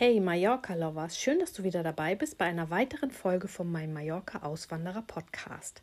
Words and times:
Hey 0.00 0.20
Mallorca-Lovers, 0.20 1.18
schön, 1.18 1.40
dass 1.40 1.52
du 1.52 1.64
wieder 1.64 1.82
dabei 1.82 2.14
bist 2.14 2.38
bei 2.38 2.44
einer 2.44 2.70
weiteren 2.70 3.10
Folge 3.10 3.48
von 3.48 3.68
meinem 3.68 3.94
Mallorca-Auswanderer-Podcast. 3.94 5.82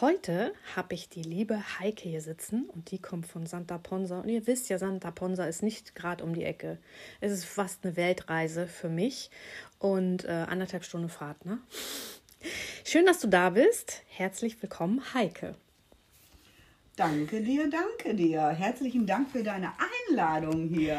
Heute 0.00 0.52
habe 0.74 0.94
ich 0.94 1.08
die 1.08 1.22
liebe 1.22 1.62
Heike 1.78 2.08
hier 2.08 2.20
sitzen 2.20 2.68
und 2.74 2.90
die 2.90 2.98
kommt 2.98 3.28
von 3.28 3.46
Santa 3.46 3.78
Ponsa. 3.78 4.18
Und 4.18 4.28
ihr 4.28 4.48
wisst 4.48 4.70
ja, 4.70 4.78
Santa 4.80 5.12
Ponsa 5.12 5.44
ist 5.44 5.62
nicht 5.62 5.94
gerade 5.94 6.24
um 6.24 6.34
die 6.34 6.42
Ecke. 6.42 6.78
Es 7.20 7.30
ist 7.30 7.44
fast 7.44 7.84
eine 7.86 7.94
Weltreise 7.94 8.66
für 8.66 8.88
mich 8.88 9.30
und 9.78 10.24
äh, 10.24 10.30
anderthalb 10.30 10.82
Stunden 10.84 11.08
Fahrt. 11.08 11.46
Ne? 11.46 11.58
Schön, 12.82 13.06
dass 13.06 13.20
du 13.20 13.28
da 13.28 13.50
bist. 13.50 14.02
Herzlich 14.08 14.60
willkommen, 14.62 15.00
Heike. 15.14 15.54
Danke 16.96 17.40
dir, 17.40 17.68
danke 17.68 18.14
dir. 18.14 18.50
Herzlichen 18.50 19.04
Dank 19.04 19.28
für 19.30 19.42
deine 19.42 19.72
Einladung 20.08 20.68
hier. 20.68 20.96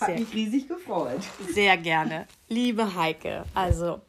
Hat 0.00 0.06
Sehr. 0.06 0.18
mich 0.18 0.32
riesig 0.32 0.68
gefreut. 0.68 1.20
Sehr 1.52 1.76
gerne. 1.76 2.26
Liebe 2.48 2.94
Heike, 2.94 3.44
also, 3.52 4.00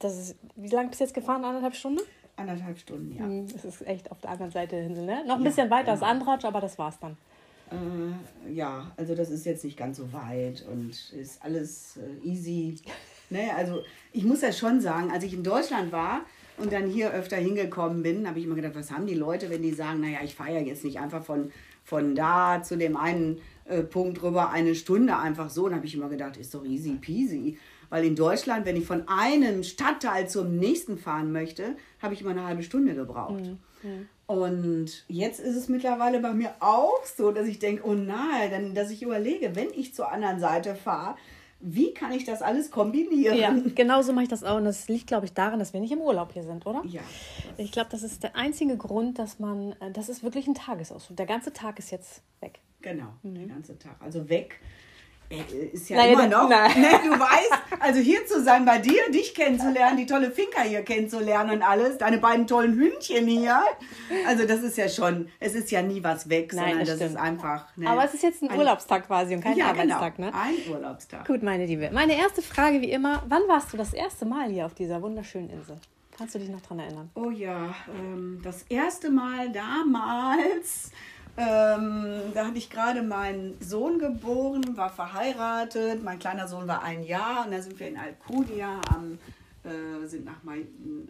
das 0.00 0.18
ist, 0.18 0.36
wie 0.56 0.68
lange 0.68 0.88
bist 0.88 1.00
du 1.00 1.04
jetzt 1.04 1.14
gefahren? 1.14 1.44
Anderthalb 1.44 1.74
Stunden? 1.74 2.00
Anderthalb 2.36 2.78
Stunden, 2.78 3.16
ja. 3.16 3.24
Hm, 3.24 3.48
das 3.50 3.64
ist 3.64 3.86
echt 3.86 4.10
auf 4.10 4.20
der 4.20 4.30
anderen 4.30 4.52
Seite 4.52 4.76
der 4.76 4.84
Insel, 4.84 5.06
ne? 5.06 5.24
Noch 5.26 5.36
ein 5.36 5.42
ja, 5.42 5.48
bisschen 5.48 5.70
weiter 5.70 5.94
genau. 5.94 5.94
als 5.94 6.02
Andratsch, 6.02 6.44
aber 6.44 6.60
das 6.60 6.78
war's 6.78 6.98
dann. 6.98 7.16
Äh, 7.70 8.52
ja, 8.52 8.90
also 8.98 9.14
das 9.14 9.30
ist 9.30 9.46
jetzt 9.46 9.64
nicht 9.64 9.78
ganz 9.78 9.96
so 9.96 10.12
weit 10.12 10.66
und 10.70 10.90
ist 11.12 11.42
alles 11.42 11.96
äh, 11.96 12.26
easy. 12.28 12.76
Ne? 13.32 13.54
Also 13.54 13.84
ich 14.12 14.24
muss 14.24 14.40
ja 14.40 14.50
schon 14.50 14.80
sagen, 14.80 15.12
als 15.12 15.22
ich 15.22 15.32
in 15.32 15.44
Deutschland 15.44 15.92
war, 15.92 16.22
und 16.60 16.72
dann 16.72 16.86
hier 16.86 17.12
öfter 17.12 17.36
hingekommen 17.36 18.02
bin, 18.02 18.28
habe 18.28 18.38
ich 18.38 18.44
immer 18.44 18.54
gedacht, 18.54 18.74
was 18.74 18.90
haben 18.90 19.06
die 19.06 19.14
Leute, 19.14 19.50
wenn 19.50 19.62
die 19.62 19.72
sagen, 19.72 20.00
naja, 20.00 20.18
ich 20.22 20.34
fahre 20.34 20.54
ja 20.54 20.60
jetzt 20.60 20.84
nicht 20.84 21.00
einfach 21.00 21.24
von, 21.24 21.50
von 21.84 22.14
da 22.14 22.62
zu 22.62 22.76
dem 22.76 22.96
einen 22.96 23.40
äh, 23.64 23.82
Punkt 23.82 24.22
rüber 24.22 24.50
eine 24.50 24.74
Stunde 24.74 25.16
einfach 25.16 25.50
so. 25.50 25.66
Und 25.66 25.74
habe 25.74 25.86
ich 25.86 25.94
immer 25.94 26.08
gedacht, 26.08 26.36
ist 26.36 26.54
doch 26.54 26.64
easy 26.64 26.98
peasy. 27.00 27.58
Weil 27.88 28.04
in 28.04 28.14
Deutschland, 28.14 28.66
wenn 28.66 28.76
ich 28.76 28.86
von 28.86 29.08
einem 29.08 29.64
Stadtteil 29.64 30.28
zum 30.28 30.56
nächsten 30.56 30.96
fahren 30.96 31.32
möchte, 31.32 31.76
habe 32.00 32.14
ich 32.14 32.20
immer 32.20 32.30
eine 32.30 32.46
halbe 32.46 32.62
Stunde 32.62 32.94
gebraucht. 32.94 33.44
Mhm. 33.44 33.58
Mhm. 33.82 34.08
Und 34.26 35.04
jetzt 35.08 35.40
ist 35.40 35.56
es 35.56 35.68
mittlerweile 35.68 36.20
bei 36.20 36.32
mir 36.32 36.54
auch 36.60 37.04
so, 37.04 37.32
dass 37.32 37.48
ich 37.48 37.58
denke, 37.58 37.82
oh 37.84 37.94
nein, 37.94 38.74
dass 38.74 38.90
ich 38.90 39.02
überlege, 39.02 39.56
wenn 39.56 39.70
ich 39.74 39.92
zur 39.92 40.12
anderen 40.12 40.38
Seite 40.38 40.76
fahre, 40.76 41.16
wie 41.60 41.92
kann 41.92 42.12
ich 42.12 42.24
das 42.24 42.42
alles 42.42 42.70
kombinieren? 42.70 43.38
Ja, 43.38 43.54
genau 43.74 44.02
so 44.02 44.12
mache 44.12 44.24
ich 44.24 44.28
das 44.28 44.44
auch. 44.44 44.56
Und 44.56 44.64
das 44.64 44.88
liegt, 44.88 45.06
glaube 45.06 45.26
ich, 45.26 45.32
daran, 45.32 45.58
dass 45.58 45.72
wir 45.72 45.80
nicht 45.80 45.92
im 45.92 46.00
Urlaub 46.00 46.32
hier 46.32 46.42
sind, 46.42 46.66
oder? 46.66 46.82
Ja. 46.86 47.02
Ich 47.58 47.70
glaube, 47.70 47.88
das 47.90 48.02
ist 48.02 48.22
der 48.22 48.34
einzige 48.36 48.76
Grund, 48.76 49.18
dass 49.18 49.38
man, 49.38 49.72
äh, 49.80 49.90
das 49.92 50.08
ist 50.08 50.22
wirklich 50.22 50.46
ein 50.46 50.54
Tagesausflug. 50.54 51.16
Der 51.16 51.26
ganze 51.26 51.52
Tag 51.52 51.78
ist 51.78 51.90
jetzt 51.90 52.22
weg. 52.40 52.60
Genau, 52.80 53.08
mhm. 53.22 53.34
der 53.34 53.46
ganze 53.46 53.78
Tag. 53.78 53.96
Also 54.00 54.28
weg 54.28 54.58
ist 55.72 55.88
ja 55.88 55.96
nein, 55.96 56.12
immer 56.12 56.26
noch. 56.26 56.48
Nein. 56.48 56.70
Ne, 56.80 56.88
du 57.04 57.10
weißt, 57.10 57.80
also 57.80 58.00
hier 58.00 58.26
zu 58.26 58.42
sein 58.42 58.64
bei 58.64 58.78
dir, 58.78 59.10
dich 59.12 59.34
kennenzulernen, 59.34 59.96
die 59.96 60.06
tolle 60.06 60.30
Finca 60.30 60.62
hier 60.62 60.82
kennenzulernen 60.82 61.50
und 61.50 61.62
alles, 61.62 61.98
deine 61.98 62.18
beiden 62.18 62.46
tollen 62.46 62.74
Hündchen 62.74 63.26
hier. 63.26 63.60
Also 64.26 64.46
das 64.46 64.62
ist 64.62 64.76
ja 64.76 64.88
schon, 64.88 65.28
es 65.38 65.54
ist 65.54 65.70
ja 65.70 65.82
nie 65.82 66.02
was 66.02 66.28
weg, 66.28 66.52
nein, 66.54 66.70
sondern 66.70 66.86
das, 66.86 66.98
das 66.98 67.10
ist 67.10 67.16
einfach. 67.16 67.76
Ne, 67.76 67.88
Aber 67.88 68.04
es 68.04 68.14
ist 68.14 68.22
jetzt 68.22 68.42
ein, 68.42 68.50
ein 68.50 68.58
Urlaubstag 68.58 69.06
quasi 69.06 69.34
und 69.34 69.42
kein 69.42 69.56
ja, 69.56 69.72
genau. 69.72 69.96
Arbeitstag, 69.96 70.16
genau, 70.16 70.30
ne? 70.30 70.34
Ein 70.34 70.72
Urlaubstag. 70.72 71.26
Gut, 71.26 71.42
meine 71.42 71.66
Liebe. 71.66 71.90
Meine 71.92 72.16
erste 72.16 72.42
Frage 72.42 72.80
wie 72.80 72.90
immer: 72.90 73.22
Wann 73.28 73.42
warst 73.46 73.72
du 73.72 73.76
das 73.76 73.92
erste 73.92 74.24
Mal 74.24 74.50
hier 74.50 74.66
auf 74.66 74.74
dieser 74.74 75.02
wunderschönen 75.02 75.50
Insel? 75.50 75.76
Kannst 76.16 76.34
du 76.34 76.38
dich 76.38 76.50
noch 76.50 76.60
daran 76.60 76.80
erinnern? 76.80 77.10
Oh 77.14 77.30
ja, 77.30 77.74
ähm, 77.98 78.40
das 78.42 78.64
erste 78.68 79.10
Mal 79.10 79.50
damals 79.52 80.90
ähm, 81.36 82.32
da 82.34 82.46
hatte 82.46 82.58
ich 82.58 82.70
gerade 82.70 83.02
meinen 83.02 83.60
Sohn 83.60 83.98
geboren, 83.98 84.76
war 84.76 84.90
verheiratet. 84.90 86.02
Mein 86.02 86.18
kleiner 86.18 86.48
Sohn 86.48 86.66
war 86.68 86.82
ein 86.82 87.02
Jahr 87.02 87.46
und 87.46 87.52
da 87.52 87.62
sind 87.62 87.78
wir 87.78 87.88
in 87.88 87.96
Alcudia, 87.96 88.80
am, 88.94 89.18
äh, 89.64 90.06
sind 90.06 90.24
nach 90.24 90.40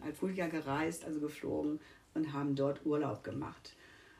Alcudia 0.05 0.47
gereist, 0.47 1.05
also 1.05 1.19
geflogen 1.19 1.79
und 2.13 2.33
haben 2.33 2.55
dort 2.55 2.85
Urlaub 2.85 3.23
gemacht. 3.23 3.75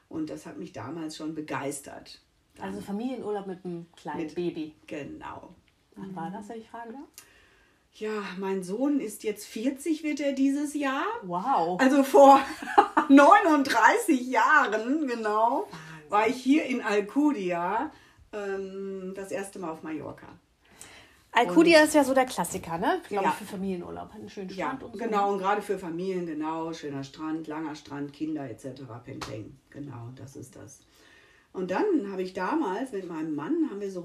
Und 0.09 0.29
das 0.29 0.45
hat 0.45 0.57
mich 0.57 0.73
damals 0.73 1.16
schon 1.16 1.35
begeistert. 1.35 2.19
Dann 2.56 2.67
also 2.67 2.81
Familienurlaub 2.81 3.47
mit 3.47 3.63
einem 3.63 3.85
kleinen 3.95 4.23
mit, 4.23 4.35
Baby. 4.35 4.75
Genau. 4.88 5.56
Wann 5.95 6.16
war 6.16 6.31
das, 6.31 6.50
wenn 6.50 6.59
ich 6.59 6.69
fragen 6.69 6.94
darf? 6.94 7.25
Ja, 7.94 8.24
mein 8.38 8.63
Sohn 8.63 9.00
ist 9.00 9.24
jetzt 9.24 9.46
40, 9.46 10.03
wird 10.03 10.19
er 10.19 10.34
dieses 10.34 10.74
Jahr. 10.74 11.06
Wow. 11.24 11.79
Also 11.79 12.03
vor 12.03 12.40
39 13.09 14.28
Jahren, 14.28 15.07
genau 15.07 15.68
war 16.12 16.28
ich 16.28 16.35
hier 16.35 16.66
in 16.66 16.81
Alcudia 16.81 17.90
ähm, 18.34 19.13
das 19.16 19.31
erste 19.31 19.59
Mal 19.59 19.72
auf 19.72 19.81
Mallorca. 19.81 20.28
Alcudia 21.31 21.79
und, 21.79 21.85
ist 21.85 21.96
ja 21.96 22.03
so 22.03 22.13
der 22.13 22.25
Klassiker, 22.25 22.78
ne? 22.78 23.02
Glaube 23.07 23.24
ja. 23.25 23.29
ich, 23.31 23.38
für 23.38 23.46
Familienurlaub. 23.46 24.13
Einen 24.13 24.29
schönen 24.29 24.50
Strand 24.50 24.81
ja, 24.81 24.85
und 24.85 24.94
so. 24.94 25.00
Genau, 25.00 25.31
und 25.31 25.40
gerade 25.40 25.62
für 25.62 25.79
Familien, 25.79 26.25
genau. 26.25 26.73
Schöner 26.73 27.06
Strand, 27.06 27.47
langer 27.47 27.73
Strand, 27.75 28.12
Kinder 28.12 28.50
etc. 28.50 28.81
Peng, 29.06 29.58
Genau, 29.69 30.09
das 30.16 30.35
ist 30.35 30.58
das. 30.58 30.79
Und 31.53 31.72
dann 31.72 32.12
habe 32.12 32.23
ich 32.23 32.34
damals 32.34 32.94
mit 32.94 33.07
meinem 33.07 33.35
Mann, 33.35 33.69
haben 33.69 33.81
wir 33.81 33.91
so 33.91 34.01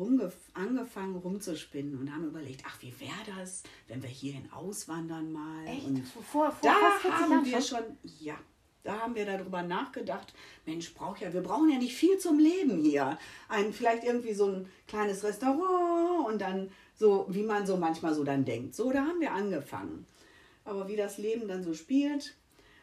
angefangen 0.54 1.16
rumzuspinnen 1.16 1.96
und 1.96 2.12
haben 2.12 2.24
überlegt, 2.24 2.64
ach, 2.66 2.82
wie 2.82 2.92
wäre 2.98 3.38
das, 3.38 3.62
wenn 3.86 4.02
wir 4.02 4.10
hierhin 4.10 4.50
auswandern 4.50 5.32
mal. 5.32 5.66
Echt? 5.66 5.86
Und 5.86 6.06
vor, 6.08 6.50
vor 6.50 6.52
da 6.62 6.74
haben 7.20 7.44
wir 7.44 7.60
schon, 7.60 7.84
ja, 8.02 8.36
da 8.82 9.00
haben 9.00 9.14
wir 9.14 9.26
darüber 9.26 9.62
nachgedacht, 9.62 10.32
Mensch, 10.64 10.92
brauch 10.94 11.18
ja, 11.18 11.32
wir 11.32 11.42
brauchen 11.42 11.70
ja 11.70 11.78
nicht 11.78 11.94
viel 11.94 12.18
zum 12.18 12.38
Leben 12.38 12.78
hier. 12.78 13.18
Ein, 13.48 13.72
vielleicht 13.72 14.02
irgendwie 14.02 14.34
so 14.34 14.46
ein 14.46 14.68
kleines 14.88 15.22
Restaurant 15.22 16.26
und 16.26 16.40
dann 16.40 16.70
so, 16.94 17.26
wie 17.28 17.42
man 17.42 17.66
so 17.66 17.76
manchmal 17.76 18.14
so 18.14 18.24
dann 18.24 18.44
denkt. 18.44 18.74
So, 18.74 18.90
da 18.90 19.00
haben 19.00 19.20
wir 19.20 19.32
angefangen. 19.32 20.06
Aber 20.64 20.88
wie 20.88 20.96
das 20.96 21.18
Leben 21.18 21.46
dann 21.46 21.62
so 21.62 21.74
spielt, 21.74 22.36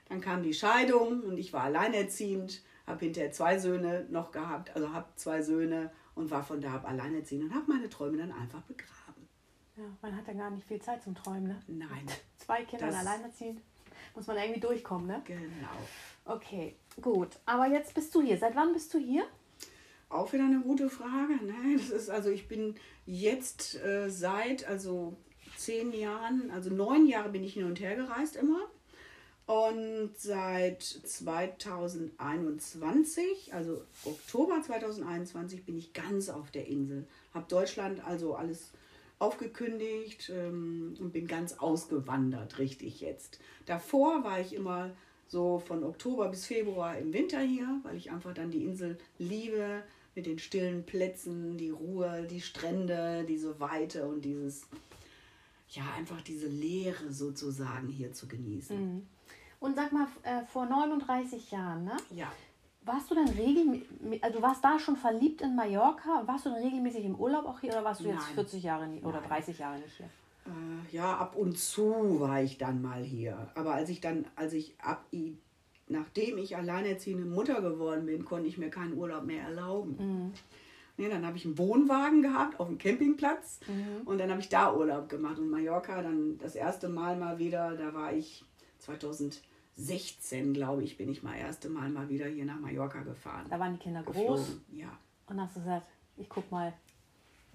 dann 0.08 0.22
kam 0.22 0.44
die 0.44 0.54
Scheidung 0.54 1.22
und 1.22 1.38
ich 1.38 1.52
war 1.52 1.64
alleinerziehend, 1.64 2.62
habe 2.86 3.00
hinterher 3.00 3.32
zwei 3.32 3.58
Söhne 3.58 4.06
noch 4.10 4.32
gehabt, 4.32 4.76
also 4.76 4.94
habe 4.94 5.08
zwei 5.16 5.42
Söhne 5.42 5.92
und 6.16 6.32
war 6.32 6.44
von 6.44 6.62
da 6.62 6.76
ab 6.76 6.88
alleinerziehend 6.88 7.46
und 7.46 7.56
habe 7.56 7.72
meine 7.72 7.90
Träume 7.90 8.18
dann 8.18 8.32
einfach 8.32 8.62
begraben. 8.64 9.28
Ja, 9.76 9.84
man 10.02 10.16
hat 10.16 10.28
ja 10.28 10.34
gar 10.34 10.52
nicht 10.52 10.68
viel 10.68 10.82
Zeit 10.82 11.02
zum 11.04 11.16
Träumen, 11.16 11.48
ne? 11.48 11.60
Nein. 11.68 12.06
Zwei 12.38 12.64
Kinder 12.64 12.96
alleinerziehend 12.96 13.62
muss 14.16 14.28
man 14.28 14.38
irgendwie 14.38 14.60
durchkommen, 14.60 15.08
ne? 15.08 15.22
Genau. 15.26 15.42
Okay, 16.26 16.76
gut. 17.02 17.30
Aber 17.46 17.68
jetzt 17.68 17.94
bist 17.94 18.14
du 18.16 18.22
hier. 18.22 18.38
Seit 18.38 18.56
wann 18.56 18.74
bist 18.74 18.94
du 18.94 19.00
hier? 19.00 19.26
Auch 20.10 20.32
wieder 20.32 20.46
eine 20.46 20.62
gute 20.62 20.90
Frage. 20.90 21.44
Ne? 21.44 21.78
Das 21.78 21.90
ist 21.90 22.10
also, 22.10 22.30
ich 22.30 22.48
bin 22.48 22.76
jetzt 23.06 23.76
äh, 23.84 24.10
seit 24.10 24.68
also 24.68 25.18
zehn 25.58 25.92
Jahren, 25.92 26.52
also 26.52 26.70
neun 26.70 27.08
Jahre 27.08 27.30
bin 27.30 27.44
ich 27.44 27.54
hin 27.54 27.66
und 27.66 27.80
her 27.80 27.96
gereist 27.96 28.36
immer. 28.36 28.60
Und 29.46 30.12
seit 30.18 30.82
2021, 30.82 33.54
also 33.54 33.84
Oktober 34.06 34.62
2021, 34.62 35.66
bin 35.66 35.78
ich 35.78 35.92
ganz 35.92 36.30
auf 36.30 36.50
der 36.52 36.68
Insel. 36.68 37.06
Habe 37.34 37.48
Deutschland 37.50 38.02
also 38.06 38.36
alles 38.36 38.72
aufgekündigt 39.20 40.32
ähm, 40.34 40.96
und 41.00 41.12
bin 41.12 41.28
ganz 41.28 41.52
ausgewandert, 41.54 42.58
richtig 42.58 43.02
jetzt. 43.02 43.40
Davor 43.66 44.24
war 44.24 44.40
ich 44.40 44.54
immer 44.54 44.92
so 45.28 45.60
von 45.60 45.84
Oktober 45.84 46.30
bis 46.30 46.46
Februar 46.46 46.98
im 46.98 47.12
Winter 47.12 47.42
hier, 47.42 47.82
weil 47.84 47.98
ich 47.98 48.12
einfach 48.12 48.34
dann 48.34 48.52
die 48.52 48.64
Insel 48.64 48.98
liebe 49.18 49.84
mit 50.16 50.26
den 50.26 50.40
stillen 50.40 50.86
Plätzen, 50.86 51.58
die 51.58 51.72
Ruhe, 51.72 52.28
die 52.30 52.42
Strände, 52.42 53.26
diese 53.28 53.60
Weite 53.60 54.06
und 54.06 54.24
dieses, 54.24 54.68
ja, 55.70 55.84
einfach 55.98 56.22
diese 56.22 56.48
Leere 56.48 57.12
sozusagen 57.12 57.88
hier 57.88 58.14
zu 58.14 58.28
genießen. 58.28 58.80
Mhm. 58.80 59.08
Und 59.64 59.78
sag 59.78 59.94
mal, 59.94 60.08
äh, 60.24 60.44
vor 60.46 60.66
39 60.66 61.52
Jahren, 61.52 61.86
ne? 61.86 61.96
Ja. 62.14 62.30
Warst 62.82 63.10
du 63.10 63.16
dann 63.16 63.30
regelmäßig, 63.30 64.22
also 64.22 64.40
du 64.40 64.44
warst 64.44 64.62
da 64.62 64.78
schon 64.78 64.98
verliebt 64.98 65.40
in 65.42 65.56
Mallorca? 65.56 66.22
Warst 66.26 66.46
du 66.46 66.50
dann 66.50 66.62
regelmäßig 66.62 67.06
im 67.06 67.16
Urlaub 67.16 67.46
auch 67.46 67.62
hier 67.62 67.72
oder 67.72 67.86
warst 67.86 68.02
du 68.02 68.10
jetzt 68.10 68.26
Nein. 68.26 68.34
40 68.36 68.62
Jahre 68.62 68.88
nicht, 68.88 69.06
oder 69.06 69.22
30 69.22 69.58
Jahre 69.58 69.78
nicht 69.80 69.96
hier? 69.96 70.08
Äh, 70.48 70.94
ja, 70.94 71.16
ab 71.16 71.38
und 71.38 71.58
zu 71.58 72.20
war 72.20 72.42
ich 72.42 72.58
dann 72.58 72.82
mal 72.82 73.02
hier. 73.02 73.48
Aber 73.56 73.74
als 73.74 73.88
ich 73.88 74.02
dann, 74.02 74.26
als 74.36 74.52
ich 74.52 74.76
ab, 74.82 75.06
nachdem 75.88 76.38
ich 76.40 76.58
alleinerziehende 76.58 77.24
Mutter 77.24 77.62
geworden 77.62 78.06
bin, 78.06 78.26
konnte 78.26 78.50
ich 78.50 78.58
mir 78.58 78.70
keinen 78.70 78.98
Urlaub 78.98 79.24
mehr 79.24 79.44
erlauben. 79.44 79.96
Mhm. 79.98 80.34
Nee, 80.98 81.08
dann 81.08 81.26
habe 81.26 81.38
ich 81.38 81.46
einen 81.46 81.58
Wohnwagen 81.58 82.22
gehabt 82.22 82.60
auf 82.60 82.68
dem 82.68 82.78
Campingplatz 82.80 83.62
Mhm. 83.68 84.06
und 84.06 84.18
dann 84.18 84.30
habe 84.30 84.42
ich 84.42 84.50
da 84.50 84.76
Urlaub 84.76 85.08
gemacht. 85.08 85.40
Und 85.40 85.50
Mallorca 85.50 86.02
dann 86.02 86.38
das 86.38 86.56
erste 86.56 86.90
Mal 86.90 87.16
mal 87.16 87.40
wieder, 87.40 87.78
da 87.78 87.94
war 87.94 88.12
ich 88.12 88.44
2016, 89.78 90.54
glaube 90.54 90.84
ich, 90.84 90.98
bin 90.98 91.10
ich 91.10 91.24
mal 91.24 91.36
erste 91.36 91.70
Mal 91.70 91.90
mal 91.90 92.10
wieder 92.10 92.28
hier 92.28 92.46
nach 92.46 92.60
Mallorca 92.60 93.00
gefahren. 93.02 93.46
Da 93.50 93.60
waren 93.60 93.74
die 93.74 93.80
Kinder 93.80 94.04
groß 94.04 94.16
Geflogen. 94.16 94.66
Ja, 94.72 94.98
und 95.28 95.42
hast 95.42 95.56
du 95.56 95.60
gesagt, 95.62 95.88
ich 96.18 96.30
guck 96.30 96.50
mal, 96.52 96.74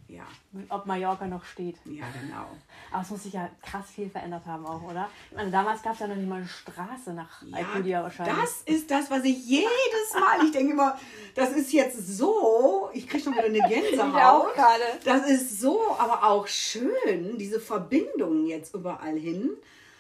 ja, 0.09 0.27
ob 0.71 0.87
Mallorca 0.87 1.27
noch 1.27 1.45
steht. 1.45 1.77
ja, 1.85 2.07
genau. 2.19 2.47
Aber 2.91 3.03
es 3.03 3.11
muss 3.11 3.25
sich 3.25 3.35
ja 3.35 3.51
krass 3.63 3.91
viel 3.91 4.09
verändert 4.09 4.47
haben 4.47 4.65
auch, 4.65 4.83
oder? 4.83 5.11
Ich 5.31 5.37
meine, 5.37 5.51
damals 5.51 5.83
gab 5.83 5.93
es 5.93 5.99
ja 5.99 6.07
noch 6.07 6.17
nicht 6.17 6.29
mal 6.29 6.37
eine 6.37 6.49
Straße 6.49 7.13
nach 7.13 7.43
Alcudia 7.53 8.03
wahrscheinlich. 8.03 8.35
das 8.37 8.63
ist 8.63 8.91
das, 8.91 9.11
was 9.11 9.23
ich 9.25 9.47
jedes 9.47 10.15
Mal, 10.19 10.47
ich 10.47 10.51
denke 10.53 10.73
immer, 10.73 10.99
das 11.35 11.51
ist 11.51 11.71
jetzt 11.75 11.99
so, 12.17 12.89
ich 12.95 13.07
kriege 13.07 13.23
schon 13.23 13.35
wieder 13.35 13.45
eine 13.45 13.59
Gänsehaut. 13.69 14.55
gerade. 14.55 14.83
Das 15.05 15.29
ist 15.29 15.61
so, 15.61 15.79
aber 15.99 16.25
auch 16.25 16.47
schön, 16.47 17.37
diese 17.37 17.61
Verbindungen 17.61 18.47
jetzt 18.47 18.75
überall 18.75 19.19
hin, 19.19 19.51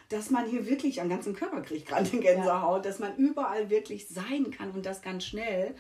dass 0.09 0.31
man 0.31 0.47
hier 0.47 0.67
wirklich 0.67 1.01
am 1.01 1.09
ganzen 1.09 1.35
Körper 1.35 1.61
kriegt 1.61 1.87
gerade 1.87 2.11
eine 2.11 2.21
Gänsehaut, 2.21 2.85
dass 2.85 2.99
man 2.99 3.17
überall 3.17 3.71
wirklich 3.71 4.09
sein 4.09 4.51
kann 4.51 4.71
und 4.71 4.87
das 4.87 5.03
ganz 5.03 5.25
schnell. 5.25 5.75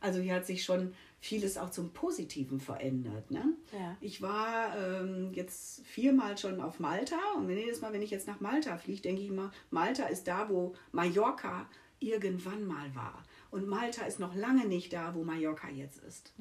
Also 0.00 0.20
hier 0.20 0.34
hat 0.34 0.46
sich 0.46 0.64
schon 0.64 0.94
vieles 1.20 1.56
auch 1.56 1.70
zum 1.70 1.90
Positiven 1.92 2.60
verändert. 2.60 3.30
Ne? 3.30 3.54
Ja. 3.72 3.96
Ich 4.00 4.20
war 4.20 4.76
ähm, 4.76 5.32
jetzt 5.32 5.84
viermal 5.86 6.36
schon 6.36 6.60
auf 6.60 6.80
Malta 6.80 7.16
und 7.36 7.48
jedes 7.48 7.80
Mal, 7.80 7.92
wenn 7.94 8.02
ich 8.02 8.10
jetzt 8.10 8.26
nach 8.26 8.40
Malta 8.40 8.76
fliege, 8.76 9.00
denke 9.00 9.22
ich 9.22 9.28
immer, 9.28 9.50
Malta 9.70 10.04
ist 10.04 10.28
da, 10.28 10.50
wo 10.50 10.74
Mallorca 10.92 11.66
irgendwann 11.98 12.66
mal 12.66 12.94
war. 12.94 13.22
Und 13.50 13.66
Malta 13.66 14.04
ist 14.04 14.20
noch 14.20 14.34
lange 14.34 14.66
nicht 14.66 14.92
da, 14.92 15.14
wo 15.14 15.24
Mallorca 15.24 15.70
jetzt 15.70 16.02
ist. 16.04 16.34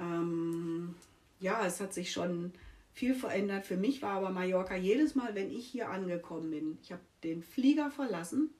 Ähm, 0.00 0.96
ja, 1.38 1.64
es 1.64 1.80
hat 1.80 1.94
sich 1.94 2.10
schon 2.10 2.52
viel 2.94 3.14
verändert. 3.14 3.66
Für 3.66 3.76
mich 3.76 4.00
war 4.00 4.12
aber 4.12 4.30
Mallorca 4.30 4.76
jedes 4.76 5.14
Mal, 5.14 5.34
wenn 5.34 5.50
ich 5.50 5.66
hier 5.66 5.90
angekommen 5.90 6.50
bin, 6.50 6.78
ich 6.82 6.92
habe 6.92 7.02
den 7.24 7.42
Flieger 7.42 7.90
verlassen, 7.90 8.50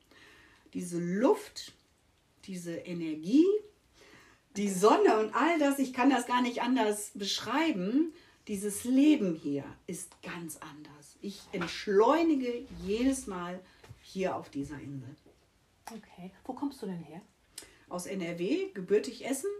diese 0.75 0.99
Luft, 0.99 1.73
diese 2.45 2.75
Energie, 2.75 3.47
die 4.57 4.71
Sonne 4.71 5.19
und 5.21 5.35
all 5.35 5.59
das, 5.59 5.79
ich 5.79 5.93
kann 5.93 6.11
das 6.11 6.27
gar 6.27 6.43
nicht 6.43 6.63
anders 6.63 7.13
beschreiben. 7.15 8.13
Dieses 8.49 8.85
Leben 8.85 9.35
hier 9.35 9.65
ist 9.87 10.11
ganz 10.23 10.59
anders. 10.59 11.17
Ich 11.23 11.41
entschleunige 11.53 12.67
jedes 12.85 13.27
Mal 13.27 13.59
hier 14.03 14.37
auf 14.37 14.51
dieser 14.51 14.79
Insel. 14.81 15.17
Okay. 15.91 16.31
Wo 16.45 16.53
kommst 16.53 16.83
du 16.83 16.87
denn 16.87 16.99
her? 16.99 17.23
Aus 17.89 18.07
NRW, 18.07 18.71
gebürtig 18.75 19.25
Essen 19.25 19.51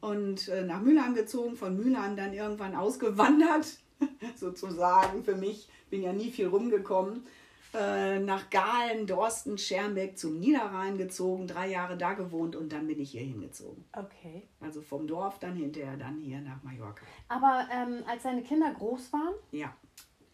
und 0.00 0.48
äh, 0.48 0.62
nach 0.62 0.80
Mülheim 0.80 1.14
gezogen, 1.14 1.56
von 1.56 1.76
Mülheim 1.76 2.16
dann 2.16 2.32
irgendwann 2.32 2.74
ausgewandert, 2.74 3.78
sozusagen 4.36 5.24
für 5.24 5.36
mich. 5.36 5.68
Bin 5.90 6.02
ja 6.02 6.12
nie 6.12 6.30
viel 6.30 6.48
rumgekommen. 6.48 7.26
Äh, 7.74 8.20
nach 8.20 8.48
Galen, 8.48 9.06
Dorsten, 9.06 9.58
Schermbeck 9.58 10.16
zum 10.16 10.38
Niederrhein 10.38 10.96
gezogen, 10.96 11.46
drei 11.46 11.68
Jahre 11.68 11.96
da 11.98 12.14
gewohnt 12.14 12.56
und 12.56 12.72
dann 12.72 12.86
bin 12.86 12.98
ich 13.00 13.10
hier 13.10 13.20
hingezogen. 13.22 13.84
Okay. 13.92 14.48
Also 14.60 14.80
vom 14.80 15.06
Dorf 15.06 15.38
dann 15.40 15.56
hinterher 15.56 15.96
dann 15.96 16.18
hier 16.20 16.40
nach 16.40 16.62
Mallorca. 16.62 17.04
Aber 17.28 17.66
ähm, 17.70 18.02
als 18.08 18.22
deine 18.22 18.42
Kinder 18.42 18.72
groß 18.72 19.12
waren 19.12 19.34
Ja, 19.50 19.74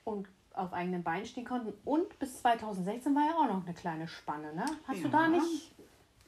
und 0.04 0.28
auf 0.54 0.72
eigenen 0.72 1.02
Beinen 1.02 1.24
stehen 1.26 1.46
konnten 1.46 1.72
und 1.84 2.16
bis 2.20 2.40
2016 2.42 3.12
war 3.14 3.24
ja 3.26 3.34
auch 3.36 3.48
noch 3.56 3.64
eine 3.64 3.74
kleine 3.74 4.06
Spanne, 4.06 4.54
ne? 4.54 4.66
Hast 4.86 5.00
du 5.00 5.04
Ja. 5.04 5.08
da 5.10 5.28
nicht 5.28 5.72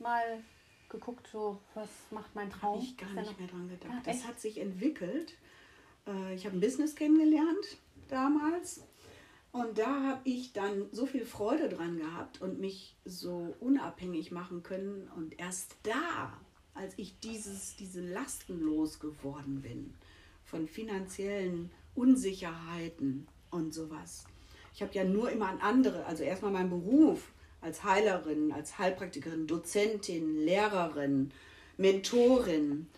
mal 0.00 0.42
geguckt, 0.88 1.28
so 1.30 1.60
was 1.74 1.88
macht 2.10 2.34
mein 2.34 2.50
Traum? 2.50 2.76
habe 2.76 2.82
ich 2.82 2.96
gar 2.96 3.10
nicht 3.12 3.38
mehr 3.38 3.48
dran 3.48 3.68
gedacht. 3.68 3.90
Ja, 3.92 4.00
das 4.04 4.16
echt? 4.16 4.26
hat 4.28 4.40
sich 4.40 4.58
entwickelt. 4.60 5.34
Äh, 6.06 6.34
Ich 6.34 6.46
habe 6.46 6.56
ein 6.56 6.60
Business 6.60 6.94
kennengelernt 6.94 7.78
damals. 8.08 8.82
Und 9.52 9.78
da 9.78 10.02
habe 10.02 10.20
ich 10.24 10.52
dann 10.52 10.86
so 10.90 11.06
viel 11.06 11.24
Freude 11.24 11.68
dran 11.68 11.96
gehabt 11.98 12.40
und 12.40 12.58
mich 12.58 12.96
so 13.04 13.54
unabhängig 13.60 14.32
machen 14.32 14.64
können. 14.64 15.08
Und 15.16 15.38
erst 15.38 15.76
da, 15.84 16.32
als 16.74 16.94
ich 16.96 17.20
dieses, 17.20 17.76
diese 17.76 18.00
Lasten 18.00 18.60
losgeworden 18.60 19.62
bin, 19.62 19.94
von 20.44 20.66
finanziellen 20.66 21.70
Unsicherheiten 21.94 23.28
und 23.50 23.72
sowas. 23.72 24.24
Ich 24.74 24.82
habe 24.82 24.92
ja 24.92 25.04
nur 25.04 25.30
immer 25.30 25.48
an 25.48 25.60
andere, 25.60 26.04
also 26.06 26.24
erstmal 26.24 26.50
meinen 26.50 26.70
Beruf 26.70 27.30
als 27.60 27.84
Heilerin, 27.84 28.50
als 28.50 28.76
Heilpraktikerin, 28.76 29.46
Dozentin, 29.46 30.44
Lehrerin, 30.44 31.30
Mentorin, 31.76 32.88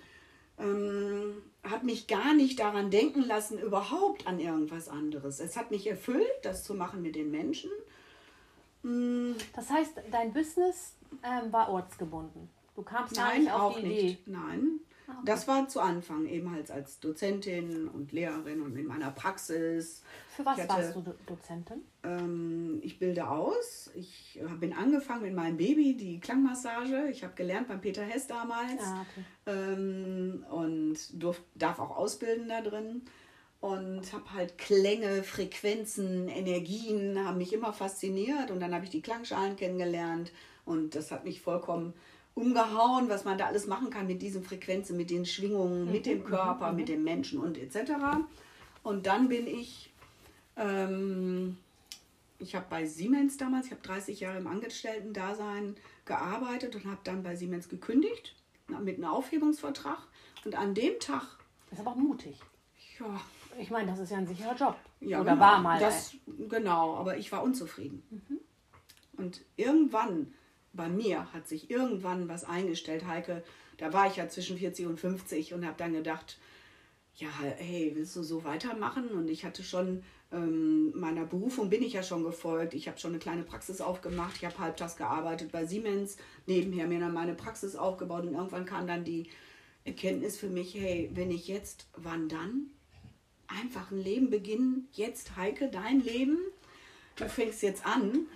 ähm, 0.58 1.43
hat 1.71 1.85
mich 1.85 2.07
gar 2.07 2.35
nicht 2.35 2.59
daran 2.61 2.91
denken 2.91 3.23
lassen, 3.23 3.59
überhaupt 3.59 4.27
an 4.27 4.39
irgendwas 4.39 4.89
anderes. 4.89 5.41
Es 5.41 5.57
hat 5.57 5.71
mich 5.71 5.87
erfüllt, 5.87 6.27
das 6.43 6.65
zu 6.65 6.75
machen 6.75 7.03
mit 7.03 7.15
den 7.15 7.31
Menschen. 7.31 7.71
Das 9.55 9.71
heißt, 9.71 9.99
dein 10.13 10.33
Business 10.33 10.95
ähm, 11.23 11.53
war 11.53 11.69
ortsgebunden. 11.71 12.49
Du 12.75 12.83
kamst 12.83 13.17
gar 13.17 13.29
Nein, 13.29 13.41
nicht 13.43 13.53
auf 13.53 13.61
auch 13.61 13.75
die 13.81 13.87
Idee. 13.87 14.03
nicht. 14.03 14.29
Nein. 14.29 14.81
Ah, 15.08 15.12
okay. 15.12 15.23
Das 15.25 15.47
war 15.47 15.69
zu 15.69 15.81
Anfang 15.81 16.26
eben 16.26 16.50
halt 16.50 16.70
als 16.70 16.99
Dozentin 17.00 17.88
und 17.88 18.12
Lehrerin 18.12 18.61
und 18.62 18.76
in 18.76 18.87
meiner 18.87 19.11
Praxis. 19.12 20.03
Für 20.35 20.44
was 20.44 20.58
hatte- 20.58 20.69
warst 20.69 20.97
du 20.97 21.00
Do 21.03 21.14
Dozentin? 21.26 21.82
Ähm, 22.03 22.81
ich 22.82 22.99
bilde 22.99 23.29
aus. 23.29 23.91
Ich 23.94 24.41
bin 24.61 24.73
angefangen 24.73 25.23
mit 25.23 25.35
meinem 25.35 25.56
Baby, 25.56 25.97
die 25.97 26.19
Klangmassage. 26.20 27.08
Ich 27.11 27.23
habe 27.23 27.35
gelernt 27.35 27.69
beim 27.69 27.81
Peter 27.81 28.03
Hess 28.03 28.26
damals 28.26 28.82
Ah, 28.82 29.03
okay. 29.11 29.25
ähm, 29.47 30.44
und 30.50 30.97
durf, 31.23 31.41
darf 31.55 31.79
auch 31.79 31.97
ausbilden 31.97 32.49
da 32.49 32.61
drin. 32.61 33.03
Und 33.61 34.12
habe 34.12 34.32
halt 34.35 34.58
Klänge, 34.58 35.23
Frequenzen, 35.23 36.29
Energien, 36.29 37.19
haben 37.25 37.38
mich 37.38 37.53
immer 37.53 37.73
fasziniert. 37.73 38.50
Und 38.50 38.61
dann 38.61 38.75
habe 38.75 38.85
ich 38.85 38.91
die 38.91 39.00
Klangschalen 39.03 39.56
kennengelernt. 39.56 40.31
Und 40.64 40.94
das 40.94 41.11
hat 41.11 41.25
mich 41.25 41.41
vollkommen 41.41 41.94
umgehauen, 42.37 43.09
was 43.09 43.25
man 43.25 43.38
da 43.38 43.47
alles 43.47 43.67
machen 43.67 43.91
kann 43.91 44.06
mit 44.06 44.23
diesen 44.23 44.44
Frequenzen, 44.44 44.97
mit 44.97 45.11
den 45.11 45.27
Schwingungen, 45.27 45.91
mit 45.91 46.06
dem 46.06 46.23
Körper, 46.23 46.73
mit 46.73 46.88
dem 46.88 47.03
Menschen 47.03 47.41
und 47.41 47.59
etc. 47.59 47.93
Und 48.85 49.06
dann 49.06 49.29
bin 49.29 49.49
ich 49.49 49.93
ähm, 50.56 51.56
ich 52.38 52.55
habe 52.55 52.67
bei 52.69 52.87
Siemens 52.87 53.37
damals, 53.37 53.67
ich 53.67 53.73
habe 53.73 53.83
30 53.83 54.21
Jahre 54.21 54.38
im 54.38 54.47
Angestellten-Dasein 54.47 55.77
gearbeitet 56.05 56.75
und 56.77 56.85
habe 56.85 57.00
dann 57.05 57.23
bei 57.23 57.37
Siemens 57.37 57.69
gekündigt 57.69 58.35
mit 58.81 58.97
einem 58.97 59.05
Aufhebungsvertrag. 59.05 59.99
Und 60.44 60.55
an 60.55 60.75
dem 60.75 60.99
Tag, 61.00 61.23
Das 61.71 61.79
ist 61.79 61.87
aber 61.87 61.93
auch 61.93 62.00
mutig. 62.00 62.41
ja, 62.99 63.21
Ich 63.59 63.71
meine, 63.71 63.91
das 63.91 63.99
ist 63.99 64.11
ja 64.11 64.19
ein 64.19 64.27
sicherer 64.27 64.55
Job. 64.55 64.77
ja 65.00 65.21
Oder 65.21 65.32
genau, 65.32 65.44
war 65.44 65.61
mal. 65.61 65.81
Das, 65.81 66.15
genau, 66.49 66.97
aber 66.97 67.17
ich 67.17 67.32
war 67.32 67.43
unzufrieden. 67.43 68.03
Und 69.17 69.43
irgendwann, 69.56 70.34
bei 70.77 70.89
mir 70.89 71.33
hat 71.33 71.49
sich 71.49 71.71
irgendwann 71.71 72.29
was 72.29 72.45
eingestellt, 72.45 73.06
Heike, 73.06 73.43
da 73.79 73.93
war 73.93 74.06
ich 74.06 74.17
ja 74.17 74.29
zwischen 74.29 74.59
40 74.59 74.87
und 74.87 75.01
50 75.01 75.55
und 75.55 75.67
habe 75.67 75.77
dann 75.77 75.93
gedacht, 75.93 76.39
ja, 77.17 77.29
hey, 77.41 77.93
willst 77.95 78.15
du 78.17 78.23
so 78.23 78.45
weitermachen? 78.45 79.09
Und 79.09 79.29
ich 79.29 79.45
hatte 79.45 79.63
schon 79.63 80.03
ähm, 80.33 80.93
meiner 80.99 81.25
Berufung 81.25 81.71
bin 81.71 81.83
ich 81.83 81.93
ja 81.93 82.03
schon 82.03 82.25
gefolgt. 82.25 82.75
Ich 82.75 82.89
habe 82.89 82.99
schon 82.99 83.13
eine 83.13 83.19
kleine 83.19 83.43
Praxis 83.43 83.81
aufgemacht. 83.81 84.37
Ich 84.37 84.45
habe 84.45 84.59
halbtags 84.59 84.97
gearbeitet 84.97 85.53
bei 85.53 85.65
Siemens, 85.65 86.17
nebenher 86.47 86.87
mir 86.87 87.01
dann 87.01 87.15
meine 87.15 87.35
Praxis 87.35 87.77
aufgebaut 87.77 88.25
und 88.25 88.35
irgendwann 88.35 88.67
kam 88.67 88.87
dann 88.87 89.05
die 89.05 89.29
Erkenntnis 89.85 90.37
für 90.37 90.49
mich, 90.49 90.75
hey, 90.75 91.11
wenn 91.15 91.31
ich 91.31 91.47
jetzt, 91.47 91.87
wann 91.97 92.29
dann? 92.29 92.67
Einfach 93.47 93.93
ein 93.93 94.03
Leben 94.03 94.31
beginnen. 94.31 94.89
Jetzt, 94.93 95.37
Heike, 95.37 95.69
dein 95.71 96.01
Leben. 96.01 96.39
Du 97.15 97.29
fängst 97.29 97.63
jetzt 97.63 97.87
an. 97.87 98.27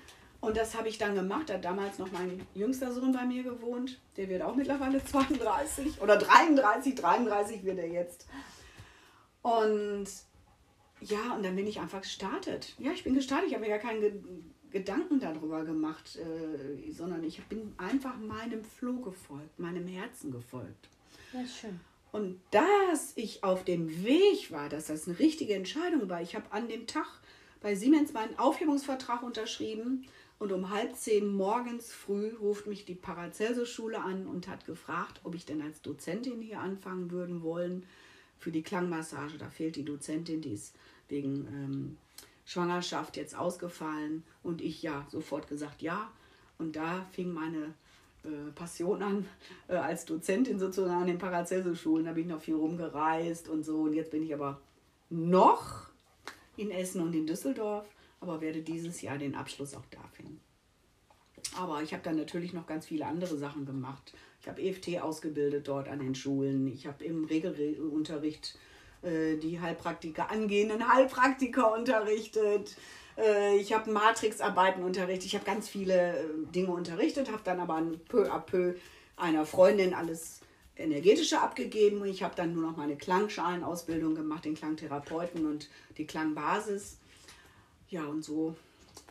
Und 0.41 0.57
das 0.57 0.75
habe 0.75 0.89
ich 0.89 0.99
dann 0.99 1.15
gemacht. 1.15 1.49
Da 1.49 1.55
hat 1.55 1.65
damals 1.65 1.99
noch 1.99 2.11
mein 2.13 2.47
jüngster 2.55 2.93
Sohn 2.93 3.13
bei 3.13 3.25
mir 3.25 3.43
gewohnt. 3.43 4.01
Der 4.17 4.29
wird 4.29 4.43
auch 4.43 4.55
mittlerweile 4.55 5.05
32 5.05 6.01
oder 6.01 6.17
33, 6.17 6.95
33 6.95 7.65
wird 7.65 7.79
er 7.79 7.89
jetzt. 7.89 8.27
Und 9.43 10.07
ja, 11.01 11.35
und 11.35 11.45
dann 11.45 11.57
bin 11.57 11.67
ich 11.67 11.81
einfach 11.81 12.03
gestartet. 12.03 12.75
Ja, 12.79 12.93
ich 12.93 13.05
bin 13.05 13.15
gestartet. 13.15 13.49
Ich 13.49 13.55
habe 13.55 13.65
mir 13.65 13.71
gar 13.71 13.79
keinen 13.79 14.01
Ge 14.01 14.13
Gedanken 14.71 15.19
darüber 15.19 15.65
gemacht, 15.65 16.17
äh, 16.17 16.93
sondern 16.93 17.25
ich 17.25 17.43
bin 17.47 17.75
einfach 17.77 18.17
meinem 18.17 18.63
Floh 18.63 19.01
gefolgt, 19.01 19.59
meinem 19.59 19.89
Herzen 19.89 20.31
gefolgt. 20.31 20.89
Ja, 21.33 21.41
schön. 21.45 21.81
Und 22.13 22.41
dass 22.53 23.13
ich 23.17 23.43
auf 23.43 23.65
dem 23.65 24.05
Weg 24.05 24.53
war, 24.53 24.69
dass 24.69 24.87
das 24.87 25.09
eine 25.09 25.19
richtige 25.19 25.55
Entscheidung 25.55 26.09
war. 26.09 26.23
Ich 26.23 26.37
habe 26.37 26.53
an 26.53 26.69
dem 26.69 26.87
Tag 26.87 27.07
bei 27.61 27.75
Siemens 27.75 28.13
meinen 28.13 28.39
Aufhebungsvertrag 28.39 29.25
unterschrieben 29.25 30.07
und 30.41 30.53
um 30.53 30.71
halb 30.71 30.97
zehn 30.97 31.29
morgens 31.29 31.93
früh 31.93 32.35
ruft 32.41 32.67
mich 32.67 32.87
die 32.87 32.95
Paracelsus-Schule 32.95 34.01
an 34.01 34.27
und 34.27 34.49
hat 34.49 34.65
gefragt, 34.65 35.21
ob 35.23 35.35
ich 35.35 35.45
denn 35.45 35.61
als 35.61 35.83
Dozentin 35.83 36.41
hier 36.41 36.61
anfangen 36.61 37.11
würden 37.11 37.43
wollen 37.43 37.85
für 38.39 38.51
die 38.51 38.63
Klangmassage. 38.63 39.37
Da 39.37 39.51
fehlt 39.51 39.77
die 39.77 39.85
Dozentin, 39.85 40.41
die 40.41 40.55
ist 40.55 40.75
wegen 41.11 41.47
ähm, 41.47 41.99
Schwangerschaft 42.47 43.19
jetzt 43.19 43.37
ausgefallen 43.37 44.23
und 44.43 44.63
ich 44.63 44.83
ja 44.83 45.07
sofort 45.11 45.47
gesagt 45.47 45.83
ja. 45.83 46.11
Und 46.57 46.75
da 46.75 47.07
fing 47.13 47.35
meine 47.35 47.75
äh, 48.25 48.51
Passion 48.55 49.03
an 49.03 49.27
äh, 49.69 49.75
als 49.75 50.07
Dozentin 50.07 50.59
sozusagen 50.59 51.03
an 51.03 51.07
den 51.07 51.19
Paracelsus-Schulen. 51.19 52.07
Da 52.07 52.13
bin 52.13 52.25
ich 52.25 52.31
noch 52.31 52.41
viel 52.41 52.55
rumgereist 52.55 53.47
und 53.51 53.63
so. 53.63 53.83
Und 53.83 53.93
jetzt 53.93 54.11
bin 54.11 54.23
ich 54.23 54.33
aber 54.33 54.59
noch 55.11 55.91
in 56.57 56.71
Essen 56.71 57.03
und 57.03 57.15
in 57.15 57.27
Düsseldorf, 57.27 57.85
aber 58.21 58.41
werde 58.41 58.63
dieses 58.63 59.01
Jahr 59.03 59.19
den 59.19 59.35
Abschluss 59.35 59.75
auch 59.75 59.87
da 59.91 60.01
finden. 60.13 60.41
Aber 61.57 61.83
ich 61.83 61.93
habe 61.93 62.03
dann 62.03 62.17
natürlich 62.17 62.53
noch 62.53 62.67
ganz 62.67 62.87
viele 62.87 63.07
andere 63.07 63.37
Sachen 63.37 63.67
gemacht. 63.67 64.13
Ich 64.41 64.49
habe 64.49 64.63
EFT 64.63 65.01
ausgebildet 65.01 65.67
dort 65.69 65.89
an 65.89 65.99
den 65.99 66.15
Schulen. 66.15 66.67
Ich 66.69 66.87
habe 66.87 67.05
im 67.05 67.25
Regelunterricht 67.25 68.59
äh, 69.03 69.37
die 69.37 69.61
Heilpraktiker, 69.61 70.31
angehenden 70.31 70.93
Heilpraktiker 70.93 71.73
unterrichtet. 71.73 72.77
Äh, 73.17 73.57
ich 73.57 73.73
habe 73.73 73.91
Matrixarbeiten 73.91 74.83
unterrichtet. 74.83 75.27
Ich 75.27 75.35
habe 75.35 75.45
ganz 75.45 75.69
viele 75.69 76.19
äh, 76.19 76.25
Dinge 76.55 76.71
unterrichtet, 76.71 77.31
habe 77.31 77.43
dann 77.45 77.61
aber 77.61 77.83
peu 78.09 78.31
à 78.31 78.39
peu 78.39 78.75
einer 79.17 79.45
Freundin 79.45 79.95
alles 79.95 80.41
energetische 80.77 81.41
abgegeben. 81.41 82.05
Ich 82.05 82.23
habe 82.23 82.35
dann 82.35 82.55
nur 82.55 82.63
noch 82.63 82.77
meine 82.77 82.97
Klangschalenausbildung 82.97 84.15
gemacht, 84.15 84.45
den 84.45 84.55
Klangtherapeuten 84.55 85.47
und 85.47 85.69
die 85.99 86.07
Klangbasis. 86.07 86.99
Ja, 87.91 88.05
und 88.05 88.23
so 88.23 88.57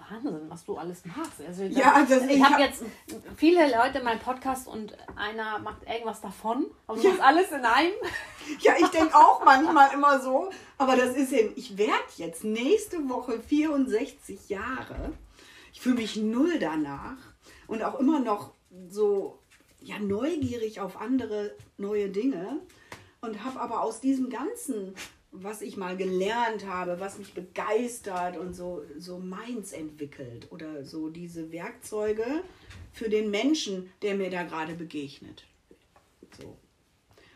Wahnsinn, 0.10 0.50
was 0.50 0.66
du 0.66 0.78
alles 0.78 1.06
machst. 1.06 1.42
Also 1.46 1.68
das, 1.68 1.78
ja, 1.78 2.06
das, 2.08 2.24
ich, 2.24 2.38
ich 2.38 2.44
habe 2.44 2.56
hab 2.56 2.60
jetzt 2.60 2.84
viele 3.36 3.66
Leute 3.70 4.00
in 4.00 4.06
meinem 4.06 4.20
Podcast 4.20 4.68
und 4.68 4.98
einer 5.16 5.60
macht 5.60 5.84
irgendwas 5.88 6.22
davon. 6.22 6.66
Aber 6.88 7.00
ja. 7.00 7.12
das 7.12 7.20
alles 7.20 7.52
in 7.52 7.66
einem. 7.66 7.94
Ja, 8.62 8.74
ich 8.80 8.88
denke 8.88 9.16
auch 9.16 9.46
manchmal 9.46 9.94
immer 9.94 10.20
so. 10.20 10.50
Aber 10.80 10.96
das 10.96 11.16
ist 11.16 11.32
eben, 11.34 11.54
ich 11.56 11.78
werde 11.78 11.94
jetzt 12.16 12.44
nächste 12.44 13.08
Woche 13.08 13.40
64 13.40 14.50
Jahre. 14.50 15.14
Ich 15.72 15.82
fühle 15.82 15.98
mich 15.98 16.16
null 16.16 16.58
danach 16.58 17.18
und 17.68 17.84
auch 17.84 18.00
immer 18.00 18.20
noch 18.20 18.54
so 18.90 19.38
ja, 19.82 20.00
neugierig 20.00 20.80
auf 20.80 21.00
andere 21.00 21.56
neue 21.78 22.10
Dinge 22.10 22.60
und 23.22 23.44
habe 23.44 23.60
aber 23.60 23.82
aus 23.84 24.02
diesem 24.02 24.32
ganzen 24.32 24.96
was 25.32 25.62
ich 25.62 25.78
mal 25.78 25.96
gelernt 25.96 26.66
habe, 26.66 27.00
was 27.00 27.20
mich 27.20 27.34
begeistert 27.34 28.38
und 28.38 28.54
so, 28.54 28.84
so 28.98 29.20
meins 29.20 29.74
entwickelt 29.74 30.48
oder 30.52 30.84
so 30.84 31.10
diese 31.10 31.52
Werkzeuge 31.52 32.44
für 32.92 33.10
den 33.10 33.30
Menschen, 33.30 33.92
der 34.02 34.16
mir 34.16 34.30
da 34.30 34.44
gerade 34.44 34.74
begegnet. 34.74 35.46
So. 36.40 36.58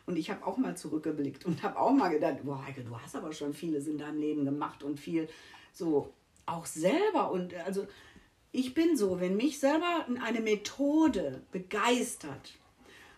Und 0.05 0.17
ich 0.17 0.29
habe 0.31 0.45
auch 0.45 0.57
mal 0.57 0.75
zurückgeblickt 0.75 1.45
und 1.45 1.61
habe 1.63 1.79
auch 1.79 1.91
mal 1.91 2.09
gedacht, 2.09 2.37
boah, 2.43 2.65
Heike, 2.65 2.83
du 2.83 2.99
hast 2.99 3.15
aber 3.15 3.31
schon 3.31 3.53
vieles 3.53 3.87
in 3.87 3.97
deinem 3.97 4.19
Leben 4.19 4.43
gemacht 4.43 4.83
und 4.83 4.99
viel 4.99 5.29
so 5.71 6.11
auch 6.45 6.65
selber. 6.65 7.31
Und 7.31 7.53
also 7.53 7.87
ich 8.51 8.73
bin 8.73 8.97
so, 8.97 9.21
wenn 9.21 9.37
mich 9.37 9.59
selber 9.59 10.07
eine 10.21 10.41
Methode 10.41 11.41
begeistert, 11.51 12.57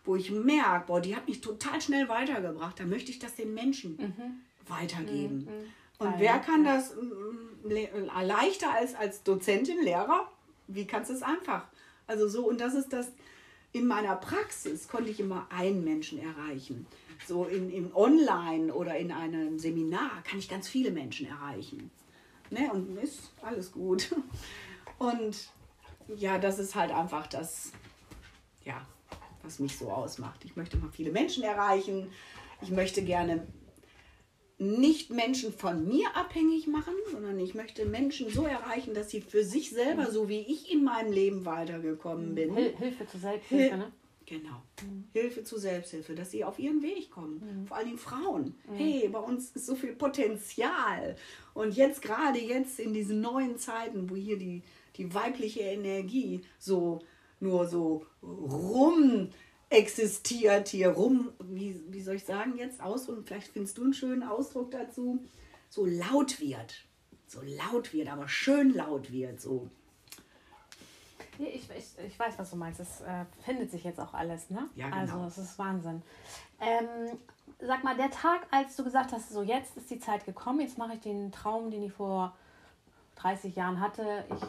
wo 0.04 0.16
ich 0.16 0.30
merke, 0.32 0.88
boah, 0.88 1.02
die 1.02 1.16
hat 1.16 1.28
mich 1.28 1.42
total 1.42 1.82
schnell 1.82 2.08
weitergebracht, 2.10 2.80
dann 2.80 2.90
möchte 2.90 3.10
ich 3.10 3.20
das 3.20 3.36
den 3.36 3.54
Menschen 3.54 3.98
mhm 3.98 4.42
weitergeben. 4.68 5.46
Mhm. 5.46 5.74
Und 5.98 6.12
Nein, 6.12 6.20
wer 6.20 6.40
kann 6.40 6.66
ja. 6.66 6.76
das 6.76 6.94
mm, 6.96 8.10
leichter 8.22 8.74
als 8.74 8.96
als 8.96 9.24
Dozentin, 9.24 9.82
Lehrer? 9.84 10.30
Wie 10.68 10.86
kannst 10.86 11.10
du 11.10 11.14
es 11.14 11.22
einfach? 11.22 11.68
Also 12.08 12.28
so, 12.28 12.48
und 12.48 12.60
das 12.60 12.74
ist 12.74 12.92
das, 12.94 13.12
in 13.72 13.88
meiner 13.88 14.16
Praxis 14.16 14.88
konnte 14.88 15.10
ich 15.10 15.20
immer 15.20 15.48
einen 15.50 15.84
Menschen 15.84 16.20
erreichen. 16.20 16.88
So 17.28 17.46
in, 17.46 17.70
in 17.70 17.94
Online 17.94 18.74
oder 18.74 18.98
in 18.98 19.12
einem 19.12 19.60
Seminar 19.60 20.24
kann 20.24 20.40
ich 20.40 20.50
ganz 20.50 20.68
viele 20.68 20.92
Menschen 20.92 21.28
erreichen. 21.28 21.92
Ne? 22.50 22.72
Und 22.72 22.98
ist 22.98 23.32
alles 23.42 23.72
gut. 23.72 24.16
Und 24.98 25.50
ja, 26.16 26.38
das 26.38 26.60
ist 26.60 26.76
halt 26.76 26.92
einfach 26.92 27.28
das, 27.28 27.72
ja, 28.64 28.86
was 29.44 29.60
mich 29.60 29.78
so 29.78 29.92
ausmacht. 29.92 30.46
Ich 30.46 30.56
möchte 30.56 30.78
mal 30.78 30.92
viele 30.92 31.12
Menschen 31.12 31.44
erreichen. 31.44 32.12
Ich 32.62 32.70
möchte 32.70 33.04
gerne 33.04 33.46
nicht 34.58 35.10
Menschen 35.10 35.52
von 35.52 35.88
mir 35.88 36.16
abhängig 36.16 36.68
machen, 36.68 36.94
sondern 37.12 37.40
ich 37.40 37.56
möchte 37.56 37.86
Menschen 37.86 38.30
so 38.30 38.46
erreichen, 38.46 38.94
dass 38.94 39.10
sie 39.10 39.22
für 39.22 39.44
sich 39.44 39.72
selber, 39.72 40.10
so 40.10 40.30
wie 40.30 40.40
ich 40.40 40.72
in 40.72 40.84
meinem 40.84 41.12
Leben 41.12 41.46
weitergekommen 41.46 42.36
bin. 42.36 42.56
Hil 42.56 42.76
Hilfe 42.78 43.06
zur 43.06 43.20
Selbsthilfe, 43.20 43.70
Hil 43.70 43.78
ne? 43.78 43.92
Genau. 44.26 44.64
Mhm. 44.82 45.04
Hilfe 45.14 45.44
zur 45.44 45.60
Selbsthilfe, 45.60 46.16
dass 46.16 46.32
sie 46.32 46.44
auf 46.44 46.58
ihren 46.58 46.82
Weg 46.82 47.12
kommen. 47.12 47.42
Mhm. 47.42 47.68
Vor 47.68 47.78
allen 47.78 47.88
Dingen 47.88 48.00
Frauen. 48.00 48.56
Mhm. 48.70 48.76
Hey, 48.76 49.10
bei 49.10 49.20
uns 49.20 49.52
ist 49.52 49.68
so 49.68 49.76
viel 49.76 49.94
Potenzial. 49.94 51.16
Und 51.54 51.76
jetzt 51.76 52.02
gerade 52.02 52.40
jetzt 52.40 52.80
in 52.80 52.94
diesen 52.94 53.22
neuen 53.22 53.58
Zeiten, 53.58 54.10
wo 54.10 54.16
hier 54.16 54.38
die, 54.38 54.64
die 54.96 55.14
weibliche 55.14 55.62
Energie 55.62 56.42
so 56.58 57.00
nur 57.40 57.68
so 57.68 58.06
rum 58.24 59.30
existiert 59.70 60.70
hier 60.70 60.90
rum, 60.90 61.32
wie, 61.40 61.82
wie 61.90 62.02
soll 62.02 62.16
ich 62.16 62.26
sagen 62.26 62.58
jetzt 62.58 62.82
aus 62.82 63.10
und 63.10 63.28
vielleicht 63.28 63.48
findest 63.48 63.78
du 63.78 63.84
einen 63.84 63.94
schönen 63.94 64.24
Ausdruck 64.24 64.72
dazu, 64.72 65.24
so 65.70 65.86
laut 65.86 66.40
wird. 66.40 66.86
So 67.28 67.42
laut 67.42 67.92
wird, 67.94 68.10
aber 68.10 68.28
schön 68.28 68.74
laut 68.74 69.12
wird. 69.12 69.42
So. 69.42 69.70
Ich, 71.40 71.70
ich, 71.70 72.06
ich 72.08 72.20
weiß, 72.20 72.38
was 72.38 72.52
du 72.52 72.56
meinst. 72.56 72.80
Es 72.80 73.02
äh, 73.02 73.26
findet 73.44 73.72
sich 73.72 73.84
jetzt 73.84 74.00
auch 74.00 74.14
alles, 74.14 74.50
ne? 74.50 74.70
Ja, 74.76 74.90
genau. 74.90 75.02
Also 75.02 75.26
es 75.26 75.50
ist 75.50 75.60
Wahnsinn. 75.60 76.02
Ähm, 76.62 77.18
sag 77.60 77.84
mal, 77.84 77.98
der 77.98 78.12
Tag, 78.12 78.48
als 78.52 78.76
du 78.76 78.84
gesagt 78.84 79.12
hast, 79.12 79.32
so 79.32 79.42
jetzt 79.42 79.76
ist 79.76 79.90
die 79.90 80.00
Zeit 80.00 80.26
gekommen, 80.26 80.62
jetzt 80.62 80.78
mache 80.78 80.94
ich 80.94 81.02
den 81.02 81.32
Traum, 81.32 81.72
den 81.72 81.84
ich 81.84 81.94
vor 81.94 82.36
30 83.18 83.56
Jahren 83.56 83.80
hatte, 83.80 84.26
ich 84.30 84.48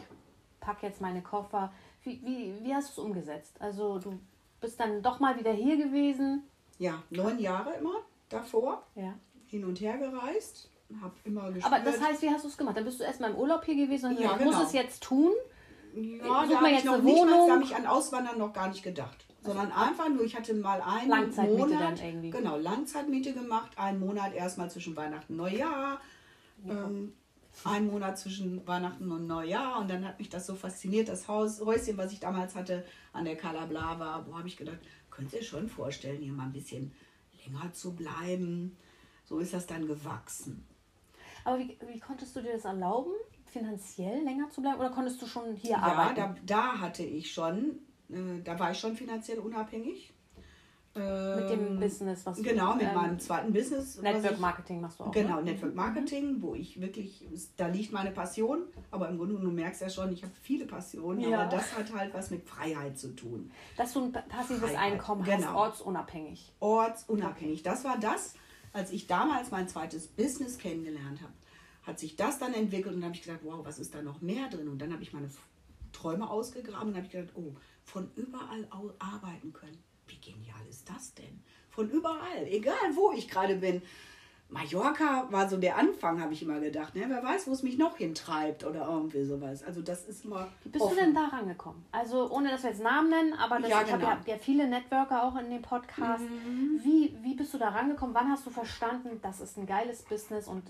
packe 0.59 0.85
jetzt 0.85 1.01
meine 1.01 1.21
Koffer. 1.21 1.73
Wie, 2.03 2.21
wie, 2.23 2.63
wie 2.63 2.73
hast 2.73 2.89
du 2.89 3.01
es 3.01 3.05
umgesetzt? 3.05 3.55
Also 3.59 3.99
du 3.99 4.19
bist 4.59 4.79
dann 4.79 5.01
doch 5.01 5.19
mal 5.19 5.37
wieder 5.39 5.51
hier 5.51 5.77
gewesen. 5.77 6.43
Ja, 6.79 7.01
neun 7.09 7.39
Jahre 7.39 7.73
immer 7.73 7.95
davor. 8.29 8.83
Ja. 8.95 9.15
Hin 9.47 9.65
und 9.65 9.79
her 9.79 9.97
gereist. 9.97 10.69
Hab 11.01 11.13
immer 11.25 11.51
gespürt. 11.51 11.65
Aber 11.65 11.83
das 11.83 12.01
heißt, 12.01 12.21
wie 12.21 12.29
hast 12.29 12.43
du 12.43 12.49
es 12.49 12.57
gemacht? 12.57 12.77
Dann 12.77 12.85
bist 12.85 12.99
du 12.99 13.03
erstmal 13.03 13.31
im 13.31 13.37
Urlaub 13.37 13.65
hier 13.65 13.75
gewesen 13.75 14.11
und 14.11 14.19
ja, 14.19 14.37
genau. 14.37 14.51
muss 14.51 14.67
es 14.67 14.73
jetzt 14.73 15.03
tun. 15.03 15.31
Ja, 15.93 16.45
da 16.45 16.57
habe 16.57 16.71
ich 16.71 16.83
noch 16.83 17.01
nicht 17.01 17.25
mal, 17.25 17.47
da 17.47 17.59
ich 17.61 17.75
an 17.75 17.87
Auswandern 17.87 18.37
noch 18.37 18.53
gar 18.53 18.69
nicht 18.69 18.83
gedacht. 18.83 19.25
Sondern 19.41 19.71
einfach 19.71 20.09
nur, 20.09 20.23
ich 20.23 20.35
hatte 20.35 20.53
mal 20.53 20.81
einen 20.81 21.09
Langzeitmiete 21.09 21.57
Monat, 21.57 21.81
dann 21.81 22.05
irgendwie. 22.05 22.29
Genau, 22.29 22.57
Langzeitmiete 22.57 23.33
gemacht, 23.33 23.71
einen 23.77 23.99
Monat 23.99 24.33
erstmal 24.33 24.69
zwischen 24.69 24.95
Weihnachten 24.95 25.33
und 25.33 25.37
Neujahr. 25.37 26.01
Ja. 26.65 26.73
Ähm, 26.73 27.13
einen 27.63 27.87
Monat 27.87 28.19
zwischen 28.19 28.65
Weihnachten 28.67 29.11
und 29.11 29.27
Neujahr 29.27 29.79
und 29.79 29.89
dann 29.89 30.05
hat 30.05 30.19
mich 30.19 30.29
das 30.29 30.45
so 30.45 30.55
fasziniert, 30.55 31.09
das 31.09 31.27
Haus, 31.27 31.59
Häuschen, 31.61 31.97
was 31.97 32.11
ich 32.11 32.19
damals 32.19 32.55
hatte 32.55 32.85
an 33.13 33.25
der 33.25 33.35
Cala 33.35 33.65
Blava, 33.65 34.25
wo 34.27 34.37
habe 34.37 34.47
ich 34.47 34.57
gedacht, 34.57 34.79
könnt 35.09 35.33
ihr 35.33 35.43
schon 35.43 35.67
vorstellen, 35.67 36.21
hier 36.21 36.33
mal 36.33 36.43
ein 36.43 36.53
bisschen 36.53 36.91
länger 37.45 37.73
zu 37.73 37.95
bleiben. 37.95 38.77
So 39.25 39.39
ist 39.39 39.53
das 39.53 39.65
dann 39.65 39.87
gewachsen. 39.87 40.65
Aber 41.43 41.59
wie, 41.59 41.77
wie 41.87 41.99
konntest 41.99 42.35
du 42.35 42.41
dir 42.41 42.53
das 42.53 42.65
erlauben, 42.65 43.11
finanziell 43.45 44.23
länger 44.23 44.49
zu 44.49 44.61
bleiben 44.61 44.79
oder 44.79 44.89
konntest 44.89 45.21
du 45.21 45.25
schon 45.25 45.55
hier 45.55 45.71
ja, 45.71 45.77
arbeiten? 45.77 46.19
Ja, 46.19 46.27
da, 46.27 46.35
da 46.45 46.79
hatte 46.79 47.03
ich 47.03 47.33
schon, 47.33 47.79
äh, 48.09 48.41
da 48.43 48.59
war 48.59 48.71
ich 48.71 48.79
schon 48.79 48.95
finanziell 48.95 49.39
unabhängig. 49.39 50.13
Mit 50.97 51.49
dem 51.49 51.67
ähm, 51.67 51.79
Business, 51.79 52.25
was 52.25 52.41
Genau, 52.41 52.75
mit 52.75 52.87
ähm, 52.87 52.95
meinem 52.95 53.19
zweiten 53.19 53.53
Business. 53.53 54.01
Network 54.01 54.39
Marketing 54.39 54.81
machst 54.81 54.99
du 54.99 55.03
auch. 55.03 55.11
Genau, 55.11 55.37
ne? 55.37 55.51
Network 55.51 55.75
Marketing, 55.75 56.41
wo 56.41 56.55
ich 56.55 56.81
wirklich, 56.81 57.25
da 57.55 57.67
liegt 57.67 57.91
meine 57.91 58.11
Passion, 58.11 58.63
aber 58.89 59.09
im 59.09 59.17
Grunde, 59.17 59.35
du 59.35 59.51
merkst 59.51 59.81
ja 59.81 59.89
schon, 59.89 60.11
ich 60.11 60.23
habe 60.23 60.33
viele 60.41 60.65
Passionen, 60.65 61.19
ja. 61.19 61.39
aber 61.39 61.55
das 61.55 61.77
hat 61.77 61.93
halt 61.93 62.13
was 62.13 62.31
mit 62.31 62.47
Freiheit 62.47 62.97
zu 62.97 63.15
tun. 63.15 63.51
Dass 63.75 63.93
du 63.93 64.05
ein 64.05 64.11
passives 64.11 64.71
Freiheit. 64.71 64.93
Einkommen 64.93 65.23
genau. 65.23 65.47
hast, 65.47 65.55
ortsunabhängig. 65.55 66.53
Ortsunabhängig. 66.59 67.63
Das 67.63 67.83
war 67.83 67.99
das, 67.99 68.33
als 68.73 68.91
ich 68.91 69.07
damals 69.07 69.51
mein 69.51 69.67
zweites 69.67 70.07
Business 70.07 70.57
kennengelernt 70.57 71.21
habe, 71.21 71.33
hat 71.83 71.99
sich 71.99 72.15
das 72.15 72.39
dann 72.39 72.53
entwickelt 72.53 72.95
und 72.95 73.03
habe 73.03 73.13
ich 73.13 73.21
gesagt, 73.21 73.41
wow, 73.43 73.59
was 73.63 73.79
ist 73.79 73.93
da 73.93 74.01
noch 74.01 74.21
mehr 74.21 74.49
drin? 74.49 74.67
Und 74.67 74.81
dann 74.81 74.91
habe 74.91 75.03
ich 75.03 75.13
meine 75.13 75.29
Träume 75.93 76.29
ausgegraben 76.29 76.89
und 76.89 76.95
habe 76.95 77.05
ich 77.05 77.11
gedacht, 77.11 77.33
oh, 77.35 77.55
von 77.83 78.09
überall 78.15 78.67
arbeiten 78.99 79.53
können 79.53 79.86
wie 80.07 80.17
genial 80.17 80.65
ist 80.69 80.89
das 80.89 81.13
denn? 81.13 81.41
Von 81.69 81.89
überall, 81.89 82.47
egal 82.47 82.95
wo 82.95 83.11
ich 83.11 83.27
gerade 83.27 83.55
bin. 83.55 83.81
Mallorca 84.49 85.27
war 85.29 85.49
so 85.49 85.57
der 85.57 85.77
Anfang, 85.77 86.21
habe 86.21 86.31
ich 86.31 86.41
immer 86.41 86.59
gedacht. 86.61 86.95
Ne? 86.95 87.03
Wer 87.07 87.21
weiß, 87.21 87.47
wo 87.47 87.51
es 87.51 87.63
mich 87.63 87.77
noch 87.77 87.97
hintreibt 87.97 88.63
oder 88.63 88.87
irgendwie 88.87 89.25
sowas. 89.25 89.61
Also 89.61 89.81
das 89.81 90.05
ist 90.05 90.23
immer. 90.23 90.47
Wie 90.63 90.69
bist 90.69 90.85
offen. 90.85 90.95
du 90.95 91.03
denn 91.03 91.13
da 91.13 91.25
rangekommen? 91.25 91.83
Also 91.91 92.31
ohne 92.31 92.49
dass 92.49 92.63
wir 92.63 92.69
jetzt 92.69 92.81
Namen 92.81 93.09
nennen, 93.09 93.33
aber 93.33 93.59
das, 93.59 93.69
ja, 93.69 93.81
ich 93.81 93.91
genau. 93.91 94.07
habe 94.07 94.23
ja, 94.25 94.35
ja, 94.35 94.39
viele 94.39 94.67
Networker 94.67 95.23
auch 95.23 95.35
in 95.35 95.49
dem 95.49 95.61
Podcast. 95.61 96.23
Mhm. 96.23 96.79
Wie, 96.81 97.17
wie 97.21 97.35
bist 97.35 97.53
du 97.53 97.57
da 97.57 97.69
rangekommen? 97.69 98.15
Wann 98.15 98.29
hast 98.29 98.45
du 98.45 98.49
verstanden, 98.49 99.19
das 99.21 99.41
ist 99.41 99.57
ein 99.57 99.65
geiles 99.65 100.03
Business 100.03 100.47
und 100.47 100.63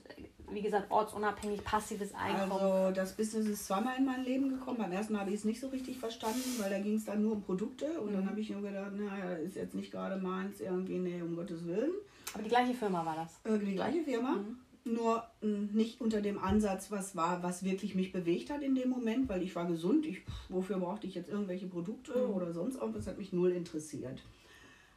wie 0.52 0.62
gesagt, 0.62 0.90
ortsunabhängig, 0.90 1.64
passives 1.64 2.14
Einkommen? 2.14 2.52
Also 2.52 2.96
das 2.96 3.14
Business 3.14 3.48
ist 3.48 3.66
zweimal 3.66 3.98
in 3.98 4.06
mein 4.06 4.24
Leben 4.24 4.50
gekommen. 4.50 4.78
Beim 4.78 4.92
ersten 4.92 5.14
Mal 5.14 5.22
habe 5.22 5.32
ich 5.32 5.38
es 5.38 5.46
nicht 5.46 5.60
so 5.60 5.68
richtig 5.68 5.98
verstanden, 5.98 6.56
weil 6.60 6.70
da 6.70 6.80
ging 6.80 6.96
es 6.96 7.06
dann 7.06 7.22
nur 7.22 7.34
um 7.34 7.42
Produkte 7.42 8.00
und 8.00 8.12
mhm. 8.12 8.16
dann 8.16 8.30
habe 8.30 8.40
ich 8.40 8.50
nur 8.50 8.62
gedacht, 8.62 8.94
naja, 8.94 9.36
ist 9.36 9.56
jetzt 9.56 9.76
nicht 9.76 9.92
gerade 9.92 10.22
meins 10.22 10.62
irgendwie, 10.62 11.00
nee, 11.00 11.22
um 11.22 11.36
Gottes 11.36 11.66
Willen. 11.66 11.92
Aber 12.34 12.44
die 12.44 12.50
gleiche 12.50 12.74
Firma 12.74 13.06
war 13.06 13.16
das? 13.16 13.40
Äh, 13.52 13.60
die 13.60 13.76
gleiche 13.76 14.04
Firma. 14.04 14.36
Mhm. 14.36 14.94
nur 14.94 15.24
mh, 15.42 15.70
nicht 15.74 16.00
unter 16.00 16.22
dem 16.22 16.40
Ansatz, 16.40 16.92
was 16.92 17.16
war, 17.16 17.44
was 17.44 17.64
wirklich 17.64 17.94
mich 17.94 18.14
bewegt 18.14 18.50
hat 18.50 18.62
in 18.62 18.76
dem 18.76 18.90
Moment, 18.90 19.28
weil 19.28 19.44
ich 19.44 19.56
war 19.56 19.66
gesund. 19.66 20.06
Ich, 20.06 20.22
wofür 20.50 20.78
brauchte 20.78 21.08
ich 21.08 21.16
jetzt 21.16 21.30
irgendwelche 21.30 21.68
Produkte 21.68 22.30
oder 22.30 22.54
sonst 22.54 22.76
irgendwas, 22.76 23.08
hat 23.08 23.18
mich 23.18 23.34
null 23.34 23.52
interessiert. 23.52 24.22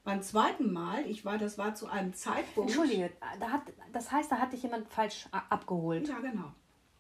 Beim 0.05 0.23
zweiten 0.23 0.73
Mal, 0.73 1.07
ich 1.07 1.25
war, 1.25 1.37
das 1.39 1.59
war 1.59 1.75
zu 1.75 1.87
einem 1.87 2.15
Zeitpunkt. 2.15 2.71
Entschuldige, 2.71 3.11
da 3.39 3.51
hat, 3.51 3.63
das 3.93 4.11
heißt, 4.11 4.33
da 4.33 4.39
hat 4.39 4.53
dich 4.53 4.63
jemand 4.63 4.89
falsch 4.89 5.29
abgeholt. 5.31 6.09
Ja, 6.09 6.19
genau. 6.21 6.53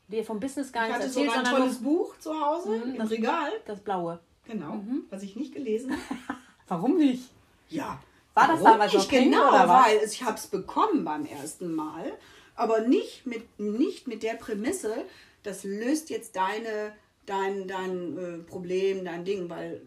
Dir 0.08 0.24
vom 0.24 0.38
Business 0.40 0.70
gar 0.72 0.84
Ich 0.84 0.88
nichts 0.98 1.04
hatte 1.16 1.20
erzählt, 1.20 1.26
sogar 1.30 1.38
ein 1.40 1.44
sondern 1.46 1.62
tolles 1.62 1.82
Buch 1.82 2.18
zu 2.18 2.38
Hause 2.40 2.68
Mhm, 2.76 2.90
im 2.92 2.98
das- 2.98 3.10
Regal. 3.10 3.50
das 3.66 3.80
Blaue. 3.80 4.20
Genau, 4.44 4.82
was 5.10 5.22
ich 5.22 5.36
nicht 5.36 5.54
gelesen 5.54 5.92
habe. 5.92 6.38
Warum 6.68 6.96
nicht? 6.96 7.30
Ja. 7.68 8.00
War 8.34 8.48
das 8.48 8.62
damals 8.62 8.92
nicht 8.92 9.08
pink 9.08 9.24
genau, 9.32 9.48
oder 9.48 9.68
was? 9.68 9.86
weil 9.86 9.96
es- 9.98 10.12
ich 10.12 10.22
habe 10.24 10.36
es 10.36 10.46
bekommen 10.48 11.04
beim 11.04 11.24
ersten 11.26 11.72
Mal, 11.74 12.12
aber 12.54 12.80
nicht 12.80 13.26
mit, 13.26 13.58
nicht 13.58 14.08
mit 14.08 14.22
der 14.22 14.34
Prämisse, 14.34 15.04
das 15.42 15.64
löst 15.64 16.10
jetzt 16.10 16.36
deine, 16.36 16.92
dein, 17.26 17.66
dein 17.66 18.18
äh, 18.18 18.38
Problem, 18.38 19.04
dein 19.04 19.24
Ding, 19.24 19.48
weil 19.48 19.80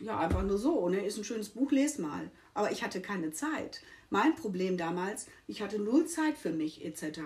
ja, 0.00 0.18
einfach 0.18 0.42
nur 0.42 0.58
so, 0.58 0.88
ne? 0.88 1.04
Ist 1.04 1.18
ein 1.18 1.24
schönes 1.24 1.50
Buch, 1.50 1.70
lest 1.70 1.98
mal. 1.98 2.30
Aber 2.54 2.70
ich 2.70 2.82
hatte 2.82 3.00
keine 3.00 3.32
Zeit. 3.32 3.82
Mein 4.10 4.34
Problem 4.34 4.76
damals, 4.76 5.26
ich 5.46 5.62
hatte 5.62 5.78
null 5.78 6.06
Zeit 6.06 6.36
für 6.36 6.50
mich 6.50 6.84
etc. 6.84 7.20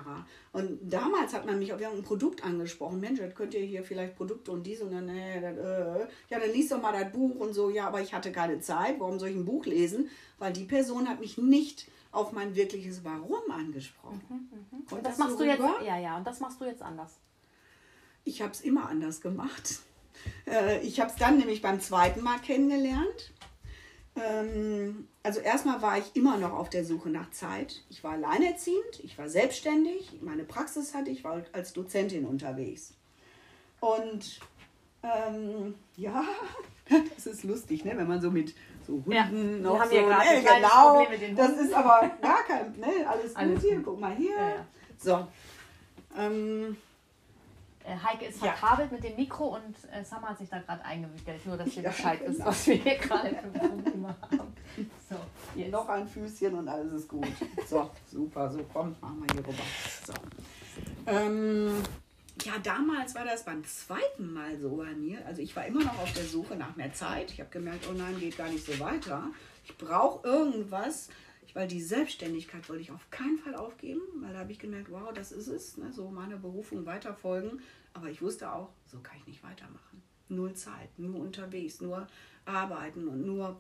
Und 0.53 0.79
damals 0.83 1.35
hat 1.35 1.45
man 1.45 1.59
mich 1.59 1.73
auf 1.73 1.81
irgendein 1.81 2.05
Produkt 2.05 2.45
angesprochen. 2.45 3.01
Mensch, 3.01 3.19
das 3.19 3.35
könnt 3.35 3.55
ihr 3.55 3.61
hier 3.61 3.83
vielleicht 3.83 4.15
Produkte 4.15 4.53
und 4.53 4.65
dies 4.65 4.83
und 4.83 4.93
dann, 4.93 5.07
nee, 5.07 5.41
das, 5.41 5.57
äh. 5.57 6.07
ja, 6.29 6.39
dann 6.39 6.53
liest 6.53 6.71
doch 6.71 6.81
mal 6.81 6.93
das 6.93 7.11
Buch 7.13 7.35
und 7.37 7.55
so. 7.55 7.71
Ja, 7.71 7.89
aber 7.89 8.01
ich 8.03 8.15
hatte 8.15 8.31
keine 8.31 8.61
Zeit. 8.61 9.01
Warum 9.01 9.19
soll 9.19 9.31
ich 9.31 9.37
ein 9.37 9.45
Buch 9.45 9.67
lesen? 9.67 10.09
Weil 10.39 10.53
die 10.53 10.65
Person 10.65 11.09
hat 11.09 11.19
mich 11.19 11.39
nicht 11.39 11.91
auf 12.13 12.33
mein 12.33 12.55
wirkliches 12.55 13.05
Warum 13.05 13.51
angesprochen. 13.51 14.23
Kommt 14.89 14.93
Und 14.93 15.07
das 15.07 15.17
so 15.17 15.25
machst 15.25 15.41
du 15.41 15.45
jetzt, 15.45 15.65
ja, 15.85 15.99
ja, 15.99 16.17
und 16.17 16.27
das 16.27 16.39
machst 16.39 16.61
du 16.61 16.65
jetzt 16.67 16.83
anders. 16.83 17.19
Ich 18.23 18.43
habe 18.43 18.53
es 18.53 18.61
immer 18.61 18.89
anders 18.89 19.21
gemacht. 19.21 19.81
Äh, 20.47 20.81
ich 20.81 21.01
habe 21.01 21.11
es 21.11 21.17
dann 21.17 21.39
nämlich 21.39 21.63
beim 21.63 21.81
zweiten 21.81 22.23
Mal 22.23 22.39
kennengelernt. 22.39 23.33
Ähm, 24.17 25.09
also 25.23 25.41
erstmal 25.41 25.83
war 25.83 25.99
ich 25.99 26.15
immer 26.17 26.39
noch 26.39 26.53
auf 26.55 26.71
der 26.71 26.85
Suche 26.85 27.11
nach 27.11 27.31
Zeit. 27.31 27.83
Ich 27.91 28.03
war 28.03 28.13
alleinerziehend, 28.13 29.01
ich 29.03 29.19
war 29.19 29.29
selbstständig, 29.29 30.19
meine 30.23 30.45
Praxis 30.45 30.95
hatte 30.95 31.11
ich, 31.11 31.23
war 31.25 31.43
als 31.53 31.73
Dozentin 31.75 32.25
unterwegs. 32.25 32.95
Und 33.81 34.41
ähm, 35.03 35.75
ja, 35.97 36.25
das 37.17 37.27
ist 37.27 37.45
lustig, 37.45 37.85
ne? 37.85 37.93
wenn 37.97 38.09
man 38.09 38.21
so 38.21 38.31
mit 38.31 38.55
so 38.87 38.95
Hunden 38.95 39.13
Ja, 39.13 39.27
noch 39.27 39.81
haben 39.81 39.91
so, 39.91 39.97
hier 39.97 40.03
gerade 40.07 40.35
ne? 40.37 40.43
genau, 40.43 40.95
Problem 40.95 41.11
mit 41.11 41.21
den 41.23 41.37
das 41.37 41.53
ist 41.59 41.75
aber 41.75 42.11
gar 42.23 42.43
kein, 42.49 42.73
ne? 42.79 42.87
alles 43.07 43.35
gut 43.35 43.37
Alles 43.37 43.63
hier, 43.63 43.77
gut. 43.77 43.85
guck 43.85 44.01
mal 44.01 44.15
hier. 44.17 44.35
Ja, 44.37 44.49
ja. 44.49 44.67
So, 44.99 45.27
ähm, 46.19 46.73
Äh, 46.73 46.86
Heike 47.87 48.27
ist 48.27 48.43
Ja. 48.43 48.53
verkabelt 48.53 48.91
mit 48.93 49.05
dem 49.05 49.17
Mikro 49.17 49.55
und 49.57 49.75
äh, 49.93 50.03
Summer 50.05 50.31
hat 50.31 50.39
sich 50.39 50.49
da 50.49 50.59
gerade 50.59 50.85
eingewickelt, 50.85 51.45
nur 51.47 51.57
dass 51.57 51.69
ihr 51.77 51.83
Ja, 51.83 51.91
Bescheid 51.91 52.21
wisst, 52.25 52.39
genau. 52.39 52.49
was 52.49 52.67
wir 52.67 52.75
hier 52.75 52.97
gerade 52.97 53.29
für 53.31 53.59
Probleme 53.59 54.15
haben. 54.23 54.55
So, 55.09 55.17
jetzt. 55.55 55.71
Noch 55.73 55.89
ein 55.89 56.07
Füßchen 56.09 56.55
und 56.55 56.69
alles 56.69 56.93
ist 56.93 57.09
gut. 57.09 57.27
So, 57.69 57.91
super, 58.11 58.51
so 58.51 58.65
komm, 58.73 58.95
machen 59.01 59.25
wir 59.27 59.35
hier 59.35 59.47
rüber. 59.47 59.63
So. 60.07 60.13
Ähm, 61.07 61.83
ja, 62.43 62.53
damals 62.63 63.15
war 63.15 63.25
das 63.25 63.45
beim 63.45 63.65
zweiten 63.65 64.33
Mal 64.33 64.59
so 64.59 64.77
bei 64.77 64.93
mir. 64.95 65.25
Also 65.27 65.41
ich 65.41 65.55
war 65.57 65.65
immer 65.67 65.83
noch 65.85 65.99
auf 66.01 66.13
der 66.13 66.25
Suche 66.25 66.57
nach 66.57 66.77
mehr 66.77 66.93
Zeit. 66.93 67.31
Ich 67.31 67.41
habe 67.41 67.49
gemerkt, 67.51 67.87
oh 67.89 67.95
nein, 67.95 68.19
geht 68.21 68.37
gar 68.37 68.49
nicht 68.49 68.67
so 68.67 68.79
weiter. 68.81 69.25
Ich 69.65 69.77
brauche 69.79 70.27
irgendwas, 70.27 71.09
weil 71.57 71.67
die 71.69 71.81
Selbstständigkeit 71.81 72.69
wollte 72.69 72.83
ich 72.83 72.91
auf 72.93 73.11
keinen 73.11 73.39
Fall 73.39 73.55
aufgeben, 73.55 74.03
weil 74.21 74.35
da 74.35 74.41
habe 74.41 74.53
ich 74.53 74.59
gemerkt, 74.59 74.91
wow, 74.91 75.11
das 75.15 75.33
ist 75.33 75.47
es, 75.49 75.79
ne, 75.79 75.91
so 75.91 76.11
meine 76.11 76.37
Berufung 76.37 76.85
weiterfolgen. 76.85 77.61
Aber 77.95 78.11
ich 78.11 78.21
wusste 78.21 78.53
auch, 78.53 78.69
so 78.87 78.99
kann 79.01 79.17
ich 79.19 79.27
nicht 79.27 79.43
weitermachen. 79.43 80.03
Null 80.29 80.53
Zeit, 80.53 80.91
nur 80.99 81.19
unterwegs, 81.21 81.81
nur 81.81 82.07
arbeiten 82.45 83.09
und 83.09 83.25
nur 83.25 83.59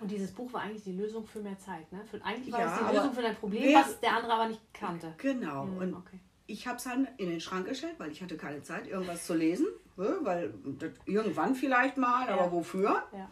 Und 0.00 0.10
dieses 0.10 0.32
Buch 0.32 0.52
war 0.52 0.62
eigentlich 0.62 0.82
die 0.82 0.92
Lösung 0.96 1.24
für 1.26 1.38
mehr 1.40 1.58
Zeit, 1.60 1.90
ne? 1.92 2.00
Für, 2.10 2.22
eigentlich 2.24 2.52
war 2.52 2.60
Ja, 2.60 2.74
es 2.82 2.90
die 2.90 2.96
Lösung 2.96 3.12
für 3.14 3.22
dein 3.22 3.36
Problem, 3.36 3.62
wer- 3.62 3.78
was 3.80 4.00
der 4.00 4.16
andere 4.16 4.32
aber 4.32 4.48
nicht 4.48 4.60
kannte. 4.74 5.14
Genau. 5.18 5.64
Mhm, 5.66 5.78
Und 5.78 5.94
okay. 5.94 6.18
ich 6.48 6.66
habe 6.66 6.78
es 6.78 6.84
dann 6.84 7.06
in 7.18 7.28
den 7.30 7.40
Schrank 7.40 7.68
gestellt, 7.68 7.94
weil 7.98 8.10
ich 8.10 8.20
hatte 8.22 8.36
keine 8.36 8.62
Zeit, 8.62 8.88
irgendwas 8.88 9.24
zu 9.26 9.34
lesen. 9.34 9.66
ne, 9.96 10.18
Weil 10.22 10.52
das 10.80 10.90
irgendwann 11.06 11.54
vielleicht 11.54 11.96
mal, 11.98 12.26
Ja. 12.26 12.34
aber 12.34 12.50
wofür? 12.52 13.04
Ja. 13.12 13.30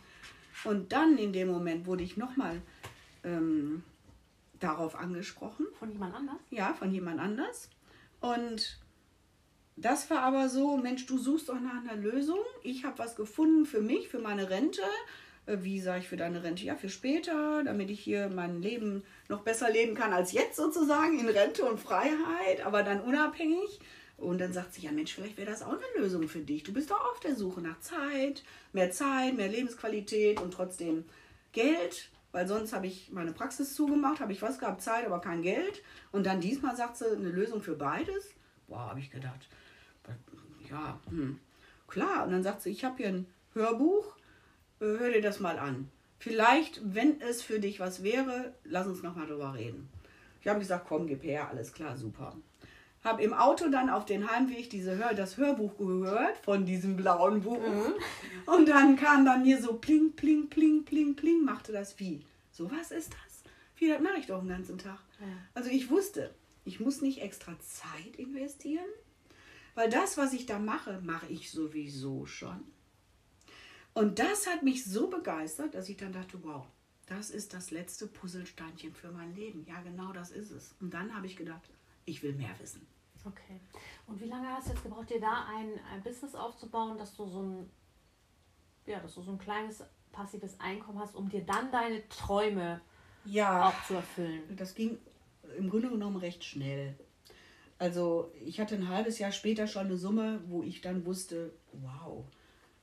Und 0.64 0.92
dann 0.92 1.18
in 1.18 1.32
dem 1.32 1.48
Moment 1.48 1.86
wurde 1.86 2.04
ich 2.04 2.16
nochmal 2.16 2.62
ähm, 3.24 3.82
darauf 4.60 4.96
angesprochen. 4.96 5.66
Von 5.78 5.90
jemand 5.90 6.14
anders? 6.14 6.36
Ja, 6.50 6.74
von 6.74 6.92
jemand 6.92 7.20
anders. 7.20 7.68
Und 8.20 8.78
das 9.76 10.08
war 10.10 10.20
aber 10.20 10.48
so, 10.48 10.76
Mensch, 10.76 11.06
du 11.06 11.18
suchst 11.18 11.48
doch 11.48 11.60
nach 11.60 11.82
einer 11.82 11.96
Lösung. 11.96 12.38
Ich 12.62 12.84
habe 12.84 12.98
was 12.98 13.16
gefunden 13.16 13.66
für 13.66 13.80
mich, 13.80 14.08
für 14.08 14.20
meine 14.20 14.48
Rente. 14.50 14.82
Äh, 15.46 15.58
Wie 15.62 15.80
sage 15.80 16.00
ich 16.00 16.08
für 16.08 16.16
deine 16.16 16.44
Rente? 16.44 16.64
Ja, 16.64 16.76
für 16.76 16.88
später, 16.88 17.62
damit 17.64 17.90
ich 17.90 18.00
hier 18.00 18.28
mein 18.28 18.62
Leben 18.62 19.02
noch 19.28 19.42
besser 19.42 19.70
leben 19.70 19.94
kann 19.94 20.12
als 20.12 20.32
jetzt 20.32 20.56
sozusagen, 20.56 21.18
in 21.18 21.28
Rente 21.28 21.64
und 21.64 21.80
Freiheit, 21.80 22.64
aber 22.64 22.82
dann 22.82 23.00
unabhängig. 23.00 23.80
Und 24.16 24.40
dann 24.40 24.52
sagt 24.52 24.74
sie, 24.74 24.82
ja 24.82 24.92
Mensch, 24.92 25.12
vielleicht 25.12 25.36
wäre 25.36 25.50
das 25.50 25.62
auch 25.62 25.72
eine 25.72 26.02
Lösung 26.02 26.28
für 26.28 26.38
dich. 26.38 26.62
Du 26.62 26.72
bist 26.72 26.90
doch 26.90 27.04
auf 27.12 27.18
der 27.20 27.34
Suche 27.34 27.60
nach 27.60 27.80
Zeit, 27.80 28.44
mehr 28.72 28.92
Zeit, 28.92 29.36
mehr 29.36 29.48
Lebensqualität 29.48 30.40
und 30.40 30.54
trotzdem 30.54 31.04
Geld, 31.52 32.10
weil 32.34 32.48
sonst 32.48 32.72
habe 32.72 32.88
ich 32.88 33.12
meine 33.12 33.32
Praxis 33.32 33.76
zugemacht, 33.76 34.18
habe 34.18 34.32
ich 34.32 34.42
was 34.42 34.58
gehabt, 34.58 34.82
Zeit, 34.82 35.06
aber 35.06 35.20
kein 35.20 35.42
Geld. 35.42 35.84
Und 36.10 36.26
dann 36.26 36.40
diesmal 36.40 36.74
sagt 36.74 36.96
sie, 36.96 37.06
eine 37.06 37.28
Lösung 37.28 37.62
für 37.62 37.76
beides. 37.76 38.34
Boah, 38.66 38.90
habe 38.90 38.98
ich 38.98 39.12
gedacht, 39.12 39.48
ja, 40.68 40.98
hm, 41.08 41.38
klar. 41.86 42.24
Und 42.24 42.32
dann 42.32 42.42
sagt 42.42 42.62
sie, 42.62 42.70
ich 42.70 42.84
habe 42.84 42.96
hier 42.96 43.06
ein 43.06 43.26
Hörbuch, 43.52 44.16
äh, 44.80 44.84
hör 44.84 45.12
dir 45.12 45.22
das 45.22 45.38
mal 45.38 45.60
an. 45.60 45.88
Vielleicht, 46.18 46.80
wenn 46.82 47.20
es 47.20 47.40
für 47.40 47.60
dich 47.60 47.78
was 47.78 48.02
wäre, 48.02 48.52
lass 48.64 48.88
uns 48.88 49.04
nochmal 49.04 49.28
drüber 49.28 49.54
reden. 49.54 49.88
Ich 50.40 50.48
habe 50.48 50.58
gesagt, 50.58 50.86
komm, 50.88 51.06
gib 51.06 51.22
her, 51.22 51.48
alles 51.48 51.72
klar, 51.72 51.96
super. 51.96 52.36
Habe 53.04 53.22
im 53.22 53.34
Auto 53.34 53.68
dann 53.68 53.90
auf 53.90 54.06
den 54.06 54.30
Heimweg 54.30 54.70
diese 54.70 54.96
Hör 54.96 55.12
das 55.12 55.36
Hörbuch 55.36 55.76
gehört 55.76 56.38
von 56.38 56.64
diesem 56.64 56.96
blauen 56.96 57.42
Buch. 57.42 57.60
Und 58.46 58.66
dann 58.66 58.96
kam 58.96 59.26
bei 59.26 59.36
mir 59.36 59.60
so 59.60 59.74
pling, 59.74 60.12
pling, 60.12 60.48
pling, 60.48 60.84
pling, 60.84 61.14
pling, 61.14 61.44
machte 61.44 61.70
das 61.70 62.00
wie. 62.00 62.24
So 62.50 62.70
was 62.70 62.90
ist 62.90 63.12
das? 63.12 63.42
Wie, 63.76 63.88
das 63.88 64.00
mache 64.00 64.18
ich 64.18 64.26
doch 64.26 64.40
den 64.40 64.48
ganzen 64.48 64.78
Tag. 64.78 64.98
Ja. 65.20 65.26
Also 65.52 65.68
ich 65.68 65.90
wusste, 65.90 66.34
ich 66.64 66.80
muss 66.80 67.02
nicht 67.02 67.20
extra 67.20 67.52
Zeit 67.60 68.16
investieren, 68.16 68.88
weil 69.74 69.90
das, 69.90 70.16
was 70.16 70.32
ich 70.32 70.46
da 70.46 70.58
mache, 70.58 71.00
mache 71.02 71.26
ich 71.26 71.50
sowieso 71.50 72.24
schon. 72.24 72.64
Und 73.92 74.18
das 74.18 74.46
hat 74.46 74.62
mich 74.62 74.84
so 74.84 75.08
begeistert, 75.08 75.74
dass 75.74 75.88
ich 75.88 75.98
dann 75.98 76.12
dachte, 76.12 76.38
wow, 76.42 76.64
das 77.06 77.30
ist 77.30 77.52
das 77.52 77.70
letzte 77.70 78.06
Puzzlesteinchen 78.06 78.94
für 78.94 79.12
mein 79.12 79.34
Leben. 79.34 79.66
Ja, 79.68 79.80
genau 79.82 80.12
das 80.12 80.30
ist 80.30 80.50
es. 80.50 80.74
Und 80.80 80.94
dann 80.94 81.14
habe 81.14 81.26
ich 81.26 81.36
gedacht, 81.36 81.62
ich 82.06 82.22
will 82.22 82.32
mehr 82.32 82.54
wissen. 82.60 82.86
Okay. 83.24 83.60
Und 84.06 84.20
wie 84.20 84.26
lange 84.26 84.48
hast 84.48 84.66
du 84.68 84.72
jetzt 84.72 84.82
gebraucht, 84.82 85.08
dir 85.10 85.20
da 85.20 85.46
ein, 85.56 85.72
ein 85.92 86.02
Business 86.02 86.34
aufzubauen, 86.34 86.98
dass 86.98 87.14
du 87.16 87.26
so 87.26 87.42
ein, 87.42 87.70
ja, 88.86 89.00
dass 89.00 89.14
du 89.14 89.22
so 89.22 89.32
ein 89.32 89.38
kleines 89.38 89.82
passives 90.12 90.58
Einkommen 90.60 90.98
hast, 90.98 91.14
um 91.16 91.28
dir 91.28 91.42
dann 91.44 91.70
deine 91.72 92.06
Träume 92.08 92.80
Ja, 93.24 93.68
auch 93.68 93.84
zu 93.86 93.94
erfüllen? 93.94 94.42
das 94.56 94.74
ging 94.74 94.98
im 95.58 95.70
Grunde 95.70 95.88
genommen 95.90 96.16
recht 96.16 96.44
schnell. 96.44 96.98
Also 97.78 98.30
ich 98.44 98.60
hatte 98.60 98.74
ein 98.76 98.88
halbes 98.88 99.18
Jahr 99.18 99.32
später 99.32 99.66
schon 99.66 99.86
eine 99.86 99.96
Summe, 99.96 100.40
wo 100.46 100.62
ich 100.62 100.80
dann 100.80 101.04
wusste, 101.04 101.52
wow. 101.72 102.24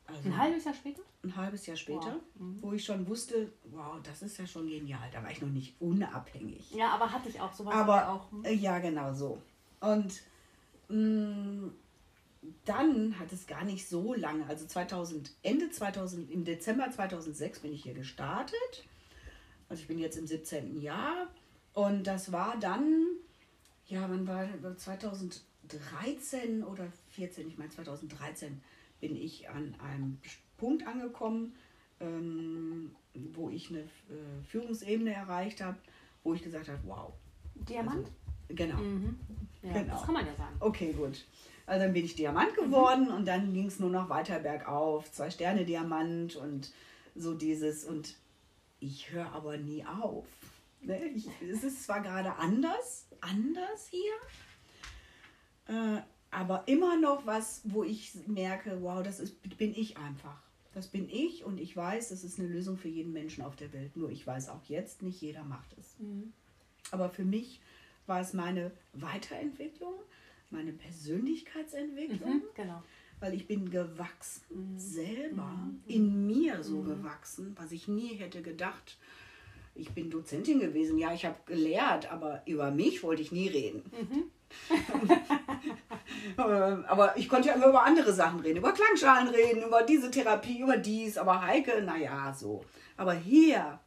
Also 0.05 0.27
Ein 0.29 0.37
halbes 0.37 0.65
Jahr 0.65 0.73
später? 0.73 1.01
ein 1.23 1.35
halbes 1.35 1.65
Jahr 1.67 1.77
später, 1.77 2.15
Wow. 2.15 2.21
Mhm. 2.35 2.61
wo 2.63 2.73
ich 2.73 2.83
schon 2.83 3.07
wusste, 3.07 3.53
wow, 3.65 3.95
das 4.03 4.21
ist 4.23 4.37
ja 4.37 4.45
schon 4.47 4.67
genial. 4.67 5.07
Da 5.13 5.21
war 5.23 5.31
ich 5.31 5.39
noch 5.41 5.49
nicht 5.49 5.79
unabhängig. 5.79 6.71
Ja, 6.71 6.89
aber 6.89 7.11
hatte 7.11 7.29
ich 7.29 7.39
auch 7.39 7.53
sowas. 7.53 7.73
Aber 7.75 8.09
auch. 8.09 8.31
hm? 8.31 8.43
ja, 8.59 8.79
genau 8.79 9.13
so. 9.13 9.39
Und 9.79 10.21
dann 12.65 13.19
hat 13.19 13.31
es 13.31 13.47
gar 13.47 13.63
nicht 13.63 13.87
so 13.87 14.13
lange, 14.13 14.45
also 14.47 14.65
2000, 14.65 15.31
Ende 15.43 15.69
2000, 15.69 16.31
im 16.31 16.43
Dezember 16.43 16.89
2006 16.91 17.59
bin 17.59 17.73
ich 17.73 17.83
hier 17.83 17.93
gestartet. 17.93 18.85
Also 19.69 19.81
ich 19.81 19.87
bin 19.87 19.99
jetzt 19.99 20.17
im 20.17 20.27
17. 20.27 20.81
Jahr. 20.81 21.27
Und 21.73 22.05
das 22.05 22.31
war 22.31 22.57
dann, 22.59 23.05
ja, 23.87 24.09
wann 24.09 24.27
war 24.27 24.47
2013 24.75 26.63
oder 26.63 26.91
14, 27.11 27.47
ich 27.47 27.57
meine 27.57 27.69
2013 27.69 28.61
bin 28.99 29.15
ich 29.15 29.49
an 29.49 29.75
einem 29.79 30.17
Punkt 30.57 30.85
angekommen, 30.85 31.55
ähm, 31.99 32.91
wo 33.33 33.49
ich 33.49 33.69
eine 33.69 33.79
äh, 33.79 34.43
Führungsebene 34.47 35.13
erreicht 35.13 35.61
habe, 35.61 35.77
wo 36.23 36.33
ich 36.33 36.43
gesagt 36.43 36.67
habe, 36.67 36.79
wow. 36.85 37.13
Diamant? 37.55 38.07
Also, 38.07 38.11
genau. 38.55 38.77
mhm. 38.77 39.17
Ja, 39.63 39.73
genau. 39.73 39.93
das 39.93 40.05
kann 40.05 40.13
man 40.13 40.25
ja 40.25 40.35
sagen. 40.35 40.55
Okay, 40.59 40.93
gut. 40.93 41.25
Also 41.65 41.85
dann 41.85 41.93
bin 41.93 42.05
ich 42.05 42.15
Diamant 42.15 42.55
geworden 42.55 43.09
und 43.09 43.27
dann 43.27 43.53
ging 43.53 43.67
es 43.67 43.79
nur 43.79 43.89
noch 43.89 44.09
weiter 44.09 44.39
bergauf. 44.39 45.11
Zwei 45.11 45.29
Sterne 45.29 45.65
Diamant 45.65 46.35
und 46.35 46.71
so 47.15 47.33
dieses. 47.33 47.85
Und 47.85 48.15
ich 48.79 49.11
höre 49.11 49.31
aber 49.31 49.57
nie 49.57 49.85
auf. 49.85 50.25
Ne? 50.81 51.05
Ich, 51.09 51.27
es 51.41 51.63
ist 51.63 51.83
zwar 51.83 52.01
gerade 52.01 52.35
anders, 52.37 53.05
anders 53.21 53.87
hier, 53.89 54.13
äh, 55.67 56.01
aber 56.31 56.67
immer 56.67 56.97
noch 56.97 57.25
was, 57.25 57.61
wo 57.65 57.83
ich 57.83 58.15
merke, 58.25 58.81
wow, 58.81 59.03
das 59.03 59.19
ist, 59.19 59.57
bin 59.57 59.75
ich 59.75 59.97
einfach. 59.97 60.41
Das 60.73 60.87
bin 60.87 61.09
ich 61.09 61.43
und 61.43 61.59
ich 61.59 61.75
weiß, 61.75 62.09
das 62.09 62.23
ist 62.23 62.39
eine 62.39 62.47
Lösung 62.47 62.77
für 62.77 62.87
jeden 62.87 63.11
Menschen 63.11 63.43
auf 63.43 63.57
der 63.57 63.73
Welt. 63.73 63.95
Nur 63.97 64.09
ich 64.09 64.25
weiß 64.25 64.49
auch 64.49 64.63
jetzt, 64.67 65.01
nicht 65.01 65.21
jeder 65.21 65.43
macht 65.43 65.77
es. 65.77 65.99
Mhm. 65.99 66.31
Aber 66.91 67.09
für 67.09 67.25
mich 67.25 67.61
war 68.07 68.21
es 68.21 68.33
meine 68.33 68.71
Weiterentwicklung, 68.93 69.93
meine 70.49 70.73
Persönlichkeitsentwicklung. 70.73 72.35
Mhm, 72.35 72.43
genau. 72.55 72.83
Weil 73.19 73.35
ich 73.35 73.47
bin 73.47 73.69
gewachsen, 73.69 74.73
mhm. 74.73 74.79
selber, 74.79 75.45
mhm. 75.45 75.81
in 75.85 76.27
mir 76.27 76.63
so 76.63 76.81
mhm. 76.81 76.85
gewachsen, 76.85 77.55
was 77.59 77.71
ich 77.71 77.87
nie 77.87 78.15
hätte 78.15 78.41
gedacht. 78.41 78.97
Ich 79.73 79.91
bin 79.91 80.09
Dozentin 80.09 80.59
gewesen, 80.59 80.97
ja, 80.97 81.13
ich 81.13 81.25
habe 81.25 81.37
gelehrt, 81.45 82.11
aber 82.11 82.41
über 82.45 82.71
mich 82.71 83.03
wollte 83.03 83.21
ich 83.21 83.31
nie 83.31 83.47
reden. 83.47 83.83
Mhm. 83.91 84.23
Aber 86.37 87.17
ich 87.17 87.29
konnte 87.29 87.49
ja 87.49 87.55
immer 87.55 87.67
über 87.67 87.83
andere 87.83 88.13
Sachen 88.13 88.39
reden, 88.41 88.57
über 88.57 88.73
Klangschalen 88.73 89.29
reden, 89.29 89.63
über 89.63 89.83
diese 89.83 90.11
Therapie, 90.11 90.59
über 90.59 90.77
dies. 90.77 91.17
Aber 91.17 91.41
Heike, 91.41 91.81
naja, 91.81 92.33
so. 92.33 92.63
Aber 92.97 93.13
hier, 93.13 93.79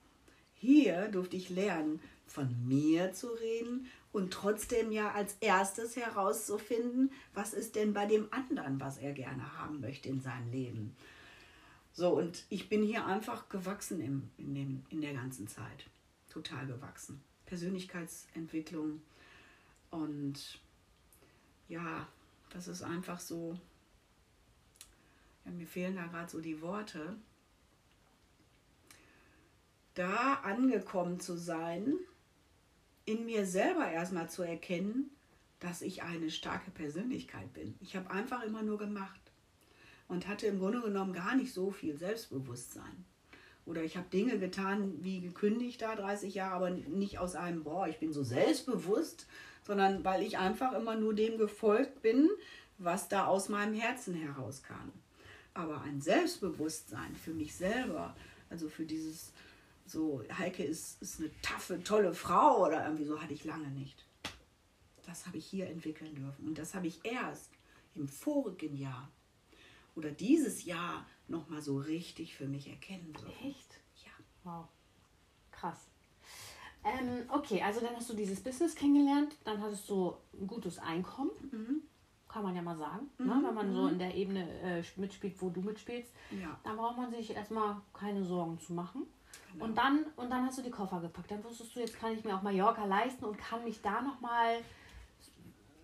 hier 0.54 1.08
durfte 1.08 1.36
ich 1.36 1.50
lernen, 1.50 2.00
von 2.26 2.66
mir 2.66 3.12
zu 3.12 3.28
reden 3.28 3.86
und 4.14 4.32
trotzdem 4.32 4.92
ja 4.92 5.10
als 5.10 5.36
erstes 5.40 5.96
herauszufinden, 5.96 7.10
was 7.34 7.52
ist 7.52 7.74
denn 7.74 7.92
bei 7.92 8.06
dem 8.06 8.32
anderen, 8.32 8.80
was 8.80 8.96
er 8.98 9.12
gerne 9.12 9.58
haben 9.58 9.80
möchte 9.80 10.08
in 10.08 10.20
seinem 10.20 10.52
Leben. 10.52 10.96
So, 11.92 12.16
und 12.16 12.44
ich 12.48 12.68
bin 12.68 12.84
hier 12.84 13.06
einfach 13.06 13.48
gewachsen 13.48 14.00
im, 14.00 14.30
in, 14.38 14.54
dem, 14.54 14.86
in 14.88 15.00
der 15.00 15.14
ganzen 15.14 15.48
Zeit. 15.48 15.86
Total 16.30 16.64
gewachsen. 16.64 17.20
Persönlichkeitsentwicklung 17.46 19.02
und 19.90 20.60
ja, 21.68 22.06
das 22.50 22.68
ist 22.68 22.82
einfach 22.82 23.18
so, 23.18 23.58
ja, 25.44 25.50
mir 25.50 25.66
fehlen 25.66 25.96
da 25.96 26.06
gerade 26.06 26.30
so 26.30 26.40
die 26.40 26.62
Worte, 26.62 27.16
da 29.94 30.34
angekommen 30.34 31.18
zu 31.18 31.36
sein, 31.36 31.94
in 33.04 33.26
mir 33.26 33.46
selber 33.46 33.90
erstmal 33.90 34.30
zu 34.30 34.42
erkennen, 34.42 35.10
dass 35.60 35.82
ich 35.82 36.02
eine 36.02 36.30
starke 36.30 36.70
Persönlichkeit 36.70 37.52
bin. 37.52 37.74
Ich 37.80 37.96
habe 37.96 38.10
einfach 38.10 38.42
immer 38.42 38.62
nur 38.62 38.78
gemacht 38.78 39.20
und 40.08 40.28
hatte 40.28 40.46
im 40.46 40.58
Grunde 40.58 40.80
genommen 40.80 41.12
gar 41.12 41.34
nicht 41.34 41.52
so 41.52 41.70
viel 41.70 41.96
Selbstbewusstsein. 41.96 43.04
Oder 43.66 43.82
ich 43.82 43.96
habe 43.96 44.08
Dinge 44.10 44.38
getan, 44.38 45.02
wie 45.02 45.20
gekündigt 45.20 45.80
da 45.80 45.96
30 45.96 46.34
Jahre, 46.34 46.54
aber 46.54 46.70
nicht 46.70 47.18
aus 47.18 47.34
einem, 47.34 47.64
boah, 47.64 47.88
ich 47.88 47.98
bin 47.98 48.12
so 48.12 48.22
selbstbewusst, 48.22 49.26
sondern 49.66 50.04
weil 50.04 50.22
ich 50.22 50.36
einfach 50.36 50.72
immer 50.74 50.96
nur 50.96 51.14
dem 51.14 51.38
gefolgt 51.38 52.02
bin, 52.02 52.28
was 52.76 53.08
da 53.08 53.26
aus 53.26 53.48
meinem 53.48 53.74
Herzen 53.74 54.14
herauskam. 54.14 54.92
Aber 55.54 55.80
ein 55.82 56.02
Selbstbewusstsein 56.02 57.14
für 57.14 57.32
mich 57.32 57.54
selber, 57.54 58.14
also 58.50 58.68
für 58.68 58.84
dieses, 58.84 59.32
so, 59.86 60.22
Heike 60.38 60.64
ist, 60.64 61.00
ist 61.02 61.20
eine 61.20 61.30
taffe, 61.42 61.82
tolle 61.82 62.14
Frau 62.14 62.64
oder 62.66 62.84
irgendwie 62.84 63.04
so, 63.04 63.20
hatte 63.20 63.34
ich 63.34 63.44
lange 63.44 63.68
nicht. 63.68 64.06
Das 65.06 65.26
habe 65.26 65.36
ich 65.36 65.46
hier 65.46 65.68
entwickeln 65.68 66.14
dürfen. 66.14 66.48
Und 66.48 66.58
das 66.58 66.74
habe 66.74 66.86
ich 66.86 67.04
erst 67.04 67.50
im 67.94 68.08
vorigen 68.08 68.76
Jahr 68.76 69.10
oder 69.94 70.10
dieses 70.10 70.64
Jahr 70.64 71.06
nochmal 71.28 71.62
so 71.62 71.78
richtig 71.78 72.34
für 72.34 72.46
mich 72.46 72.68
erkennen 72.68 73.12
dürfen. 73.12 73.48
Echt? 73.48 73.80
Ja. 74.04 74.10
Wow. 74.42 74.68
Krass. 75.52 75.86
Ähm, 76.84 77.24
okay, 77.28 77.62
also 77.62 77.80
dann 77.80 77.96
hast 77.96 78.10
du 78.10 78.14
dieses 78.14 78.40
Business 78.40 78.74
kennengelernt, 78.74 79.36
dann 79.44 79.62
hattest 79.62 79.88
du 79.88 80.14
ein 80.38 80.46
gutes 80.46 80.78
Einkommen, 80.78 81.30
mhm. 81.50 81.82
kann 82.28 82.42
man 82.42 82.54
ja 82.54 82.60
mal 82.60 82.76
sagen, 82.76 83.08
ne? 83.18 83.24
mhm. 83.24 83.40
ne? 83.40 83.48
wenn 83.48 83.54
man 83.54 83.72
so 83.72 83.82
mhm. 83.82 83.88
in 83.90 83.98
der 83.98 84.14
Ebene 84.14 84.60
äh, 84.60 84.82
mitspielt, 84.96 85.40
wo 85.40 85.48
du 85.48 85.62
mitspielst. 85.62 86.12
Ja. 86.42 86.58
Dann 86.62 86.76
braucht 86.76 86.98
man 86.98 87.10
sich 87.10 87.30
erstmal 87.30 87.80
keine 87.94 88.22
Sorgen 88.22 88.58
zu 88.60 88.74
machen. 88.74 89.06
Und, 89.58 89.76
dann, 89.78 90.04
und 90.16 90.30
dann 90.30 90.46
hast 90.46 90.58
du 90.58 90.62
die 90.62 90.70
Koffer 90.70 91.00
gepackt. 91.00 91.30
Dann 91.30 91.44
wusstest 91.44 91.74
du, 91.74 91.80
jetzt 91.80 91.98
kann 91.98 92.12
ich 92.12 92.24
mir 92.24 92.36
auch 92.36 92.42
Mallorca 92.42 92.84
leisten 92.84 93.24
und 93.24 93.38
kann 93.38 93.64
mich 93.64 93.80
da 93.82 94.02
nochmal 94.02 94.58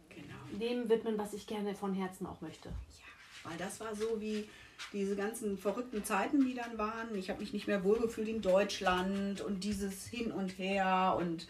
genau. 0.09 0.59
dem 0.61 0.89
widmen, 0.89 1.17
was 1.17 1.35
ich 1.35 1.47
gerne 1.47 1.75
von 1.75 1.95
Herzen 1.95 2.27
auch 2.27 2.41
möchte. 2.41 2.69
Ja, 2.69 3.51
weil 3.51 3.59
das 3.59 3.81
war 3.81 3.95
so 3.95 4.21
wie 4.21 4.49
diese 4.93 5.15
ganzen 5.15 5.59
verrückten 5.59 6.05
Zeiten, 6.05 6.45
die 6.45 6.55
dann 6.55 6.79
waren. 6.79 7.15
Ich 7.15 7.31
habe 7.31 7.41
mich 7.41 7.53
nicht 7.53 7.67
mehr 7.67 7.85
wohlgefühlt 7.85 8.29
in 8.29 8.43
Deutschland 8.43 9.41
und 9.41 9.63
dieses 9.63 10.07
Hin 10.07 10.33
und 10.33 10.59
Her. 10.59 11.17
Und 11.19 11.47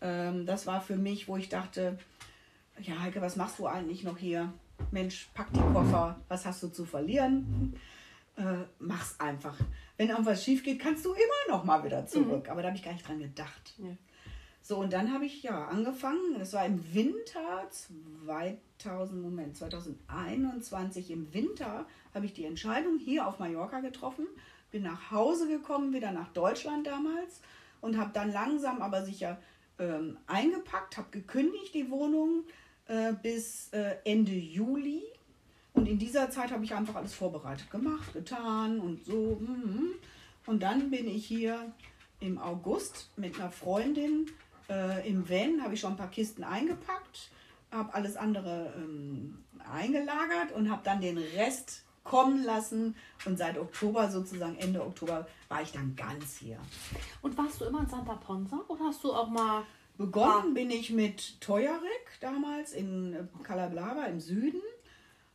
ähm, 0.00 0.46
das 0.46 0.66
war 0.66 0.80
für 0.80 0.96
mich, 0.96 1.28
wo 1.28 1.36
ich 1.36 1.48
dachte, 1.48 1.98
ja 2.80 3.00
Heike, 3.00 3.20
was 3.20 3.36
machst 3.36 3.58
du 3.58 3.66
eigentlich 3.66 4.04
noch 4.04 4.18
hier? 4.18 4.52
Mensch, 4.90 5.28
pack 5.34 5.52
die 5.52 5.60
Koffer, 5.60 6.20
was 6.28 6.44
hast 6.44 6.62
du 6.62 6.68
zu 6.68 6.84
verlieren? 6.84 7.74
Äh, 8.36 8.64
mach's 8.80 9.18
einfach. 9.20 9.56
Wenn 9.96 10.08
irgendwas 10.08 10.44
schief 10.44 10.62
geht, 10.62 10.80
kannst 10.80 11.04
du 11.04 11.12
immer 11.12 11.56
noch 11.56 11.64
mal 11.64 11.84
wieder 11.84 12.06
zurück. 12.06 12.44
Mhm. 12.44 12.50
Aber 12.50 12.62
da 12.62 12.68
habe 12.68 12.76
ich 12.76 12.84
gar 12.84 12.92
nicht 12.92 13.06
dran 13.06 13.18
gedacht. 13.20 13.74
Ja. 13.78 13.96
So, 14.66 14.78
und 14.78 14.94
dann 14.94 15.12
habe 15.12 15.26
ich 15.26 15.42
ja 15.42 15.66
angefangen, 15.66 16.38
das 16.38 16.54
war 16.54 16.64
im 16.64 16.94
Winter 16.94 17.68
2000, 17.70 19.22
Moment, 19.22 19.56
2021, 19.58 21.10
im 21.10 21.34
Winter 21.34 21.86
habe 22.14 22.24
ich 22.24 22.32
die 22.32 22.46
Entscheidung 22.46 22.98
hier 22.98 23.26
auf 23.26 23.38
Mallorca 23.38 23.80
getroffen, 23.80 24.26
bin 24.70 24.82
nach 24.82 25.10
Hause 25.10 25.48
gekommen, 25.48 25.92
wieder 25.92 26.12
nach 26.12 26.32
Deutschland 26.32 26.86
damals 26.86 27.42
und 27.82 27.98
habe 27.98 28.12
dann 28.14 28.32
langsam 28.32 28.80
aber 28.80 29.04
sicher 29.04 29.38
ähm, 29.78 30.16
eingepackt, 30.26 30.96
habe 30.96 31.10
gekündigt 31.10 31.74
die 31.74 31.90
Wohnung 31.90 32.44
äh, 32.86 33.12
bis 33.12 33.68
äh, 33.72 33.96
Ende 34.04 34.32
Juli. 34.32 35.02
Und 35.74 35.86
in 35.86 35.98
dieser 35.98 36.30
Zeit 36.30 36.50
habe 36.50 36.64
ich 36.64 36.74
einfach 36.74 36.96
alles 36.96 37.14
vorbereitet 37.14 37.70
gemacht, 37.70 38.12
getan 38.12 38.80
und 38.80 39.04
so. 39.04 39.38
Mm, 39.40 39.92
und 40.46 40.62
dann 40.62 40.90
bin 40.90 41.06
ich 41.06 41.26
hier 41.26 41.72
im 42.20 42.38
August 42.38 43.10
mit 43.16 43.38
einer 43.38 43.50
Freundin 43.50 44.26
äh, 44.68 45.08
Im 45.08 45.28
Van 45.28 45.62
habe 45.62 45.74
ich 45.74 45.80
schon 45.80 45.92
ein 45.92 45.96
paar 45.96 46.10
Kisten 46.10 46.44
eingepackt, 46.44 47.30
habe 47.70 47.92
alles 47.92 48.16
andere 48.16 48.72
ähm, 48.76 49.44
eingelagert 49.70 50.52
und 50.54 50.70
habe 50.70 50.82
dann 50.84 51.00
den 51.00 51.18
Rest 51.18 51.84
kommen 52.02 52.44
lassen. 52.44 52.94
Und 53.24 53.38
seit 53.38 53.58
Oktober, 53.58 54.10
sozusagen 54.10 54.56
Ende 54.56 54.82
Oktober, 54.82 55.26
war 55.48 55.62
ich 55.62 55.72
dann 55.72 55.94
ganz 55.96 56.38
hier. 56.38 56.58
Und 57.22 57.36
warst 57.36 57.60
du 57.60 57.66
immer 57.66 57.80
in 57.80 57.88
Santa 57.88 58.14
Ponsa 58.14 58.60
oder 58.68 58.84
hast 58.84 59.02
du 59.04 59.12
auch 59.12 59.28
mal. 59.28 59.64
Begonnen 59.96 60.50
ah. 60.50 60.54
bin 60.54 60.72
ich 60.72 60.90
mit 60.90 61.40
Teuerek 61.40 62.18
damals 62.20 62.72
in 62.72 63.14
äh, 63.14 63.24
Calablava 63.44 64.06
im 64.06 64.18
Süden. 64.18 64.60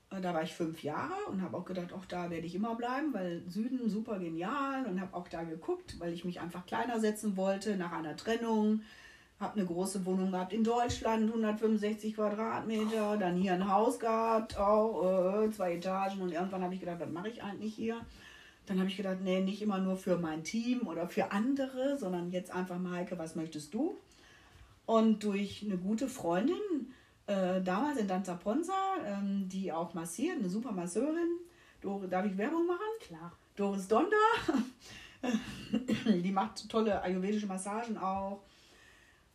Da 0.10 0.34
war 0.34 0.42
ich 0.42 0.54
fünf 0.54 0.82
Jahre 0.82 1.14
und 1.30 1.42
habe 1.44 1.56
auch 1.56 1.66
gedacht, 1.66 1.94
auch 1.94 2.06
da 2.06 2.32
werde 2.32 2.48
ich 2.48 2.56
immer 2.56 2.76
bleiben, 2.76 3.14
weil 3.14 3.44
Süden 3.48 3.90
super 3.90 4.18
genial 4.18 4.86
und 4.88 5.00
habe 5.00 5.16
auch 5.16 5.28
da 5.28 5.44
geguckt, 5.44 6.00
weil 6.00 6.14
ich 6.14 6.26
mich 6.26 6.40
einfach 6.40 6.66
kleiner 6.66 7.00
setzen 7.00 7.38
wollte 7.38 7.78
nach 7.78 7.92
einer 7.92 8.16
Trennung 8.16 8.82
habe 9.40 9.58
eine 9.58 9.66
große 9.66 10.06
Wohnung 10.06 10.32
gehabt 10.32 10.52
in 10.52 10.64
Deutschland, 10.64 11.28
165 11.28 12.16
Quadratmeter, 12.16 13.18
dann 13.18 13.38
hier 13.38 13.54
ein 13.54 13.72
Haus 13.72 14.00
gehabt, 14.00 14.58
auch 14.58 15.44
äh, 15.44 15.52
zwei 15.52 15.76
Etagen 15.76 16.22
und 16.22 16.32
irgendwann 16.32 16.62
habe 16.62 16.74
ich 16.74 16.82
gedacht, 16.82 17.00
was 17.00 17.10
mache 17.10 17.30
ich 17.30 17.42
eigentlich 17.42 17.74
hier? 17.74 18.02
Dann 18.66 18.80
habe 18.80 18.90
ich 18.90 18.98
gedacht, 18.98 19.20
nee, 19.24 19.40
nicht 19.40 19.62
immer 19.62 19.80
nur 19.80 19.96
für 19.96 20.18
mein 20.18 20.44
Team 20.44 20.88
oder 20.88 21.08
für 21.08 21.32
andere, 21.32 21.98
sondern 21.98 22.32
jetzt 22.32 22.54
einfach 22.54 22.78
mal, 22.78 22.98
Heike, 22.98 23.18
was 23.18 23.36
möchtest 23.36 23.74
du? 23.74 23.98
Und 24.86 25.24
durch 25.24 25.64
eine 25.64 25.78
gute 25.78 26.08
Freundin, 26.08 26.94
äh, 27.30 27.62
damals 27.62 27.98
in 27.98 28.08
Danza 28.08 28.36
Ponza, 28.36 28.74
ähm, 29.06 29.48
die 29.48 29.72
auch 29.72 29.94
massiert, 29.94 30.38
eine 30.38 30.50
super 30.50 30.72
Masseurin, 30.72 31.38
darf 32.10 32.26
ich 32.26 32.38
Werbung 32.38 32.66
machen? 32.68 32.80
Klar. 33.02 33.32
Doris 33.56 33.88
Donder, 33.88 34.16
die 36.06 36.32
macht 36.32 36.70
tolle 36.70 37.02
ayurvedische 37.02 37.48
Massagen 37.48 37.98
auch 37.98 38.42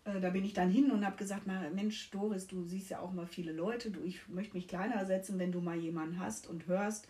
äh, 0.04 0.20
da 0.20 0.30
bin 0.30 0.44
ich 0.44 0.52
dann 0.52 0.70
hin 0.70 0.90
und 0.90 1.04
habe 1.04 1.16
gesagt, 1.16 1.46
Mensch, 1.46 2.10
Doris, 2.10 2.46
du 2.46 2.62
siehst 2.64 2.90
ja 2.90 3.00
auch 3.00 3.12
mal 3.12 3.26
viele 3.26 3.52
Leute, 3.52 3.90
du, 3.90 4.00
ich 4.02 4.28
möchte 4.28 4.54
mich 4.54 4.68
kleiner 4.68 5.04
setzen, 5.06 5.38
wenn 5.38 5.52
du 5.52 5.60
mal 5.60 5.76
jemanden 5.76 6.20
hast 6.20 6.46
und 6.46 6.66
hörst, 6.66 7.08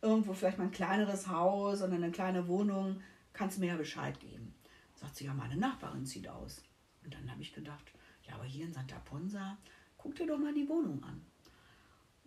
irgendwo 0.00 0.32
vielleicht 0.32 0.58
mal 0.58 0.64
ein 0.64 0.70
kleineres 0.70 1.28
Haus 1.28 1.82
oder 1.82 1.94
eine 1.94 2.10
kleine 2.10 2.46
Wohnung, 2.46 3.00
kannst 3.32 3.56
du 3.56 3.60
mir 3.60 3.68
ja 3.68 3.76
Bescheid 3.76 4.18
geben. 4.20 4.54
Sagt 4.94 5.16
sie, 5.16 5.24
ja, 5.26 5.34
meine 5.34 5.56
Nachbarin 5.56 6.06
zieht 6.06 6.28
aus. 6.28 6.62
Und 7.04 7.14
dann 7.14 7.30
habe 7.30 7.42
ich 7.42 7.52
gedacht, 7.52 7.92
ja, 8.28 8.34
aber 8.34 8.44
hier 8.44 8.66
in 8.66 8.72
Santa 8.72 8.98
Ponsa, 9.00 9.58
guck 9.98 10.14
dir 10.14 10.26
doch 10.26 10.38
mal 10.38 10.54
die 10.54 10.68
Wohnung 10.68 11.02
an. 11.04 11.20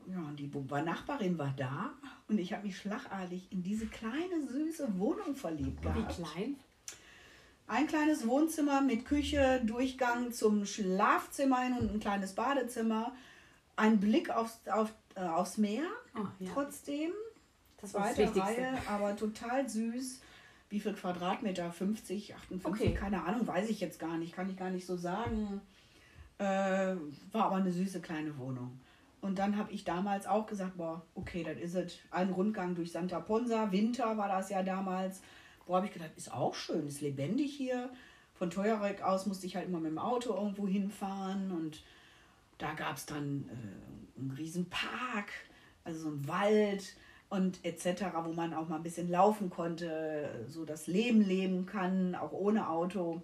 Ja, 0.08 0.20
und 0.20 0.38
die 0.38 0.52
Nachbarin 0.84 1.38
war 1.38 1.54
da 1.58 1.92
und 2.28 2.40
ich 2.40 2.54
habe 2.54 2.66
mich 2.68 2.78
schlagartig 2.78 3.52
in 3.52 3.64
diese 3.64 3.88
kleine, 3.88 4.48
süße 4.48 5.00
Wohnung 5.00 5.36
verliebt 5.36 5.82
gehabt. 5.82 6.20
Wie 6.20 6.24
klein? 6.24 6.56
ein 7.72 7.88
kleines 7.88 8.28
Wohnzimmer 8.28 8.82
mit 8.82 9.06
Küche, 9.06 9.62
Durchgang 9.66 10.34
zum 10.34 10.66
Schlafzimmer 10.66 11.62
hin 11.62 11.78
und 11.80 11.94
ein 11.94 12.00
kleines 12.02 12.34
Badezimmer. 12.34 13.14
Ein 13.78 14.00
Blick 14.02 14.30
aufs, 14.30 14.60
auf, 14.68 14.94
äh, 15.16 15.22
aufs 15.22 15.58
Meer, 15.58 15.86
oh, 16.16 16.26
ja. 16.40 16.52
trotzdem. 16.54 17.12
Das 17.80 17.94
war 17.94 18.14
Zweite 18.14 18.40
Reihe, 18.42 18.78
aber 18.88 19.16
total 19.16 19.68
süß. 19.70 20.20
wie 20.70 20.80
viel 20.82 20.94
Quadratmeter? 20.94 21.72
50, 21.72 22.36
58, 22.36 22.66
Okay. 22.66 22.94
keine 22.94 23.24
Ahnung, 23.24 23.48
weiß 23.48 23.70
ich 23.70 23.80
jetzt 23.80 24.00
gar 24.00 24.18
nicht, 24.18 24.36
kann 24.36 24.50
ich 24.50 24.58
gar 24.58 24.70
nicht 24.70 24.86
so 24.86 24.98
sagen. 24.98 25.62
Äh, 26.42 26.96
war 27.32 27.46
aber 27.46 27.58
eine 27.58 27.72
süße 27.72 28.02
kleine 28.02 28.36
Wohnung. 28.40 28.80
Und 29.22 29.38
dann 29.38 29.58
habe 29.58 29.72
ich 29.72 29.84
damals 29.84 30.26
auch 30.26 30.48
gesagt, 30.48 30.76
boah, 30.76 31.04
okay, 31.14 31.44
das 31.44 31.60
ist 31.60 31.76
es. 31.76 32.00
Ein 32.10 32.32
Rundgang 32.32 32.74
durch 32.74 32.92
Santa 32.92 33.20
Ponsa, 33.20 33.72
Winter 33.72 34.18
war 34.18 34.28
das 34.28 34.50
ja 34.50 34.64
damals. 34.64 35.22
Boah, 35.68 35.76
habe 35.76 35.86
ich 35.86 35.94
gedacht, 35.94 36.10
ist 36.18 36.34
auch 36.34 36.56
schön, 36.56 36.88
ist 36.88 37.02
lebendig 37.02 37.56
hier. 37.56 37.92
Von 38.34 38.50
Teuerek 38.50 39.04
aus 39.04 39.28
musste 39.28 39.46
ich 39.46 39.56
halt 39.56 39.68
immer 39.68 39.80
mit 39.80 39.92
dem 39.92 40.00
Auto 40.00 40.34
irgendwo 40.34 40.68
hinfahren 40.68 41.52
und 41.52 41.84
da 42.58 42.74
gab 42.74 42.98
es 42.98 43.06
dann 43.06 43.46
äh, 43.48 44.20
einen 44.20 44.32
riesen 44.32 44.68
Park, 44.68 45.32
also 45.84 46.00
so 46.00 46.08
einen 46.08 46.28
Wald 46.28 46.96
und 47.30 47.64
etc., 47.64 48.06
wo 48.24 48.34
man 48.34 48.56
auch 48.56 48.68
mal 48.68 48.78
ein 48.78 48.84
bisschen 48.84 49.12
laufen 49.12 49.52
konnte, 49.52 50.44
so 50.48 50.66
das 50.66 50.88
Leben 50.88 51.22
leben 51.22 51.68
kann, 51.68 52.16
auch 52.16 52.32
ohne 52.32 52.68
Auto. 52.68 53.22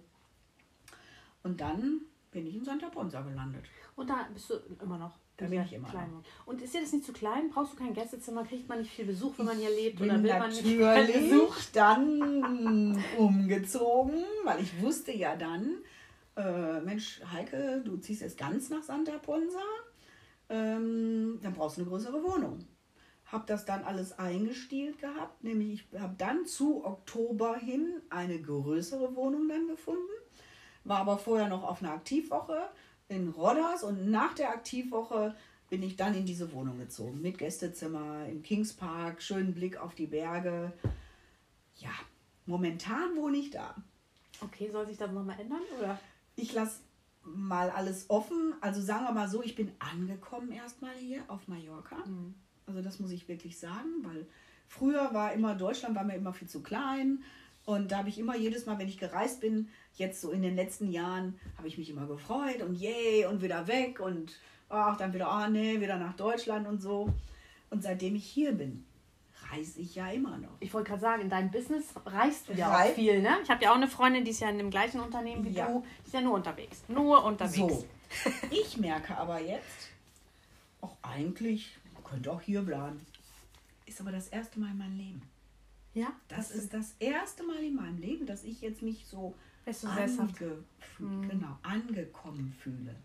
Und 1.42 1.60
dann 1.60 2.02
bin 2.30 2.46
ich 2.46 2.56
in 2.56 2.64
Santa 2.64 2.88
Ponsa 2.88 3.22
gelandet. 3.22 3.64
Und 3.96 4.10
da 4.10 4.28
bist 4.32 4.50
du 4.50 4.54
immer 4.82 4.98
noch. 4.98 5.18
Da 5.36 5.44
in 5.44 5.52
bin 5.52 5.62
ich 5.62 5.72
immer 5.72 5.88
kleinen 5.88 6.10
Wohnung. 6.10 6.24
Und 6.46 6.62
ist 6.62 6.74
dir 6.74 6.80
das 6.80 6.92
nicht 6.92 7.04
zu 7.04 7.12
klein? 7.12 7.50
Brauchst 7.50 7.72
du 7.72 7.76
kein 7.76 7.94
Gästezimmer? 7.94 8.44
Kriegt 8.44 8.68
man 8.68 8.80
nicht 8.80 8.92
viel 8.92 9.06
Besuch, 9.06 9.38
wenn 9.38 9.46
man 9.46 9.56
hier 9.56 9.70
lebt? 9.70 10.00
bin 10.00 10.10
Oder 10.10 10.22
will 10.22 10.38
man 10.38 10.50
nicht 10.50 10.62
viel 10.62 10.78
Besuch? 10.78 11.56
dann 11.72 13.02
umgezogen, 13.16 14.24
weil 14.44 14.60
ich 14.62 14.80
wusste 14.80 15.12
ja 15.12 15.36
dann, 15.36 15.78
äh, 16.36 16.80
Mensch, 16.80 17.20
Heike, 17.32 17.82
du 17.84 17.96
ziehst 17.96 18.22
jetzt 18.22 18.38
ganz 18.38 18.70
nach 18.70 18.82
Santa 18.82 19.18
Ponsa, 19.18 19.62
ähm, 20.48 21.38
dann 21.42 21.52
brauchst 21.52 21.76
du 21.76 21.82
eine 21.82 21.90
größere 21.90 22.22
Wohnung. 22.22 22.66
Hab 23.26 23.46
das 23.46 23.66
dann 23.66 23.84
alles 23.84 24.18
eingestielt 24.18 24.98
gehabt, 24.98 25.44
nämlich 25.44 25.86
ich 25.92 26.00
habe 26.00 26.14
dann 26.16 26.46
zu 26.46 26.84
Oktober 26.84 27.56
hin 27.56 28.00
eine 28.08 28.40
größere 28.40 29.14
Wohnung 29.14 29.48
dann 29.48 29.68
gefunden, 29.68 30.00
war 30.84 30.98
aber 30.98 31.18
vorher 31.18 31.48
noch 31.48 31.62
auf 31.62 31.82
einer 31.82 31.92
Aktivwoche 31.92 32.68
in 33.08 33.30
Rodders 33.30 33.82
und 33.82 34.10
nach 34.10 34.34
der 34.34 34.50
Aktivwoche 34.50 35.34
bin 35.70 35.82
ich 35.82 35.96
dann 35.96 36.14
in 36.14 36.26
diese 36.26 36.52
Wohnung 36.52 36.78
gezogen 36.78 37.20
mit 37.20 37.38
Gästezimmer 37.38 38.26
im 38.26 38.42
Kings 38.42 38.72
Park, 38.72 39.22
schönen 39.22 39.54
Blick 39.54 39.76
auf 39.76 39.94
die 39.94 40.06
Berge. 40.06 40.72
Ja, 41.76 41.90
momentan 42.46 43.16
wohne 43.16 43.36
ich 43.36 43.50
da. 43.50 43.74
Okay, 44.40 44.70
soll 44.70 44.86
sich 44.86 44.96
das 44.96 45.10
nochmal 45.10 45.38
ändern? 45.38 45.60
Oder? 45.78 45.98
Ich 46.36 46.52
lasse 46.54 46.80
mal 47.22 47.70
alles 47.70 48.08
offen. 48.08 48.54
Also 48.60 48.80
sagen 48.80 49.04
wir 49.04 49.12
mal 49.12 49.28
so, 49.28 49.42
ich 49.42 49.54
bin 49.54 49.72
angekommen 49.78 50.52
erstmal 50.52 50.94
hier 50.94 51.22
auf 51.28 51.48
Mallorca. 51.48 51.96
Also 52.66 52.82
das 52.82 53.00
muss 53.00 53.10
ich 53.10 53.28
wirklich 53.28 53.58
sagen, 53.58 53.88
weil 54.02 54.26
früher 54.66 55.12
war 55.12 55.32
immer 55.32 55.54
Deutschland 55.54 55.94
war 55.94 56.04
mir 56.04 56.14
immer 56.14 56.32
viel 56.32 56.48
zu 56.48 56.62
klein 56.62 57.22
und 57.64 57.92
da 57.92 57.98
habe 57.98 58.08
ich 58.08 58.18
immer 58.18 58.36
jedes 58.36 58.64
Mal, 58.64 58.78
wenn 58.78 58.88
ich 58.88 58.98
gereist 58.98 59.40
bin, 59.40 59.68
jetzt 59.98 60.20
so 60.20 60.30
in 60.30 60.42
den 60.42 60.56
letzten 60.56 60.90
Jahren, 60.90 61.38
habe 61.56 61.68
ich 61.68 61.78
mich 61.78 61.90
immer 61.90 62.06
gefreut 62.06 62.62
und 62.62 62.74
yay 62.76 63.26
und 63.26 63.42
wieder 63.42 63.66
weg 63.66 64.00
und 64.00 64.36
ach 64.68 64.96
dann 64.96 65.12
wieder 65.12 65.28
ah 65.28 65.48
nee 65.48 65.80
wieder 65.80 65.98
nach 65.98 66.14
Deutschland 66.16 66.66
und 66.66 66.80
so. 66.80 67.12
Und 67.70 67.82
seitdem 67.82 68.14
ich 68.16 68.24
hier 68.24 68.52
bin, 68.52 68.84
reise 69.50 69.80
ich 69.80 69.94
ja 69.94 70.10
immer 70.10 70.36
noch. 70.38 70.50
Ich 70.60 70.72
wollte 70.72 70.88
gerade 70.88 71.00
sagen, 71.00 71.22
in 71.22 71.30
deinem 71.30 71.50
Business 71.50 71.86
reist 72.06 72.48
du 72.48 72.54
ja 72.54 72.68
Rei- 72.74 72.90
auch 72.90 72.94
viel, 72.94 73.20
ne? 73.22 73.36
Ich 73.42 73.50
habe 73.50 73.62
ja 73.64 73.70
auch 73.72 73.76
eine 73.76 73.88
Freundin, 73.88 74.24
die 74.24 74.30
ist 74.30 74.40
ja 74.40 74.48
in 74.50 74.58
dem 74.58 74.70
gleichen 74.70 75.00
Unternehmen 75.00 75.44
wie 75.44 75.50
Ja. 75.50 75.66
du. 75.68 75.84
Die 76.02 76.06
ist 76.06 76.14
ja 76.14 76.20
nur 76.20 76.34
unterwegs. 76.34 76.82
Nur 76.88 77.24
unterwegs. 77.24 77.56
So, 77.58 77.86
ich 78.50 78.76
merke 78.78 79.16
aber 79.16 79.40
jetzt, 79.40 79.88
auch 80.80 80.96
eigentlich 81.02 81.76
könnte 82.04 82.32
auch 82.32 82.40
hier 82.40 82.62
bleiben. 82.62 83.04
Ist 83.84 84.00
aber 84.00 84.12
das 84.12 84.28
erste 84.28 84.58
Mal 84.60 84.70
in 84.70 84.78
meinem 84.78 84.96
Leben. 84.96 85.22
Ja? 85.94 86.08
Das 86.28 86.50
ist 86.50 86.72
das 86.72 86.94
erste 87.00 87.42
Mal 87.42 87.58
in 87.62 87.74
meinem 87.74 87.98
Leben, 87.98 88.24
dass 88.26 88.44
ich 88.44 88.60
jetzt 88.62 88.80
mich 88.82 89.06
so 89.06 89.34
Bist 89.68 89.84
du 89.84 89.88
sesshaft? 89.88 90.42
ange 90.98 91.28
genau, 91.28 91.58
angekommen 91.62 92.54
fühle. 92.58 92.96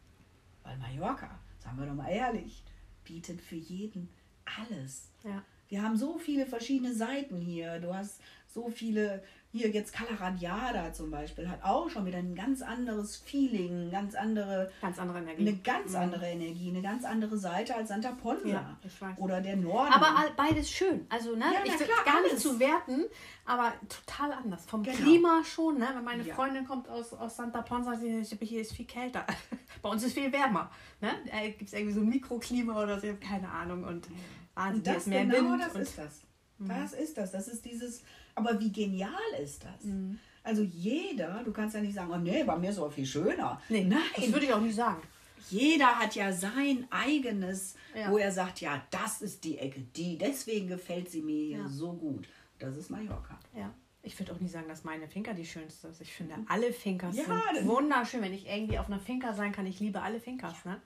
Weil 0.63 0.78
Mallorca, 0.78 1.38
sagen 1.60 1.78
wir 1.78 1.86
doch 1.86 1.93
mal 1.93 2.08
ehrlich, 2.08 2.63
bietet 3.04 3.41
für 3.41 3.58
jeden 3.58 4.08
alles. 4.45 5.12
Ja. 5.26 5.43
Wir 5.67 5.84
haben 5.84 5.97
so 5.97 6.17
viele 6.17 6.45
verschiedene 6.45 6.93
Seiten 6.93 7.41
hier. 7.41 7.82
Du 7.82 7.93
hast 7.93 8.21
so 8.54 8.70
viele, 8.70 9.24
hier 9.52 9.70
jetzt 9.70 9.94
Calaradiada 9.94 10.94
zum 10.94 11.10
Beispiel, 11.10 11.50
hat 11.50 11.63
auch 11.63 11.89
schon 11.89 12.06
wieder 12.06 12.20
ein 12.20 12.36
ganz 12.36 12.62
anderes 12.62 13.16
Feeling, 13.18 13.89
ganz 13.92 14.13
andere, 14.16 14.72
Ganz 14.82 15.00
andere 15.00 15.20
Energie. 15.20 15.48
eine 15.48 15.58
ganz 15.58 15.96
andere 15.96 16.26
Energie, 16.28 16.70
eine 16.70 16.82
ganz 16.82 17.04
andere 17.04 17.38
Seite 17.38 17.76
als 17.76 17.89
Santa 17.89 18.12
Ponsa. 18.12 18.48
Ja. 18.48 18.78
Oder 19.18 19.42
der 19.42 19.56
Norden. 19.58 19.92
Aber 19.94 20.18
all- 20.18 20.32
beides 20.38 20.70
schön. 20.70 21.06
Also, 21.10 21.36
ne, 21.36 21.46
Ja, 21.54 21.62
ich 21.66 21.80
will 21.80 21.88
gar 22.06 22.22
nicht 22.22 22.39
zu 22.39 22.60
werten, 22.60 23.06
aber 23.46 23.74
total 23.89 24.34
anders. 24.34 24.66
Vom 24.66 24.84
Genau. 24.84 24.98
Klima 24.98 25.44
schon, 25.44 25.80
ne? 25.80 25.88
Wenn 25.96 26.04
meine 26.04 26.24
Ja. 26.24 26.36
Freundin 26.36 26.66
kommt 26.68 26.88
aus, 26.89 27.13
aus 27.13 27.36
Santa 27.36 27.62
Ponsa, 27.63 27.96
sie 27.96 28.24
sagt, 28.24 28.44
hier 28.44 28.62
ist 28.62 28.74
viel 28.74 28.86
kälter. 28.86 29.26
Bei 29.82 29.89
uns 29.89 30.04
ist 30.04 30.13
viel 30.13 30.32
wärmer. 30.32 30.70
Ne? 31.02 31.10
Da 31.32 31.42
gibt 31.48 31.63
es 31.63 31.74
irgendwie 31.74 31.94
so 31.94 32.02
ein 32.02 32.10
Mikroklima 32.10 32.82
oder 32.84 33.00
so, 33.00 33.08
keine 33.20 33.50
Ahnung. 33.50 33.84
Und, 33.84 34.08
Wahnsinn, 34.56 34.76
Und 34.78 34.88
das 34.88 35.06
mehr 35.08 35.26
genau 35.26 35.52
Wind. 35.54 35.62
das 35.63 35.74
und, 35.76 35.82
ist 35.82 35.98
das. 35.98 36.22
Das 36.60 36.94
ist 36.94 37.18
das. 37.18 37.32
Das 37.32 37.48
ist 37.50 37.66
dieses, 37.66 38.04
aber 38.36 38.60
wie 38.60 38.72
genial 38.72 39.12
ist 39.41 39.63
das? 39.63 39.84
Mhm. 39.84 40.19
Also 40.43 40.62
jeder, 40.63 41.41
du 41.46 41.52
kannst 41.54 41.76
ja 41.76 41.82
nicht 41.82 41.93
sagen, 41.96 42.12
oh 42.12 42.17
nee, 42.17 42.43
bei 42.43 42.58
mir 42.58 42.69
ist 42.69 42.76
es 42.76 42.82
aber 42.82 42.91
viel 42.91 43.06
schöner. 43.06 43.62
nee, 43.69 43.84
Nein, 43.86 44.00
das 44.15 44.32
würde 44.32 44.46
ich 44.46 44.54
auch 44.54 44.60
nicht 44.62 44.76
sagen. 44.76 45.02
jeder 45.50 45.98
hat 46.00 46.15
ja 46.15 46.34
sein 46.34 46.86
eigenes, 46.89 47.76
Ja. 47.96 48.12
wo 48.12 48.17
er 48.17 48.32
sagt, 48.32 48.60
ja, 48.62 48.82
das 48.91 49.22
ist 49.22 49.43
die 49.43 49.58
Ecke, 49.58 49.82
die, 49.96 50.17
deswegen 50.17 50.67
gefällt 50.67 51.10
sie 51.10 51.22
mir 51.22 51.46
hier 51.46 51.58
Ja. 51.60 51.69
so 51.69 51.93
gut. 51.93 52.28
Das 52.60 52.76
ist 52.76 52.89
Mallorca. 52.89 53.39
Ja. 53.56 53.74
Ich 54.06 54.19
würde 54.19 54.34
auch 54.34 54.39
nicht 54.41 54.52
sagen, 54.52 54.67
dass 54.67 54.84
meine 54.84 55.08
Finca 55.08 55.32
die 55.34 55.46
schönste 55.46 55.88
ist. 55.88 56.02
Ich 56.02 56.12
finde, 56.13 56.36
alle 56.50 56.74
Fincas 56.74 57.15
Ja, 57.15 57.24
sind 57.54 57.65
wunderschön. 57.67 58.22
Wenn 58.22 58.34
ich 58.34 58.46
irgendwie 58.48 58.78
auf 58.78 58.88
einer 58.88 59.00
Finca 59.00 59.34
sein 59.34 59.54
kann, 59.54 59.65
ich 59.65 59.80
liebe 59.80 60.02
alle 60.02 60.19
Fincas. 60.19 60.65
Ne? 60.65 60.82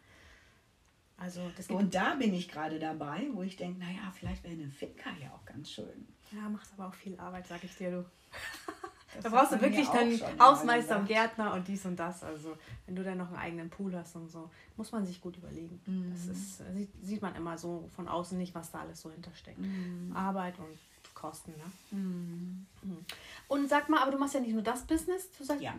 Also, 1.17 1.41
das 1.57 1.67
Und 1.71 1.95
da 1.95 2.13
bin 2.13 2.31
ich 2.35 2.47
gerade 2.47 2.77
dabei, 2.77 3.27
wo 3.33 3.41
ich 3.41 3.55
denke, 3.55 3.79
naja, 3.79 4.13
vielleicht 4.13 4.43
wäre 4.43 4.53
eine 4.53 4.69
Finca 4.69 5.09
ja 5.19 5.31
auch 5.33 5.43
ganz 5.45 5.71
schön. 5.71 6.07
Ja, 6.31 6.49
macht 6.49 6.67
aber 6.77 6.87
auch 6.87 6.93
viel 6.93 7.19
Arbeit, 7.19 7.47
sag 7.47 7.63
ich 7.63 7.75
dir, 7.75 7.91
du. 7.91 8.05
Da 9.23 9.29
brauchst 9.29 9.53
du 9.53 9.61
wirklich 9.61 9.87
dann 9.87 10.11
Hausmeister 10.39 10.99
und. 10.99 11.07
Gärtner 11.07 11.53
und 11.53 11.67
dies 11.67 11.83
und 11.85 11.95
das. 11.95 12.23
Also, 12.23 12.55
wenn 12.85 12.95
du 12.95 13.03
dann 13.03 13.17
noch 13.17 13.29
einen 13.29 13.37
eigenen 13.37 13.69
Pool 13.69 13.95
hast 13.95 14.15
und 14.15 14.29
so, 14.29 14.51
muss 14.75 14.91
man 14.91 15.07
sich 15.07 15.19
gut 15.21 15.37
überlegen. 15.37 15.81
Mhm. 15.87 16.11
Das 16.11 16.25
ist, 16.27 16.57
sieht, 16.75 16.89
sieht 17.01 17.21
man 17.23 17.33
immer 17.35 17.57
so 17.57 17.89
von 17.95 18.07
außen 18.07 18.37
nicht, 18.37 18.53
was 18.53 18.69
da 18.69 18.81
alles 18.81 19.01
so 19.01 19.09
hintersteckt. 19.09 19.57
Mhm. 19.57 20.11
Arbeit 20.15 20.59
und 20.59 20.77
Kosten, 21.15 21.51
ne? 21.57 21.97
Mhm. 21.97 22.67
Und 23.47 23.67
sag 23.69 23.89
mal, 23.89 24.03
aber 24.03 24.11
du 24.11 24.19
machst 24.19 24.35
ja 24.35 24.39
nicht 24.39 24.53
nur 24.53 24.61
das 24.61 24.83
Business. 24.83 25.31
Du 25.35 25.43
sagst, 25.43 25.63
Ja. 25.63 25.73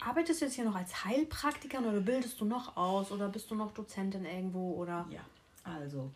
arbeitest 0.00 0.40
du 0.40 0.46
jetzt 0.46 0.54
hier 0.54 0.64
noch 0.64 0.76
als 0.76 1.04
Heilpraktikerin 1.04 1.84
oder 1.84 2.00
bildest 2.00 2.40
du 2.40 2.46
noch 2.46 2.74
aus 2.78 3.12
oder 3.12 3.28
bist 3.28 3.50
du 3.50 3.54
noch 3.54 3.72
Dozentin 3.72 4.24
irgendwo 4.24 4.76
oder? 4.76 5.06
Ja, 5.10 5.20
also. 5.64 6.10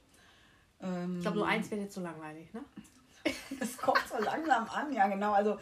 Ähm, 0.80 1.16
Ich 1.16 1.22
glaube, 1.22 1.38
so 1.40 1.44
eins 1.44 1.70
wird 1.70 1.82
jetzt 1.82 1.94
so 1.94 2.00
langweilig, 2.00 2.54
ne? 2.54 2.64
Es 3.60 3.76
kommt 3.76 4.02
so 4.08 4.22
langsam 4.22 4.68
an, 4.68 4.92
ja 4.92 5.06
genau. 5.08 5.32
Also 5.32 5.58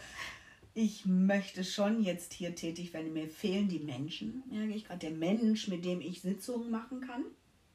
ich 0.75 1.05
möchte 1.05 1.64
schon 1.64 2.03
jetzt 2.03 2.33
hier 2.33 2.55
tätig 2.55 2.92
werden. 2.94 3.12
Mir 3.12 3.29
fehlen 3.29 3.68
die 3.68 3.81
Menschen, 3.81 4.42
merke 4.51 4.73
ich 4.73 4.85
gerade. 4.85 5.01
Der 5.01 5.11
Mensch, 5.11 5.68
mit 5.68 5.85
dem 5.85 6.01
ich 6.01 6.23
Sitzungen 6.23 6.70
machen 6.70 7.01
kann 7.01 7.25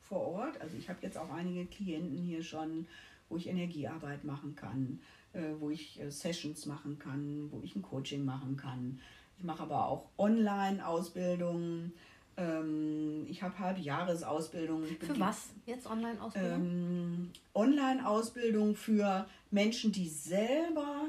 vor 0.02 0.22
Ort. 0.22 0.62
Also 0.62 0.78
ich 0.78 0.90
habe 0.90 1.00
jetzt 1.02 1.18
auch 1.18 1.30
einige 1.30 1.66
Klienten 1.66 2.18
hier 2.18 2.44
schon, 2.44 2.88
wo 3.30 3.38
ich 3.38 3.48
Energiearbeit 3.48 4.24
machen 4.24 4.56
kann, 4.56 5.00
äh, 5.34 5.54
wo 5.60 5.70
ich 5.70 6.00
äh, 6.00 6.10
Sessions 6.10 6.66
machen 6.66 6.98
kann, 7.00 7.52
wo 7.52 7.62
ich 7.64 7.76
ein 7.76 7.82
Coaching 7.82 8.24
machen 8.24 8.56
kann. 8.56 9.00
Ich 9.38 9.44
mache 9.44 9.64
aber 9.64 9.88
auch 9.88 10.06
Online-Ausbildungen. 10.18 11.94
Ähm, 12.38 13.26
ich 13.30 13.42
habe 13.42 13.58
Halbjahresausbildungen. 13.60 14.86
Ich 14.92 15.00
bin 15.00 15.10
Für 15.10 15.20
was? 15.20 15.50
Jetzt 15.66 15.88
Online-Ausbildung? 15.88 16.52
ähm, 16.62 17.32
Online-Ausbildung 17.54 18.76
für 18.76 19.26
Menschen, 19.52 19.92
die 19.92 20.08
selber 20.10 21.06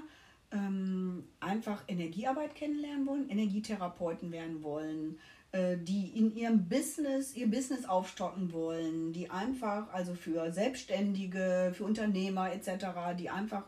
ähm, 0.52 1.24
einfach 1.40 1.82
Energiearbeit 1.88 2.54
kennenlernen 2.54 3.06
wollen, 3.06 3.28
Energietherapeuten 3.28 4.30
werden 4.30 4.62
wollen, 4.62 5.18
äh, 5.52 5.76
die 5.76 6.16
in 6.16 6.36
ihrem 6.36 6.68
Business, 6.68 7.36
ihr 7.36 7.50
Business 7.50 7.84
aufstocken 7.84 8.52
wollen, 8.52 9.12
die 9.12 9.28
einfach, 9.30 9.92
also 9.92 10.14
für 10.14 10.52
Selbstständige, 10.52 11.72
für 11.74 11.84
Unternehmer 11.84 12.52
etc., 12.52 12.86
die 13.18 13.30
einfach 13.30 13.64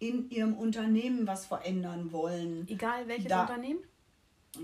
in 0.00 0.28
ihrem 0.30 0.54
Unternehmen 0.54 1.26
was 1.26 1.46
verändern 1.46 2.10
wollen. 2.10 2.66
Egal 2.68 3.06
welches 3.06 3.28
da- 3.28 3.42
Unternehmen? 3.42 3.80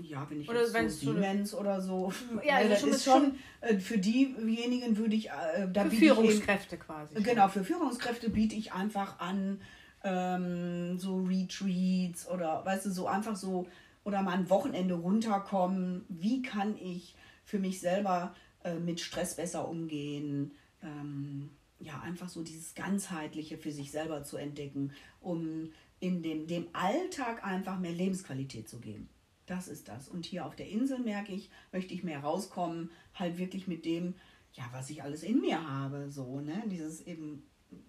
Ja, 0.01 0.29
wenn 0.29 0.41
ich 0.41 0.49
Oder 0.49 0.61
jetzt 0.61 0.73
so 1.01 1.13
Siemens 1.13 1.53
oder 1.53 1.81
so. 1.81 2.11
Ja, 2.43 2.55
also 2.57 2.69
das 2.69 2.81
schon- 2.81 2.89
ist 2.91 3.03
schon, 3.05 3.35
äh, 3.61 3.77
für 3.79 3.97
diejenigen 3.97 4.97
würde 4.97 5.15
ich, 5.15 5.29
äh, 5.29 5.67
da 5.71 5.85
Für 5.85 5.95
ich 5.95 6.01
eben- 6.01 6.15
Führungskräfte 6.15 6.77
quasi. 6.77 7.15
Genau, 7.21 7.47
für 7.47 7.63
Führungskräfte 7.63 8.29
biete 8.29 8.55
ich 8.55 8.73
einfach 8.73 9.19
an, 9.19 9.61
ähm, 10.03 10.99
so 10.99 11.21
Retreats 11.23 12.27
oder 12.29 12.65
weißt 12.65 12.85
du, 12.87 12.91
so 12.91 13.07
einfach 13.07 13.35
so, 13.35 13.65
oder 14.03 14.21
mal 14.21 14.33
ein 14.33 14.49
Wochenende 14.49 14.93
runterkommen. 14.95 16.05
Wie 16.09 16.41
kann 16.41 16.77
ich 16.77 17.15
für 17.45 17.59
mich 17.59 17.79
selber 17.79 18.35
äh, 18.63 18.75
mit 18.75 18.99
Stress 18.99 19.35
besser 19.35 19.67
umgehen? 19.67 20.51
Ähm, 20.83 21.49
ja, 21.79 21.99
einfach 22.01 22.27
so 22.29 22.43
dieses 22.43 22.75
Ganzheitliche 22.75 23.57
für 23.57 23.71
sich 23.71 23.91
selber 23.91 24.23
zu 24.23 24.37
entdecken, 24.37 24.91
um 25.21 25.69
in 25.99 26.21
den, 26.23 26.45
dem 26.47 26.67
Alltag 26.73 27.43
einfach 27.45 27.79
mehr 27.79 27.91
Lebensqualität 27.91 28.67
zu 28.67 28.79
geben. 28.79 29.09
Das 29.47 29.67
ist 29.67 29.87
das. 29.87 30.07
Und 30.07 30.25
hier 30.25 30.45
auf 30.45 30.55
der 30.55 30.69
Insel 30.69 30.99
merke 30.99 31.33
ich, 31.33 31.49
möchte 31.71 31.93
ich 31.93 32.03
mehr 32.03 32.19
rauskommen, 32.19 32.91
halt 33.15 33.37
wirklich 33.37 33.67
mit 33.67 33.85
dem, 33.85 34.13
ja, 34.53 34.65
was 34.71 34.89
ich 34.89 35.01
alles 35.01 35.23
in 35.23 35.39
mir 35.41 35.67
habe, 35.67 36.11
so, 36.11 36.39
ne? 36.41 36.63
Dieses 36.67 37.01
eben 37.01 37.43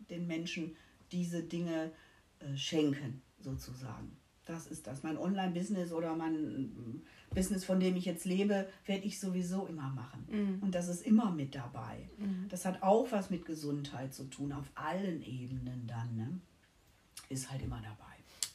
den 0.08 0.26
Menschen 0.26 0.76
diese 1.12 1.42
Dinge 1.42 1.90
äh, 2.40 2.56
schenken, 2.56 3.22
sozusagen. 3.40 4.16
Das 4.44 4.66
ist 4.66 4.86
das. 4.86 5.02
Mein 5.02 5.18
Online-Business 5.18 5.92
oder 5.92 6.16
mein 6.16 7.02
Business, 7.34 7.64
von 7.64 7.80
dem 7.80 7.96
ich 7.96 8.06
jetzt 8.06 8.24
lebe, 8.24 8.66
werde 8.86 9.04
ich 9.04 9.20
sowieso 9.20 9.66
immer 9.66 9.90
machen. 9.90 10.26
Mhm. 10.30 10.62
Und 10.62 10.74
das 10.74 10.88
ist 10.88 11.02
immer 11.02 11.30
mit 11.30 11.54
dabei. 11.54 12.08
Mhm. 12.16 12.46
Das 12.48 12.64
hat 12.64 12.82
auch 12.82 13.12
was 13.12 13.28
mit 13.28 13.44
Gesundheit 13.44 14.14
zu 14.14 14.24
tun, 14.24 14.52
auf 14.52 14.70
allen 14.74 15.22
Ebenen 15.22 15.86
dann. 15.86 16.16
Ne? 16.16 16.40
Ist 17.28 17.50
halt 17.50 17.62
immer 17.62 17.82
dabei. 17.82 18.07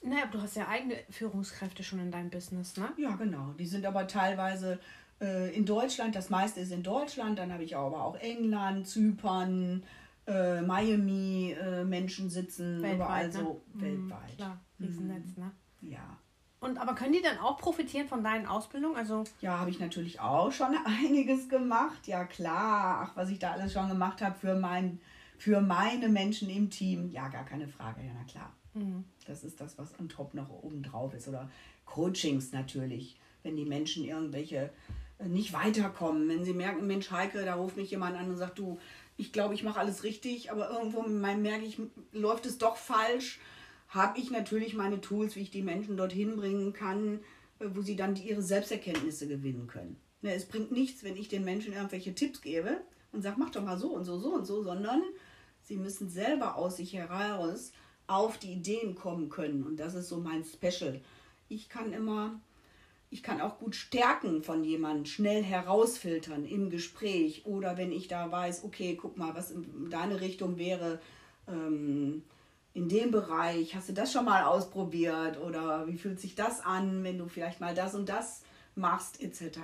Naja, 0.03 0.25
du 0.31 0.41
hast 0.41 0.55
ja 0.55 0.67
eigene 0.67 0.95
Führungskräfte 1.09 1.83
schon 1.83 1.99
in 1.99 2.11
deinem 2.11 2.29
Business, 2.29 2.75
ne? 2.77 2.89
Ja, 2.97 3.15
genau. 3.15 3.53
Die 3.57 3.65
sind 3.65 3.85
aber 3.85 4.07
teilweise 4.07 4.79
äh, 5.21 5.55
in 5.55 5.65
Deutschland, 5.65 6.15
das 6.15 6.29
meiste 6.29 6.59
ist 6.59 6.71
in 6.71 6.83
Deutschland, 6.83 7.39
dann 7.39 7.53
habe 7.53 7.63
ich 7.63 7.75
aber 7.75 8.03
auch 8.03 8.15
England, 8.15 8.87
Zypern, 8.87 9.83
äh, 10.27 10.61
Miami, 10.61 11.55
äh, 11.59 11.83
Menschen 11.83 12.29
sitzen 12.29 12.81
weltweit, 12.81 12.95
überall 12.95 13.27
ne? 13.27 13.33
so 13.33 13.61
mhm, 13.73 13.81
weltweit. 13.81 14.35
Klar, 14.37 14.59
Riesennetz, 14.79 15.37
mhm. 15.37 15.43
ne? 15.43 15.51
Ja. 15.81 16.17
Und 16.59 16.77
aber 16.77 16.95
können 16.95 17.11
die 17.11 17.21
dann 17.21 17.39
auch 17.39 17.57
profitieren 17.57 18.07
von 18.07 18.23
deinen 18.23 18.45
Ausbildungen? 18.45 18.95
Also 18.95 19.25
ja, 19.41 19.59
habe 19.59 19.69
ich 19.69 19.79
natürlich 19.79 20.21
auch 20.21 20.51
schon 20.51 20.75
einiges 20.85 21.49
gemacht. 21.49 22.07
Ja 22.07 22.23
klar, 22.23 23.01
ach 23.03 23.17
was 23.17 23.29
ich 23.29 23.39
da 23.39 23.51
alles 23.51 23.73
schon 23.73 23.89
gemacht 23.89 24.21
habe 24.21 24.35
für 24.35 24.55
mein, 24.55 24.99
für 25.37 25.59
meine 25.59 26.07
Menschen 26.07 26.49
im 26.49 26.69
Team. 26.69 27.09
Ja, 27.09 27.27
gar 27.27 27.43
keine 27.43 27.67
Frage. 27.67 28.01
Ja, 28.01 28.11
na 28.17 28.23
klar. 28.23 28.53
Mhm. 28.75 29.03
Das 29.25 29.43
ist 29.43 29.61
das, 29.61 29.77
was 29.77 29.99
on 29.99 30.09
top 30.09 30.33
noch 30.33 30.49
oben 30.49 30.83
drauf 30.83 31.13
ist. 31.13 31.27
Oder 31.27 31.49
Coachings 31.85 32.51
natürlich, 32.51 33.17
wenn 33.43 33.55
die 33.55 33.65
Menschen 33.65 34.03
irgendwelche 34.03 34.69
äh, 35.19 35.27
nicht 35.27 35.53
weiterkommen. 35.53 36.27
Wenn 36.27 36.45
sie 36.45 36.53
merken, 36.53 36.87
Mensch, 36.87 37.11
Heike, 37.11 37.45
da 37.45 37.55
ruft 37.55 37.77
mich 37.77 37.91
jemand 37.91 38.17
an 38.17 38.29
und 38.29 38.37
sagt, 38.37 38.59
du, 38.59 38.79
ich 39.17 39.31
glaube, 39.31 39.53
ich 39.53 39.63
mache 39.63 39.79
alles 39.79 40.03
richtig, 40.03 40.51
aber 40.51 40.71
irgendwo 40.71 41.01
merke 41.03 41.65
ich, 41.65 41.77
läuft 42.11 42.45
es 42.45 42.57
doch 42.57 42.77
falsch 42.77 43.39
habe 43.93 44.19
ich 44.19 44.31
natürlich 44.31 44.73
meine 44.73 45.01
Tools, 45.01 45.35
wie 45.35 45.41
ich 45.41 45.51
die 45.51 45.61
Menschen 45.61 45.97
dorthin 45.97 46.35
bringen 46.35 46.73
kann, 46.73 47.19
äh, 47.59 47.65
wo 47.73 47.81
sie 47.81 47.95
dann 47.95 48.15
ihre 48.15 48.41
Selbsterkenntnisse 48.41 49.27
gewinnen 49.27 49.67
können. 49.67 49.97
Ne, 50.21 50.33
es 50.33 50.45
bringt 50.45 50.71
nichts, 50.71 51.03
wenn 51.03 51.15
ich 51.15 51.27
den 51.27 51.43
Menschen 51.43 51.73
irgendwelche 51.73 52.15
Tipps 52.15 52.41
gebe 52.41 52.81
und 53.11 53.21
sage, 53.21 53.35
mach 53.39 53.51
doch 53.51 53.63
mal 53.63 53.77
so 53.77 53.89
und 53.89 54.05
so, 54.05 54.17
so 54.17 54.33
und 54.33 54.45
so, 54.45 54.63
sondern 54.63 55.01
sie 55.61 55.77
müssen 55.77 56.09
selber 56.09 56.55
aus 56.55 56.77
sich 56.77 56.93
heraus 56.93 57.71
auf 58.07 58.37
die 58.37 58.53
Ideen 58.53 58.95
kommen 58.95 59.29
können. 59.29 59.63
Und 59.63 59.77
das 59.77 59.95
ist 59.95 60.09
so 60.09 60.17
mein 60.17 60.43
Special. 60.43 61.01
Ich 61.49 61.69
kann 61.69 61.93
immer, 61.93 62.39
ich 63.09 63.23
kann 63.23 63.41
auch 63.41 63.59
gut 63.59 63.75
Stärken 63.75 64.43
von 64.43 64.63
jemandem 64.63 65.05
schnell 65.05 65.43
herausfiltern 65.43 66.45
im 66.45 66.69
Gespräch 66.69 67.45
oder 67.45 67.77
wenn 67.77 67.91
ich 67.91 68.07
da 68.07 68.31
weiß, 68.31 68.63
okay, 68.63 68.97
guck 68.99 69.17
mal, 69.17 69.35
was 69.35 69.51
in 69.51 69.89
deine 69.89 70.21
Richtung 70.21 70.57
wäre. 70.57 70.99
Ähm, 71.47 72.23
in 72.73 72.89
dem 72.89 73.11
Bereich, 73.11 73.75
hast 73.75 73.89
du 73.89 73.93
das 73.93 74.11
schon 74.11 74.25
mal 74.25 74.43
ausprobiert 74.43 75.39
oder 75.39 75.85
wie 75.87 75.97
fühlt 75.97 76.19
sich 76.19 76.33
das 76.33 76.59
an, 76.61 77.03
wenn 77.03 77.19
du 77.19 77.27
vielleicht 77.27 77.59
mal 77.59 77.75
das 77.75 77.93
und 77.93 78.09
das 78.09 78.41
machst, 78.75 79.21
etc. 79.21 79.59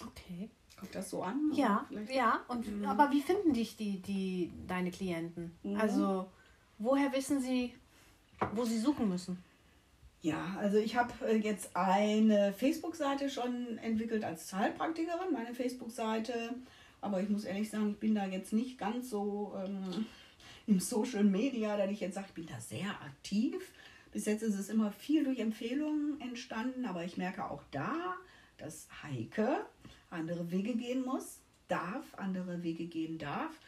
Okay. 0.00 0.48
Kommt 0.78 0.94
das 0.94 1.10
so 1.10 1.22
an? 1.22 1.52
Ja, 1.54 1.86
ja. 2.12 2.40
Und, 2.48 2.66
mhm. 2.66 2.86
Aber 2.86 3.10
wie 3.12 3.20
finden 3.20 3.52
dich 3.52 3.76
die, 3.76 4.00
die, 4.00 4.50
deine 4.66 4.90
Klienten? 4.90 5.56
Mhm. 5.62 5.76
Also, 5.76 6.30
woher 6.82 7.12
wissen 7.12 7.40
sie, 7.40 7.74
wo 8.54 8.64
sie 8.64 8.78
suchen 8.78 9.08
müssen? 9.08 9.38
Ja, 10.20 10.56
also 10.58 10.78
ich 10.78 10.96
habe 10.96 11.12
äh, 11.26 11.36
jetzt 11.36 11.74
eine 11.74 12.52
Facebook-Seite 12.52 13.28
schon 13.28 13.78
entwickelt 13.78 14.24
als 14.24 14.52
Heilpraktikerin, 14.52 15.32
meine 15.32 15.52
Facebook-Seite. 15.52 16.54
Aber 17.00 17.20
ich 17.20 17.28
muss 17.28 17.44
ehrlich 17.44 17.68
sagen, 17.70 17.90
ich 17.90 17.98
bin 17.98 18.14
da 18.14 18.26
jetzt 18.26 18.52
nicht 18.52 18.78
ganz 18.78 19.10
so 19.10 19.52
ähm, 19.64 20.06
im 20.68 20.78
Social 20.78 21.24
Media, 21.24 21.76
dass 21.76 21.90
ich 21.90 22.00
jetzt 22.00 22.14
sage, 22.14 22.28
ich 22.28 22.34
bin 22.34 22.46
da 22.46 22.60
sehr 22.60 22.88
aktiv. 22.88 23.72
Bis 24.12 24.26
jetzt 24.26 24.42
ist 24.42 24.58
es 24.58 24.68
immer 24.68 24.92
viel 24.92 25.24
durch 25.24 25.40
Empfehlungen 25.40 26.20
entstanden, 26.20 26.84
aber 26.84 27.04
ich 27.04 27.16
merke 27.16 27.50
auch 27.50 27.62
da, 27.72 28.14
dass 28.58 28.86
Heike 29.02 29.66
andere 30.10 30.52
Wege 30.52 30.76
gehen 30.76 31.04
muss, 31.04 31.40
darf, 31.66 32.14
andere 32.16 32.62
Wege 32.62 32.86
gehen 32.86 33.18
darf. 33.18 33.58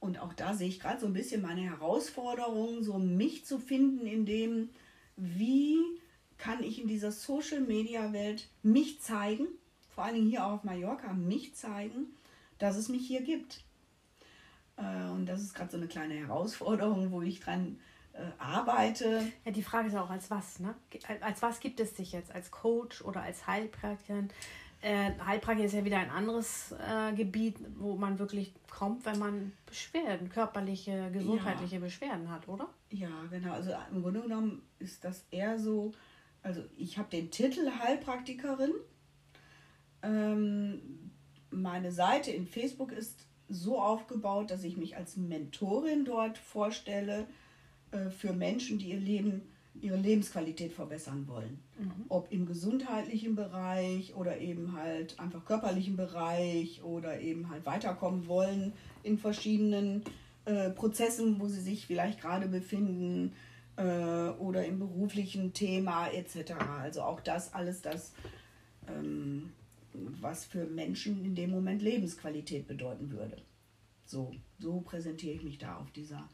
Und 0.00 0.20
auch 0.20 0.32
da 0.32 0.54
sehe 0.54 0.68
ich 0.68 0.80
gerade 0.80 1.00
so 1.00 1.06
ein 1.06 1.12
bisschen 1.12 1.42
meine 1.42 1.62
Herausforderung, 1.62 2.82
so 2.82 2.98
mich 2.98 3.44
zu 3.44 3.58
finden, 3.58 4.06
in 4.06 4.26
dem, 4.26 4.70
wie 5.16 5.78
kann 6.36 6.62
ich 6.62 6.80
in 6.80 6.86
dieser 6.86 7.10
Social 7.10 7.60
Media 7.60 8.12
Welt 8.12 8.48
mich 8.62 9.00
zeigen, 9.00 9.46
vor 9.88 10.04
allen 10.04 10.14
Dingen 10.14 10.30
hier 10.30 10.46
auch 10.46 10.52
auf 10.52 10.64
Mallorca, 10.64 11.12
mich 11.12 11.54
zeigen, 11.56 12.06
dass 12.58 12.76
es 12.76 12.88
mich 12.88 13.06
hier 13.06 13.22
gibt. 13.22 13.64
Äh, 14.76 15.10
und 15.10 15.26
das 15.26 15.42
ist 15.42 15.54
gerade 15.54 15.72
so 15.72 15.76
eine 15.76 15.88
kleine 15.88 16.14
Herausforderung, 16.14 17.10
wo 17.10 17.22
ich 17.22 17.40
dran 17.40 17.80
äh, 18.12 18.20
arbeite. 18.38 19.32
Ja, 19.44 19.50
die 19.50 19.62
Frage 19.62 19.88
ist 19.88 19.96
auch, 19.96 20.10
als 20.10 20.30
was, 20.30 20.60
ne? 20.60 20.74
Als 21.20 21.42
was 21.42 21.58
gibt 21.60 21.80
es 21.80 21.94
dich 21.94 22.12
jetzt? 22.12 22.32
Als 22.32 22.50
Coach 22.52 23.02
oder 23.02 23.22
als 23.22 23.46
Heilpraktikerin? 23.48 24.30
Äh, 24.80 25.10
Heilpraktiker 25.24 25.66
ist 25.66 25.74
ja 25.74 25.84
wieder 25.84 25.98
ein 25.98 26.10
anderes 26.10 26.72
äh, 26.72 27.12
Gebiet, 27.12 27.56
wo 27.76 27.96
man 27.96 28.18
wirklich 28.18 28.52
kommt, 28.70 29.04
wenn 29.06 29.18
man 29.18 29.52
Beschwerden, 29.66 30.28
körperliche, 30.28 31.10
gesundheitliche 31.12 31.76
ja. 31.76 31.80
Beschwerden 31.80 32.30
hat, 32.30 32.46
oder? 32.46 32.68
Ja, 32.90 33.10
genau. 33.28 33.54
Also 33.54 33.72
im 33.92 34.02
Grunde 34.02 34.22
genommen 34.22 34.62
ist 34.78 35.02
das 35.02 35.24
eher 35.32 35.58
so, 35.58 35.92
also 36.42 36.62
ich 36.76 36.96
habe 36.96 37.10
den 37.10 37.30
Titel 37.30 37.68
Heilpraktikerin. 37.82 38.72
Ähm, 40.02 41.10
meine 41.50 41.90
Seite 41.90 42.30
in 42.30 42.46
Facebook 42.46 42.92
ist 42.92 43.26
so 43.48 43.80
aufgebaut, 43.80 44.50
dass 44.52 44.62
ich 44.62 44.76
mich 44.76 44.96
als 44.96 45.16
Mentorin 45.16 46.04
dort 46.04 46.38
vorstelle 46.38 47.26
äh, 47.90 48.10
für 48.10 48.32
Menschen, 48.32 48.78
die 48.78 48.90
ihr 48.90 49.00
Leben, 49.00 49.42
ihre 49.80 49.96
Lebensqualität 49.96 50.72
verbessern 50.72 51.26
wollen. 51.28 51.60
Mhm. 51.78 52.04
Ob 52.08 52.32
im 52.32 52.46
gesundheitlichen 52.46 53.34
Bereich 53.34 54.14
oder 54.14 54.38
eben 54.38 54.72
halt 54.72 55.18
einfach 55.18 55.44
körperlichen 55.44 55.96
Bereich 55.96 56.82
oder 56.82 57.20
eben 57.20 57.50
halt 57.50 57.66
weiterkommen 57.66 58.26
wollen 58.26 58.72
in 59.02 59.18
verschiedenen 59.18 60.02
äh, 60.44 60.70
Prozessen, 60.70 61.40
wo 61.40 61.48
sie 61.48 61.60
sich 61.60 61.86
vielleicht 61.86 62.20
gerade 62.20 62.48
befinden 62.48 63.32
äh, 63.76 63.82
oder 63.82 64.64
im 64.64 64.78
beruflichen 64.78 65.52
Thema 65.52 66.08
etc. 66.08 66.52
Also 66.80 67.02
auch 67.02 67.20
das, 67.20 67.54
alles 67.54 67.82
das 67.82 68.12
ähm, 68.88 69.50
was 69.92 70.44
für 70.44 70.64
Menschen 70.66 71.24
in 71.24 71.34
dem 71.34 71.50
Moment 71.50 71.82
Lebensqualität 71.82 72.66
bedeuten 72.66 73.10
würde. 73.10 73.36
So, 74.04 74.34
so 74.58 74.80
präsentiere 74.80 75.34
ich 75.34 75.42
mich 75.42 75.58
da 75.58 75.76
auf 75.76 75.90
dieser 75.90 76.28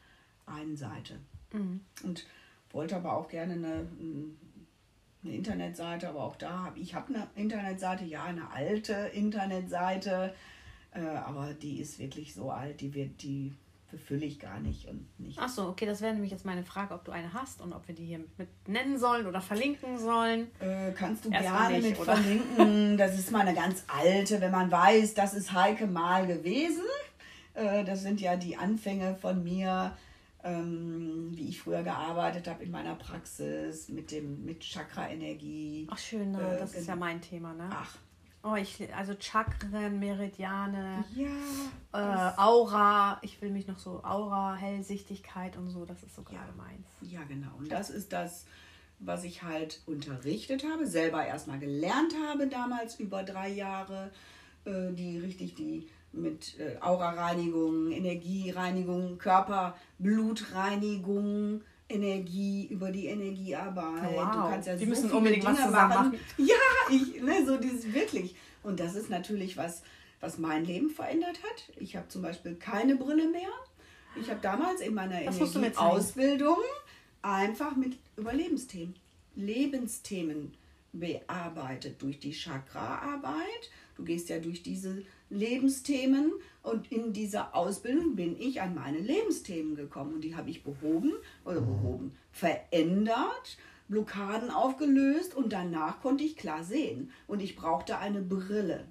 einen 0.46 0.76
Seite. 0.76 1.18
Mhm. 1.52 1.80
Und 2.02 2.26
wollte 2.74 2.96
aber 2.96 3.16
auch 3.16 3.28
gerne 3.28 3.54
eine, 3.54 3.86
eine 5.22 5.34
Internetseite, 5.34 6.08
aber 6.08 6.24
auch 6.24 6.36
da 6.36 6.64
habe 6.64 6.78
ich 6.78 6.94
habe 6.94 7.14
eine 7.14 7.28
Internetseite, 7.36 8.04
ja, 8.04 8.24
eine 8.24 8.50
alte 8.50 8.92
Internetseite, 9.14 10.34
äh, 10.92 11.00
aber 11.00 11.54
die 11.54 11.80
ist 11.80 11.98
wirklich 11.98 12.34
so 12.34 12.50
alt, 12.50 12.80
die 12.80 12.94
wird 12.94 13.22
die 13.22 13.52
befülle 13.94 14.26
ich 14.26 14.40
gar 14.40 14.58
nicht 14.58 14.88
und 14.88 15.06
nicht. 15.20 15.38
Ach 15.40 15.48
so, 15.48 15.68
okay, 15.68 15.86
das 15.86 16.00
wäre 16.00 16.12
nämlich 16.12 16.32
jetzt 16.32 16.44
meine 16.44 16.64
Frage, 16.64 16.94
ob 16.94 17.04
du 17.04 17.12
eine 17.12 17.32
hast 17.32 17.60
und 17.60 17.72
ob 17.72 17.86
wir 17.86 17.94
die 17.94 18.04
hier 18.04 18.20
mit 18.36 18.48
nennen 18.66 18.98
sollen 18.98 19.26
oder 19.26 19.40
verlinken 19.40 19.98
sollen. 19.98 20.48
Äh, 20.58 20.90
kannst 20.92 21.24
du 21.24 21.30
Erst 21.30 21.48
gerne 21.48 21.78
nicht, 21.78 21.90
mit 21.90 22.00
oder? 22.00 22.16
verlinken. 22.16 22.96
Das 22.98 23.16
ist 23.16 23.30
mal 23.30 23.42
eine 23.42 23.54
ganz 23.54 23.84
alte, 23.86 24.40
wenn 24.40 24.50
man 24.50 24.70
weiß, 24.70 25.14
das 25.14 25.34
ist 25.34 25.52
Heike 25.52 25.86
mal 25.86 26.26
gewesen. 26.26 26.82
Äh, 27.54 27.84
das 27.84 28.02
sind 28.02 28.20
ja 28.20 28.34
die 28.34 28.56
Anfänge 28.56 29.14
von 29.14 29.44
mir, 29.44 29.96
ähm, 30.44 31.30
wie 31.32 31.48
ich 31.48 31.60
früher 31.60 31.82
gearbeitet 31.82 32.46
habe 32.46 32.62
in 32.62 32.70
meiner 32.70 32.94
Praxis 32.94 33.88
mit 33.88 34.10
dem 34.10 34.44
mit 34.44 34.60
Chakra-Energie. 34.60 35.88
Ach 35.90 35.98
schön, 35.98 36.32
ne? 36.32 36.56
äh, 36.56 36.58
das 36.58 36.74
ist 36.74 36.86
ja 36.86 36.94
mein 36.94 37.20
Thema, 37.20 37.54
ne? 37.54 37.68
Ach, 37.70 37.96
Oh, 38.46 38.56
ich, 38.56 38.94
also 38.94 39.14
Chakren, 39.18 39.98
Meridiane, 39.98 41.02
ja, 41.16 42.32
äh, 42.34 42.38
Aura. 42.38 43.18
Ich 43.22 43.40
will 43.40 43.50
mich 43.50 43.66
noch 43.66 43.78
so 43.78 44.04
Aura, 44.04 44.54
Hellsichtigkeit 44.54 45.56
und 45.56 45.70
so. 45.70 45.86
Das 45.86 46.02
ist 46.02 46.14
so 46.14 46.20
gerade 46.22 46.50
ja, 46.50 46.62
meins. 46.62 46.86
Ja, 47.00 47.22
genau. 47.24 47.48
Und 47.58 47.72
das 47.72 47.88
ist 47.88 48.12
das, 48.12 48.44
was 48.98 49.24
ich 49.24 49.42
halt 49.42 49.80
unterrichtet 49.86 50.62
habe, 50.70 50.86
selber 50.86 51.24
erstmal 51.24 51.58
gelernt 51.58 52.14
habe 52.28 52.46
damals 52.46 53.00
über 53.00 53.22
drei 53.22 53.48
Jahre, 53.48 54.10
äh, 54.66 54.92
die 54.92 55.18
richtig 55.18 55.54
die 55.54 55.88
mit 56.16 56.58
äh, 56.58 56.76
Aura-Reinigung, 56.80 57.90
Energiereinigung, 57.90 59.18
Körper-Blutreinigung, 59.18 61.62
Energie, 61.88 62.66
über 62.70 62.90
die 62.90 63.06
Energiearbeit. 63.06 64.14
Wow. 64.14 64.32
Du 64.32 64.38
kannst 64.48 64.68
ja 64.68 64.76
Die 64.76 64.84
so 64.84 64.90
müssen 64.90 65.10
unbedingt 65.10 65.44
Dinge 65.44 65.58
was 65.58 65.70
machen. 65.70 65.88
machen. 65.88 66.18
Ja, 66.38 66.54
ich, 66.90 67.20
ne, 67.22 67.44
so 67.46 67.56
dieses 67.58 67.92
wirklich. 67.92 68.34
Und 68.62 68.80
das 68.80 68.94
ist 68.94 69.10
natürlich 69.10 69.56
was, 69.56 69.82
was 70.20 70.38
mein 70.38 70.64
Leben 70.64 70.90
verändert 70.90 71.38
hat. 71.42 71.70
Ich 71.76 71.96
habe 71.96 72.08
zum 72.08 72.22
Beispiel 72.22 72.54
keine 72.56 72.96
Brille 72.96 73.28
mehr. 73.28 73.50
Ich 74.20 74.30
habe 74.30 74.40
damals 74.40 74.80
in 74.80 74.94
meiner. 74.94 75.20
Ausbildung 75.76 76.58
einfach 77.22 77.76
mit 77.76 77.98
Überlebensthemen, 78.16 78.94
Lebensthemen 79.34 80.54
bearbeitet 80.92 82.00
durch 82.00 82.20
die 82.20 82.32
Chakra-Arbeit. 82.32 83.70
Du 83.96 84.04
gehst 84.04 84.28
ja 84.28 84.38
durch 84.38 84.62
diese 84.62 85.02
Lebensthemen 85.30 86.32
und 86.62 86.90
in 86.90 87.12
dieser 87.12 87.54
Ausbildung 87.54 88.16
bin 88.16 88.38
ich 88.38 88.60
an 88.60 88.74
meine 88.74 88.98
Lebensthemen 88.98 89.76
gekommen 89.76 90.14
und 90.14 90.20
die 90.22 90.36
habe 90.36 90.50
ich 90.50 90.64
behoben 90.64 91.12
oder 91.44 91.60
behoben, 91.60 92.16
verändert, 92.30 93.58
Blockaden 93.88 94.50
aufgelöst 94.50 95.34
und 95.34 95.52
danach 95.52 96.00
konnte 96.00 96.24
ich 96.24 96.36
klar 96.36 96.64
sehen 96.64 97.10
und 97.26 97.40
ich 97.40 97.56
brauchte 97.56 97.98
eine 97.98 98.22
Brille. 98.22 98.88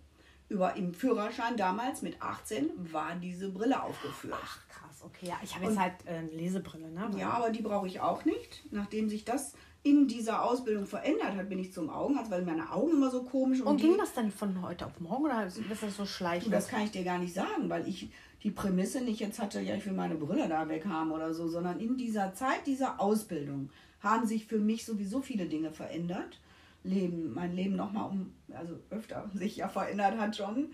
Über 0.49 0.75
im 0.75 0.93
Führerschein 0.93 1.57
damals 1.57 2.01
mit 2.03 2.21
18 2.21 2.69
war 2.91 3.15
diese 3.15 3.49
Brille 3.49 3.81
aufgeführt. 3.81 4.37
Ach, 4.39 4.67
krass, 4.67 5.01
okay. 5.03 5.27
Ja, 5.27 5.39
ich 5.43 5.55
habe 5.55 5.65
jetzt 5.65 5.79
halt 5.79 5.93
äh, 6.05 6.17
eine 6.17 6.29
Lesebrille, 6.29 6.91
ne? 6.91 7.09
Ja, 7.17 7.31
aber 7.31 7.49
die 7.49 7.63
brauche 7.63 7.87
ich 7.87 8.01
auch 8.01 8.23
nicht. 8.25 8.63
Nachdem 8.69 9.09
sich 9.09 9.25
das 9.25 9.53
in 9.83 10.07
dieser 10.07 10.43
Ausbildung 10.43 10.85
verändert 10.85 11.35
hat, 11.35 11.49
bin 11.49 11.59
ich 11.59 11.73
zum 11.73 11.89
Augenarzt, 11.89 12.31
weil 12.31 12.43
meine 12.43 12.71
Augen 12.71 12.91
immer 12.91 13.11
so 13.11 13.23
komisch 13.23 13.59
und, 13.59 13.67
Und 13.67 13.81
ging 13.81 13.97
das 13.97 14.13
dann 14.13 14.31
von 14.31 14.61
heute 14.61 14.85
auf 14.85 14.99
morgen 15.01 15.25
oder 15.25 15.45
ist 15.45 15.59
das 15.59 15.97
so 15.97 16.05
schleichend? 16.05 16.53
das 16.53 16.69
kann 16.69 16.83
ich 16.83 16.91
dir 16.91 17.03
gar 17.03 17.19
nicht 17.19 17.33
sagen, 17.33 17.69
weil 17.69 17.87
ich 17.87 18.09
die 18.43 18.51
Prämisse 18.51 19.01
nicht 19.01 19.19
jetzt 19.19 19.39
hatte, 19.39 19.59
ja, 19.59 19.75
ich 19.75 19.85
will 19.85 19.93
meine 19.93 20.15
Brille 20.15 20.47
da 20.47 20.67
weg 20.69 20.85
haben 20.85 21.11
oder 21.11 21.33
so, 21.33 21.47
sondern 21.49 21.79
in 21.79 21.97
dieser 21.97 22.33
Zeit 22.33 22.65
dieser 22.65 22.99
Ausbildung 22.99 23.69
haben 23.99 24.25
sich 24.25 24.45
für 24.45 24.59
mich 24.59 24.85
sowieso 24.85 25.21
viele 25.21 25.47
Dinge 25.47 25.71
verändert. 25.71 26.39
Leben, 26.85 27.33
mein 27.33 27.55
Leben 27.55 27.77
nochmal 27.77 28.09
um, 28.09 28.33
also 28.53 28.77
öfter 28.89 29.29
sich 29.33 29.57
ja 29.57 29.69
verändert 29.69 30.17
hat 30.17 30.35
schon. 30.35 30.71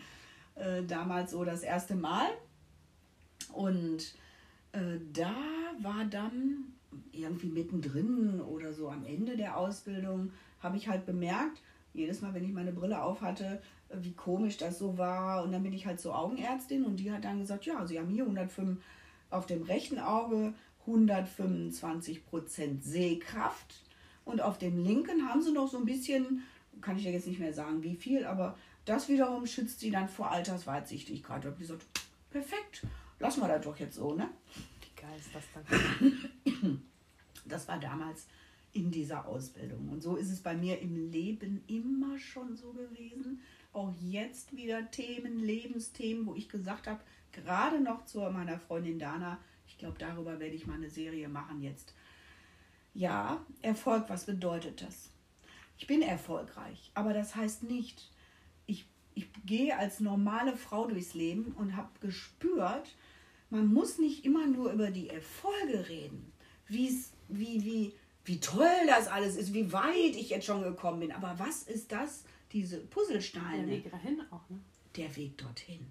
Äh, 0.55 0.83
damals 0.83 1.31
so 1.31 1.43
das 1.43 1.61
erste 1.61 1.95
Mal. 1.95 2.27
Und 3.53 4.15
äh, 4.71 4.99
da 5.13 5.33
war 5.79 6.05
dann 6.05 6.73
irgendwie 7.11 7.49
mittendrin 7.49 8.41
oder 8.41 8.73
so 8.73 8.89
am 8.89 9.05
Ende 9.05 9.37
der 9.37 9.57
Ausbildung, 9.57 10.31
habe 10.59 10.77
ich 10.77 10.87
halt 10.87 11.05
bemerkt, 11.05 11.61
jedes 11.93 12.21
Mal, 12.21 12.33
wenn 12.33 12.43
ich 12.43 12.53
meine 12.53 12.71
Brille 12.71 13.01
auf 13.01 13.21
hatte, 13.21 13.61
wie 13.93 14.13
komisch 14.13 14.57
das 14.57 14.77
so 14.77 14.97
war. 14.97 15.43
Und 15.43 15.51
dann 15.51 15.63
bin 15.63 15.73
ich 15.73 15.85
halt 15.85 15.99
zur 15.99 16.17
Augenärztin 16.17 16.85
und 16.85 16.97
die 16.97 17.11
hat 17.11 17.23
dann 17.23 17.39
gesagt, 17.39 17.65
ja, 17.65 17.85
Sie 17.87 17.99
haben 17.99 18.09
hier 18.09 18.23
105 18.23 18.79
auf 19.29 19.45
dem 19.45 19.63
rechten 19.63 19.99
Auge 19.99 20.53
125 20.81 22.25
Prozent 22.25 22.83
Sehkraft 22.83 23.83
und 24.25 24.41
auf 24.41 24.57
dem 24.57 24.83
linken 24.83 25.27
haben 25.27 25.41
sie 25.41 25.51
noch 25.51 25.67
so 25.67 25.77
ein 25.77 25.85
bisschen, 25.85 26.43
kann 26.81 26.97
ich 26.97 27.03
ja 27.03 27.11
jetzt 27.11 27.27
nicht 27.27 27.39
mehr 27.39 27.53
sagen, 27.53 27.83
wie 27.83 27.95
viel, 27.95 28.25
aber 28.25 28.57
das 28.85 29.07
wiederum 29.07 29.45
schützt 29.45 29.79
sie 29.79 29.91
dann 29.91 30.07
vor 30.07 30.31
Altersweitsichtigkeit. 30.31 31.43
Da 31.43 31.49
habe 31.49 31.61
ich 31.61 31.67
gesagt, 31.67 31.85
perfekt, 32.31 32.85
lassen 33.19 33.41
wir 33.41 33.47
das 33.47 33.63
doch 33.63 33.77
jetzt 33.77 33.95
so, 33.95 34.13
ne? 34.15 34.29
Wie 34.81 35.01
geil 35.01 35.17
ist 35.17 35.33
das 35.33 35.43
dann? 35.53 36.81
Das 37.49 37.67
war 37.67 37.79
damals 37.79 38.27
in 38.71 38.91
dieser 38.91 39.27
Ausbildung. 39.27 39.89
Und 39.89 40.01
so 40.01 40.15
ist 40.15 40.31
es 40.31 40.41
bei 40.41 40.55
mir 40.55 40.79
im 40.79 41.11
Leben 41.11 41.63
immer 41.67 42.17
schon 42.19 42.55
so 42.55 42.71
gewesen. 42.71 43.41
Auch 43.73 43.93
jetzt 44.01 44.55
wieder 44.55 44.89
Themen, 44.91 45.39
Lebensthemen, 45.39 46.25
wo 46.25 46.35
ich 46.35 46.49
gesagt 46.49 46.87
habe, 46.87 47.01
gerade 47.31 47.81
noch 47.81 48.05
zu 48.05 48.19
meiner 48.19 48.59
Freundin 48.59 48.99
Dana, 48.99 49.39
ich 49.67 49.77
glaube, 49.77 49.97
darüber 49.99 50.39
werde 50.39 50.55
ich 50.55 50.67
mal 50.67 50.75
eine 50.75 50.89
Serie 50.89 51.29
machen 51.29 51.61
jetzt. 51.61 51.93
Ja, 52.93 53.45
Erfolg, 53.61 54.05
was 54.07 54.25
bedeutet 54.25 54.81
das? 54.81 55.11
Ich 55.77 55.87
bin 55.87 56.01
erfolgreich, 56.01 56.91
aber 56.93 57.13
das 57.13 57.35
heißt 57.35 57.63
nicht, 57.63 58.11
ich, 58.65 58.85
ich 59.13 59.27
gehe 59.45 59.77
als 59.77 59.99
normale 59.99 60.57
Frau 60.57 60.87
durchs 60.87 61.13
Leben 61.13 61.53
und 61.53 61.75
habe 61.75 61.89
gespürt, 62.01 62.95
man 63.49 63.67
muss 63.67 63.97
nicht 63.97 64.25
immer 64.25 64.45
nur 64.47 64.71
über 64.73 64.91
die 64.91 65.09
Erfolge 65.09 65.87
reden, 65.87 66.31
wie's, 66.67 67.13
wie, 67.29 67.63
wie, 67.63 67.93
wie 68.25 68.39
toll 68.39 68.67
das 68.87 69.07
alles 69.07 69.35
ist, 69.35 69.53
wie 69.53 69.71
weit 69.71 70.15
ich 70.15 70.29
jetzt 70.29 70.45
schon 70.45 70.63
gekommen 70.63 70.99
bin. 70.99 71.11
Aber 71.11 71.37
was 71.37 71.63
ist 71.63 71.91
das, 71.91 72.23
diese 72.51 72.77
Der 72.77 72.87
Puzzlesteine? 72.87 73.67
Weg 73.67 73.89
dahin 73.89 74.21
auch, 74.31 74.49
ne? 74.49 74.59
der 74.95 75.15
Weg 75.15 75.37
dorthin. 75.37 75.85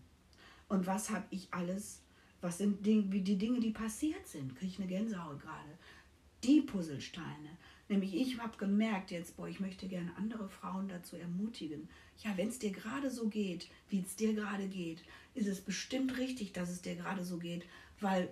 Und 0.68 0.86
was 0.86 1.11
habe 1.11 1.24
ich 1.30 1.49
alles, 1.51 2.03
was 2.41 2.59
sind 2.59 2.84
Ding, 2.84 3.11
wie 3.11 3.22
die 3.22 3.39
Dinge, 3.39 3.61
die 3.61 3.70
passiert 3.70 4.26
sind, 4.26 4.55
kriege 4.57 4.72
ich 4.72 4.78
eine 4.78 4.89
Gänsehaut 4.89 5.41
gerade. 5.41 5.78
Die 6.45 6.61
Puzzlesteine. 6.61 7.57
Nämlich 7.89 8.14
ich 8.14 8.39
habe 8.39 8.57
gemerkt 8.59 9.11
jetzt, 9.11 9.36
boah, 9.36 9.49
ich 9.49 9.61
möchte 9.61 9.89
gerne 9.89 10.14
andere 10.16 10.49
Frauen 10.49 10.89
dazu 10.89 11.16
ermutigen. 11.16 11.89
Ja, 12.22 12.36
wenn 12.36 12.49
es 12.49 12.59
dir 12.59 12.70
gerade 12.70 13.11
so 13.11 13.28
geht, 13.28 13.68
wie 13.89 14.01
es 14.01 14.14
dir 14.14 14.34
gerade 14.34 14.68
geht, 14.68 15.03
ist 15.34 15.47
es 15.49 15.61
bestimmt 15.61 16.18
richtig, 16.18 16.53
dass 16.53 16.68
es 16.68 16.82
dir 16.82 16.97
gerade 16.97 17.24
so 17.24 17.39
geht, 17.39 17.64
weil 18.01 18.28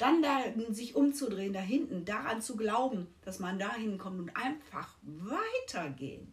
dann 0.00 0.22
da 0.22 0.40
sich 0.70 0.96
umzudrehen, 0.96 1.52
da 1.52 1.60
hinten, 1.60 2.06
daran 2.06 2.40
zu 2.40 2.56
glauben, 2.56 3.06
dass 3.22 3.38
man 3.38 3.58
dahin 3.58 3.98
kommt 3.98 4.18
und 4.18 4.36
einfach 4.36 4.94
weitergehen. 5.02 6.32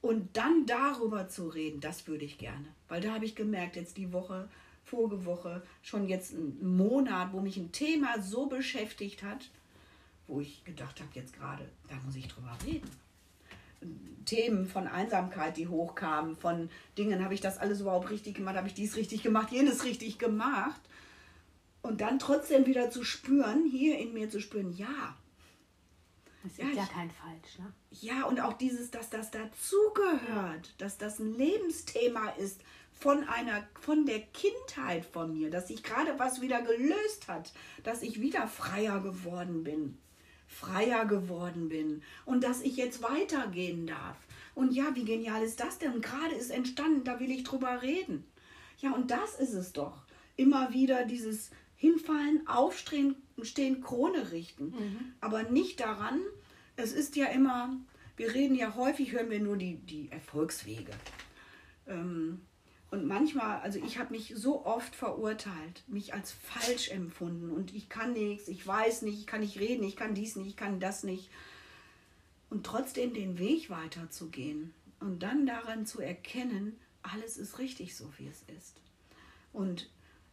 Und 0.00 0.36
dann 0.36 0.66
darüber 0.66 1.28
zu 1.28 1.48
reden, 1.48 1.80
das 1.80 2.06
würde 2.06 2.24
ich 2.24 2.38
gerne. 2.38 2.66
Weil 2.88 3.00
da 3.00 3.12
habe 3.12 3.24
ich 3.24 3.34
gemerkt, 3.34 3.76
jetzt 3.76 3.96
die 3.96 4.12
Woche, 4.12 4.48
vorige 4.84 5.24
Woche, 5.24 5.62
schon 5.82 6.08
jetzt 6.08 6.32
einen 6.32 6.76
Monat, 6.76 7.32
wo 7.32 7.40
mich 7.40 7.56
ein 7.56 7.72
Thema 7.72 8.22
so 8.22 8.46
beschäftigt 8.46 9.24
hat, 9.24 9.50
wo 10.28 10.40
ich 10.40 10.64
gedacht 10.64 11.00
habe, 11.00 11.10
jetzt 11.14 11.34
gerade, 11.34 11.68
da 11.88 11.96
muss 12.06 12.14
ich 12.14 12.28
drüber 12.28 12.56
reden. 12.64 12.88
Themen 14.26 14.66
von 14.66 14.86
Einsamkeit, 14.86 15.56
die 15.56 15.66
hochkamen, 15.66 16.36
von 16.36 16.70
Dingen, 16.96 17.24
habe 17.24 17.34
ich 17.34 17.40
das 17.40 17.58
alles 17.58 17.80
überhaupt 17.80 18.10
richtig 18.10 18.36
gemacht, 18.36 18.56
habe 18.56 18.68
ich 18.68 18.74
dies 18.74 18.96
richtig 18.96 19.22
gemacht, 19.22 19.50
jenes 19.50 19.84
richtig 19.84 20.18
gemacht. 20.18 20.80
Und 21.82 22.00
dann 22.00 22.18
trotzdem 22.18 22.66
wieder 22.66 22.90
zu 22.90 23.04
spüren, 23.04 23.64
hier 23.64 23.98
in 23.98 24.12
mir 24.12 24.28
zu 24.28 24.40
spüren, 24.40 24.72
ja, 24.76 25.16
Es 26.44 26.56
Ja, 26.56 26.64
gibt 26.64 26.76
ja 26.76 26.84
ich- 26.84 26.90
kein 26.90 27.10
Falsch, 27.10 27.58
ne? 27.58 27.72
ja, 27.90 28.24
und 28.24 28.40
auch 28.40 28.54
dieses, 28.54 28.90
dass 28.90 29.10
das 29.10 29.30
dazugehört, 29.30 30.74
dass 30.78 30.96
das 30.96 31.18
ein 31.18 31.34
Lebensthema 31.34 32.30
ist 32.30 32.62
von 32.92 33.24
einer, 33.28 33.66
von 33.80 34.06
der 34.06 34.20
Kindheit 34.20 35.04
von 35.04 35.34
mir, 35.34 35.50
dass 35.50 35.68
sich 35.68 35.82
gerade 35.82 36.18
was 36.18 36.40
wieder 36.40 36.62
gelöst 36.62 37.28
hat, 37.28 37.52
dass 37.82 38.00
ich 38.02 38.20
wieder 38.22 38.46
freier 38.48 39.00
geworden 39.00 39.64
bin, 39.64 39.98
freier 40.46 41.04
geworden 41.04 41.68
bin 41.68 42.02
und 42.24 42.42
dass 42.42 42.62
ich 42.62 42.76
jetzt 42.76 43.02
weitergehen 43.02 43.86
darf. 43.86 44.16
Und 44.54 44.72
ja, 44.72 44.94
wie 44.94 45.04
genial 45.04 45.42
ist 45.42 45.60
das 45.60 45.78
denn? 45.78 45.92
Und 45.92 46.02
gerade 46.04 46.34
ist 46.34 46.50
entstanden, 46.50 47.04
da 47.04 47.20
will 47.20 47.30
ich 47.30 47.44
drüber 47.44 47.82
reden. 47.82 48.24
Ja, 48.78 48.92
und 48.92 49.10
das 49.10 49.34
ist 49.38 49.52
es 49.52 49.72
doch. 49.74 50.04
Immer 50.36 50.72
wieder 50.72 51.04
dieses 51.04 51.50
Hinfallen, 51.80 52.46
Aufstehen, 52.46 53.16
stehen, 53.40 53.80
Krone 53.80 54.32
richten. 54.32 54.74
Aber 55.22 55.44
nicht 55.44 55.80
daran, 55.80 56.20
es 56.76 56.92
ist 56.92 57.16
ja 57.16 57.24
immer, 57.26 57.74
wir 58.18 58.34
reden 58.34 58.54
ja 58.54 58.74
häufig, 58.74 59.12
hören 59.12 59.30
wir 59.30 59.40
nur 59.40 59.56
die, 59.56 59.76
die 59.76 60.12
Erfolgswege. 60.12 60.92
Ähm, 61.86 62.42
und 62.90 63.06
manchmal, 63.06 63.60
also 63.60 63.78
ich 63.78 63.98
habe 63.98 64.12
mich 64.12 64.34
so 64.36 64.66
oft 64.66 64.94
verurteilt, 64.94 65.84
mich 65.86 66.12
als 66.12 66.32
falsch 66.32 66.90
empfunden 66.90 67.50
und 67.50 67.74
ich 67.74 67.88
kann 67.88 68.12
nichts, 68.12 68.48
ich 68.48 68.66
weiß 68.66 69.00
nicht, 69.02 69.18
ich 69.18 69.26
kann 69.26 69.40
nicht 69.40 69.58
reden, 69.58 69.82
ich 69.84 69.96
kann 69.96 70.14
dies 70.14 70.36
nicht, 70.36 70.48
ich 70.48 70.56
kann 70.56 70.80
das 70.80 71.02
nicht. 71.02 71.30
Und 72.50 72.66
trotzdem 72.66 73.14
den 73.14 73.38
Weg 73.38 73.70
weiterzugehen 73.70 74.74
und 74.98 75.22
dann 75.22 75.46
daran 75.46 75.86
zu 75.86 76.02
erkennen, 76.02 76.78
alles 77.00 77.38
ist 77.38 77.58
richtig 77.58 77.96
so, 77.96 78.12
wie 78.18 78.26
es 78.26 78.42
ist. 78.58 78.76
Und 79.54 79.88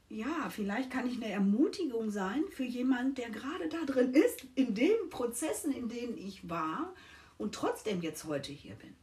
ja, 0.10 0.50
vielleicht 0.50 0.90
kann 0.90 1.08
ich 1.08 1.18
eine 1.18 1.32
Ermutigung 1.32 2.12
sein 2.12 2.44
für 2.50 2.64
jemanden, 2.64 3.16
der 3.16 3.30
gerade 3.30 3.68
da 3.68 3.84
drin 3.86 4.14
ist, 4.14 4.46
in 4.56 4.74
den 4.74 5.10
Prozessen, 5.10 5.72
in 5.72 5.90
denen 5.90 6.18
ich 6.18 6.50
war 6.50 6.94
und 7.38 7.54
trotzdem 7.54 8.02
jetzt 8.02 8.24
heute 8.24 8.52
hier 8.52 8.76
bin. 8.76 8.96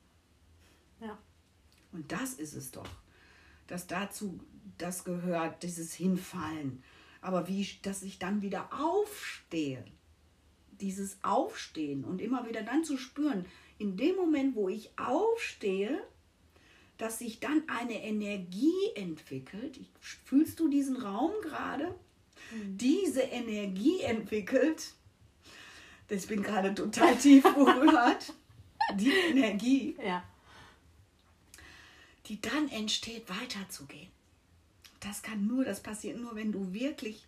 Ja. 1.00 1.18
Und 1.92 2.10
das 2.10 2.34
ist 2.34 2.54
es 2.54 2.70
doch, 2.70 2.88
dass 3.66 3.86
dazu 3.86 4.40
das 4.78 5.04
gehört, 5.04 5.62
dieses 5.62 5.92
Hinfallen. 5.94 6.82
Aber 7.20 7.48
wie, 7.48 7.68
dass 7.82 8.02
ich 8.02 8.18
dann 8.18 8.42
wieder 8.42 8.70
aufstehe, 8.72 9.84
dieses 10.80 11.22
Aufstehen 11.22 12.04
und 12.04 12.20
immer 12.20 12.48
wieder 12.48 12.62
dann 12.62 12.84
zu 12.84 12.96
spüren, 12.96 13.46
in 13.78 13.96
dem 13.96 14.16
Moment, 14.16 14.56
wo 14.56 14.68
ich 14.68 14.98
aufstehe, 14.98 16.02
dass 16.98 17.18
sich 17.18 17.40
dann 17.40 17.62
eine 17.68 18.02
Energie 18.02 18.72
entwickelt. 18.94 19.80
Fühlst 20.00 20.60
du 20.60 20.68
diesen 20.68 20.96
Raum 20.96 21.32
gerade? 21.42 21.94
Diese 22.66 23.22
Energie 23.22 24.00
entwickelt. 24.02 24.94
Ich 26.08 26.26
bin 26.26 26.42
gerade 26.42 26.74
total 26.74 27.16
tief 27.16 27.42
berührt. 27.42 28.32
Die 28.96 29.10
Energie 29.10 29.96
Ja. 30.04 30.22
die 32.28 32.40
dann 32.40 32.68
entsteht, 32.68 33.28
weiterzugehen. 33.30 34.08
Das 35.00 35.22
kann 35.22 35.46
nur, 35.46 35.64
das 35.64 35.82
passiert 35.82 36.18
nur, 36.18 36.34
wenn 36.34 36.52
du 36.52 36.72
wirklich 36.72 37.24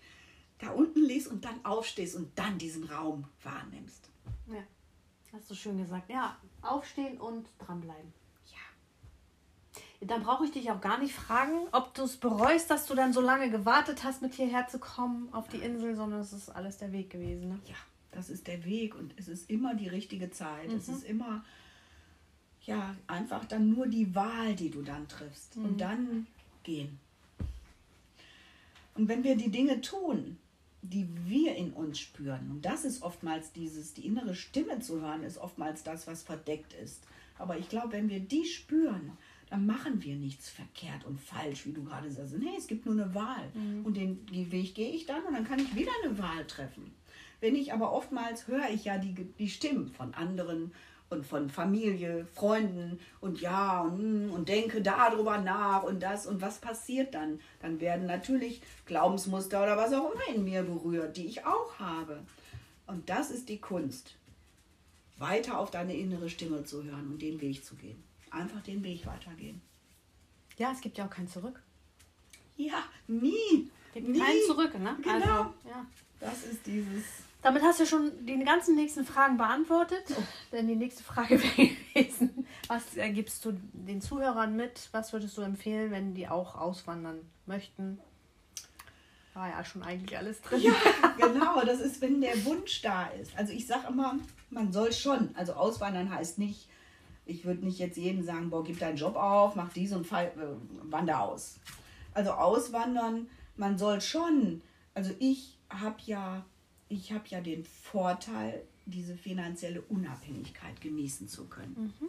da 0.59 0.71
unten 0.71 1.03
liegst 1.03 1.29
und 1.29 1.45
dann 1.45 1.65
aufstehst 1.65 2.15
und 2.17 2.39
dann 2.39 2.59
diesen 2.59 2.85
Raum 2.85 3.25
wahrnimmst. 3.43 4.09
Ja. 4.49 4.63
Hast 5.33 5.51
du 5.51 5.55
schön 5.55 5.79
gesagt. 5.79 6.09
Ja, 6.11 6.39
aufstehen 6.63 7.19
und 7.19 7.47
dranbleiben. 7.59 8.13
Dann 10.01 10.23
brauche 10.23 10.45
ich 10.45 10.51
dich 10.51 10.71
auch 10.71 10.81
gar 10.81 10.99
nicht 10.99 11.15
fragen, 11.15 11.69
ob 11.73 11.95
du 11.95 12.03
es 12.03 12.17
bereust, 12.17 12.71
dass 12.71 12.87
du 12.87 12.95
dann 12.95 13.13
so 13.13 13.21
lange 13.21 13.51
gewartet 13.51 14.05
hast, 14.05 14.21
mit 14.21 14.35
hierher 14.35 14.69
zu 14.69 14.79
kommen 14.79 15.33
auf 15.33 15.49
die 15.49 15.57
Insel, 15.59 15.97
sondern 15.97 16.21
es 16.21 16.33
ist 16.33 16.51
alles 16.51 16.77
der 16.77 16.93
Weg 16.93 17.11
gewesen. 17.11 17.49
Ne? 17.49 17.61
Ja, 17.67 17.77
das 18.13 18.29
ist 18.29 18.47
der 18.47 18.65
Weg 18.65 18.95
und 18.95 19.15
es 19.17 19.29
ist 19.29 19.49
immer 19.49 19.75
die 19.75 19.89
richtige 19.89 20.31
Zeit. 20.31 20.69
Mhm. 20.69 20.77
Es 20.77 20.89
ist 20.89 21.05
immer 21.05 21.45
ja 22.67 22.95
einfach 23.07 23.45
dann 23.45 23.71
nur 23.71 23.87
die 23.87 24.15
Wahl, 24.15 24.55
die 24.55 24.71
du 24.71 24.83
dann 24.83 25.09
triffst 25.09 25.57
mhm. 25.57 25.65
und 25.65 25.81
dann 25.81 26.27
gehen. 26.63 26.99
Und 28.95 29.09
wenn 29.09 29.25
wir 29.25 29.37
die 29.37 29.51
Dinge 29.51 29.81
tun, 29.81 30.39
die 30.83 31.09
wir 31.25 31.55
in 31.57 31.73
uns 31.73 31.99
spüren, 31.99 32.51
und 32.51 32.65
das 32.65 32.85
ist 32.85 33.03
oftmals 33.03 33.53
dieses, 33.53 33.95
die 33.95 34.07
innere 34.07 34.35
Stimme 34.35 34.81
zu 34.81 35.01
hören, 35.01 35.23
ist 35.23 35.39
oftmals 35.39 35.83
das, 35.83 36.07
was 36.07 36.23
verdeckt 36.23 36.73
ist. 36.75 37.07
Aber 37.39 37.59
ich 37.59 37.69
glaube, 37.69 37.93
wenn 37.93 38.09
wir 38.09 38.21
die 38.21 38.45
spüren, 38.45 39.13
dann 39.51 39.67
machen 39.67 40.03
wir 40.03 40.17
nichts 40.17 40.51
verkehrt 40.51 41.05
und 41.05 41.21
falsch, 41.21 41.67
wie 41.67 41.73
du 41.73 41.85
gerade 41.85 42.11
sagst. 42.11 42.37
Nee, 42.37 42.57
es 42.59 42.67
gibt 42.67 42.85
nur 42.87 42.95
eine 42.95 43.15
Wahl. 43.15 43.51
Mhm. 43.55 43.85
Und 43.85 43.97
den 43.97 44.27
Weg 44.31 44.75
gehe 44.75 44.91
ich 44.91 45.07
dann 45.07 45.23
und 45.25 45.35
dann 45.35 45.47
kann 45.47 45.61
ich 45.61 45.75
wieder 45.75 45.93
eine 46.05 46.19
Wahl 46.19 46.45
treffen. 46.47 46.93
Wenn 47.41 47.55
ich 47.55 47.73
aber 47.73 47.93
oftmals 47.93 48.49
höre 48.49 48.69
ich 48.71 48.85
ja 48.85 48.99
die, 48.99 49.15
die 49.15 49.49
Stimmen 49.49 49.89
von 49.89 50.15
anderen 50.15 50.73
und 51.09 51.25
von 51.25 51.49
Familie, 51.49 52.27
Freunden 52.35 52.99
und 53.21 53.41
ja 53.41 53.83
und, 53.83 54.31
und 54.31 54.49
denke 54.49 54.83
darüber 54.83 55.39
nach 55.39 55.85
und 55.85 56.03
das 56.03 56.27
und 56.27 56.41
was 56.41 56.59
passiert 56.59 57.15
dann? 57.15 57.41
Dann 57.61 57.81
werden 57.81 58.07
natürlich 58.07 58.63
Glaubensmuster 58.87 59.63
oder 59.63 59.77
was 59.77 59.93
auch 59.93 60.13
immer 60.13 60.35
in 60.37 60.45
mir 60.45 60.63
berührt, 60.63 61.17
die 61.17 61.27
ich 61.27 61.45
auch 61.45 61.79
habe. 61.79 62.21
Und 62.87 63.09
das 63.09 63.31
ist 63.31 63.49
die 63.49 63.59
Kunst, 63.59 64.17
weiter 65.19 65.59
auf 65.59 65.71
deine 65.71 65.95
innere 65.95 66.29
Stimme 66.29 66.65
zu 66.65 66.83
hören 66.83 67.13
und 67.13 67.23
den 67.23 67.41
Weg 67.41 67.65
zu 67.65 67.77
gehen. 67.77 68.03
Einfach 68.31 68.61
den 68.63 68.83
Weg 68.83 69.07
weitergehen. 69.07 69.61
Ja, 70.59 70.73
es 70.73 70.81
gibt 70.81 70.99
ja 70.99 71.07
auch 71.07 71.11
kein 71.11 71.29
Zurück. 71.29 71.63
Ja, 72.57 72.83
nie. 73.07 73.71
Gibt 73.93 74.09
nie. 74.09 74.19
kein 74.19 74.37
Zurück, 74.47 74.79
ne? 74.79 74.97
Genau. 75.03 75.15
Also, 75.15 75.55
ja. 75.69 75.87
Das 76.21 76.45
ist 76.45 76.67
dieses 76.67 77.05
damit 77.47 77.63
hast 77.63 77.79
du 77.79 77.87
schon 77.87 78.11
die 78.27 78.43
ganzen 78.43 78.75
nächsten 78.75 79.05
Fragen 79.05 79.37
beantwortet. 79.37 80.03
Oh. 80.11 80.23
Denn 80.51 80.67
die 80.67 80.75
nächste 80.75 81.05
Frage 81.05 81.41
wäre 81.57 81.69
gewesen, 81.95 82.45
was 82.67 82.83
gibst 83.15 83.45
du 83.45 83.53
den 83.73 84.01
Zuhörern 84.01 84.57
mit? 84.57 84.89
Was 84.91 85.13
würdest 85.13 85.39
du 85.39 85.43
empfehlen, 85.43 85.93
wenn 85.93 86.13
die 86.13 86.27
auch 86.27 86.57
auswandern 86.57 87.21
möchten? 87.47 88.01
War 89.33 89.49
ja 89.49 89.65
schon 89.65 89.85
eigentlich 89.85 90.19
alles 90.19 90.43
drin. 90.43 90.61
Ja, 90.61 90.75
genau. 91.19 91.61
Das 91.65 91.81
ist, 91.81 92.01
wenn 92.01 92.21
der 92.21 92.45
Wunsch 92.47 92.83
da 92.83 93.07
ist. 93.07 93.39
Also 93.39 93.53
ich 93.53 93.69
sage 93.69 93.87
immer, 93.91 94.19
man 94.51 94.73
soll 94.73 94.93
schon. 94.93 95.31
Also 95.37 95.53
auswandern 95.53 96.13
heißt 96.13 96.39
nicht, 96.39 96.69
ich 97.27 97.45
würde 97.45 97.65
nicht 97.65 97.79
jetzt 97.79 97.97
jedem 97.97 98.23
sagen, 98.23 98.51
boah, 98.51 98.65
gib 98.65 98.79
deinen 98.79 98.97
Job 98.97 99.17
auf, 99.17 99.55
mach 99.57 99.73
dies 99.73 99.93
und 99.93 100.07
fall, 100.07 100.27
äh, 100.37 100.91
wander 100.91 101.23
aus. 101.23 101.61
Also 102.15 102.31
auswandern, 102.31 103.29
man 103.57 103.77
soll 103.77 104.01
schon. 104.01 104.63
Also 104.95 105.13
ich 105.19 105.59
habe 105.69 105.97
ja 106.07 106.45
ich 106.89 107.13
habe 107.13 107.25
ja 107.29 107.41
den 107.41 107.65
Vorteil, 107.65 108.63
diese 108.87 109.17
finanzielle 109.17 109.83
Unabhängigkeit 109.83 110.81
genießen 110.81 111.29
zu 111.29 111.47
können. 111.47 111.93
Mhm. 112.01 112.09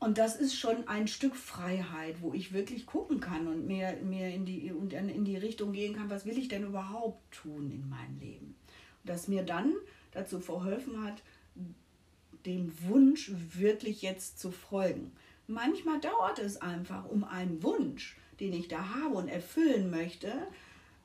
Und 0.00 0.18
das 0.18 0.36
ist 0.36 0.56
schon 0.56 0.86
ein 0.86 1.08
Stück 1.08 1.34
Freiheit, 1.34 2.16
wo 2.20 2.32
ich 2.32 2.52
wirklich 2.52 2.86
gucken 2.86 3.18
kann 3.18 3.48
und 3.48 3.66
mir, 3.66 3.98
mir 4.02 4.28
in, 4.28 4.44
die, 4.44 4.72
und 4.72 4.92
in 4.92 5.24
die 5.24 5.36
Richtung 5.36 5.72
gehen 5.72 5.96
kann, 5.96 6.08
was 6.08 6.24
will 6.24 6.38
ich 6.38 6.48
denn 6.48 6.64
überhaupt 6.64 7.20
tun 7.32 7.70
in 7.70 7.88
meinem 7.88 8.18
Leben. 8.20 8.46
Und 9.02 9.10
das 9.10 9.26
mir 9.26 9.42
dann 9.42 9.74
dazu 10.12 10.38
verholfen 10.38 11.04
hat, 11.04 11.22
dem 12.46 12.72
Wunsch 12.88 13.30
wirklich 13.34 14.02
jetzt 14.02 14.38
zu 14.38 14.50
folgen. 14.50 15.12
Manchmal 15.46 16.00
dauert 16.00 16.38
es 16.38 16.60
einfach 16.60 17.08
um 17.08 17.24
einen 17.24 17.62
Wunsch, 17.62 18.16
den 18.40 18.52
ich 18.52 18.68
da 18.68 18.94
habe 18.94 19.14
und 19.14 19.28
erfüllen 19.28 19.90
möchte, 19.90 20.32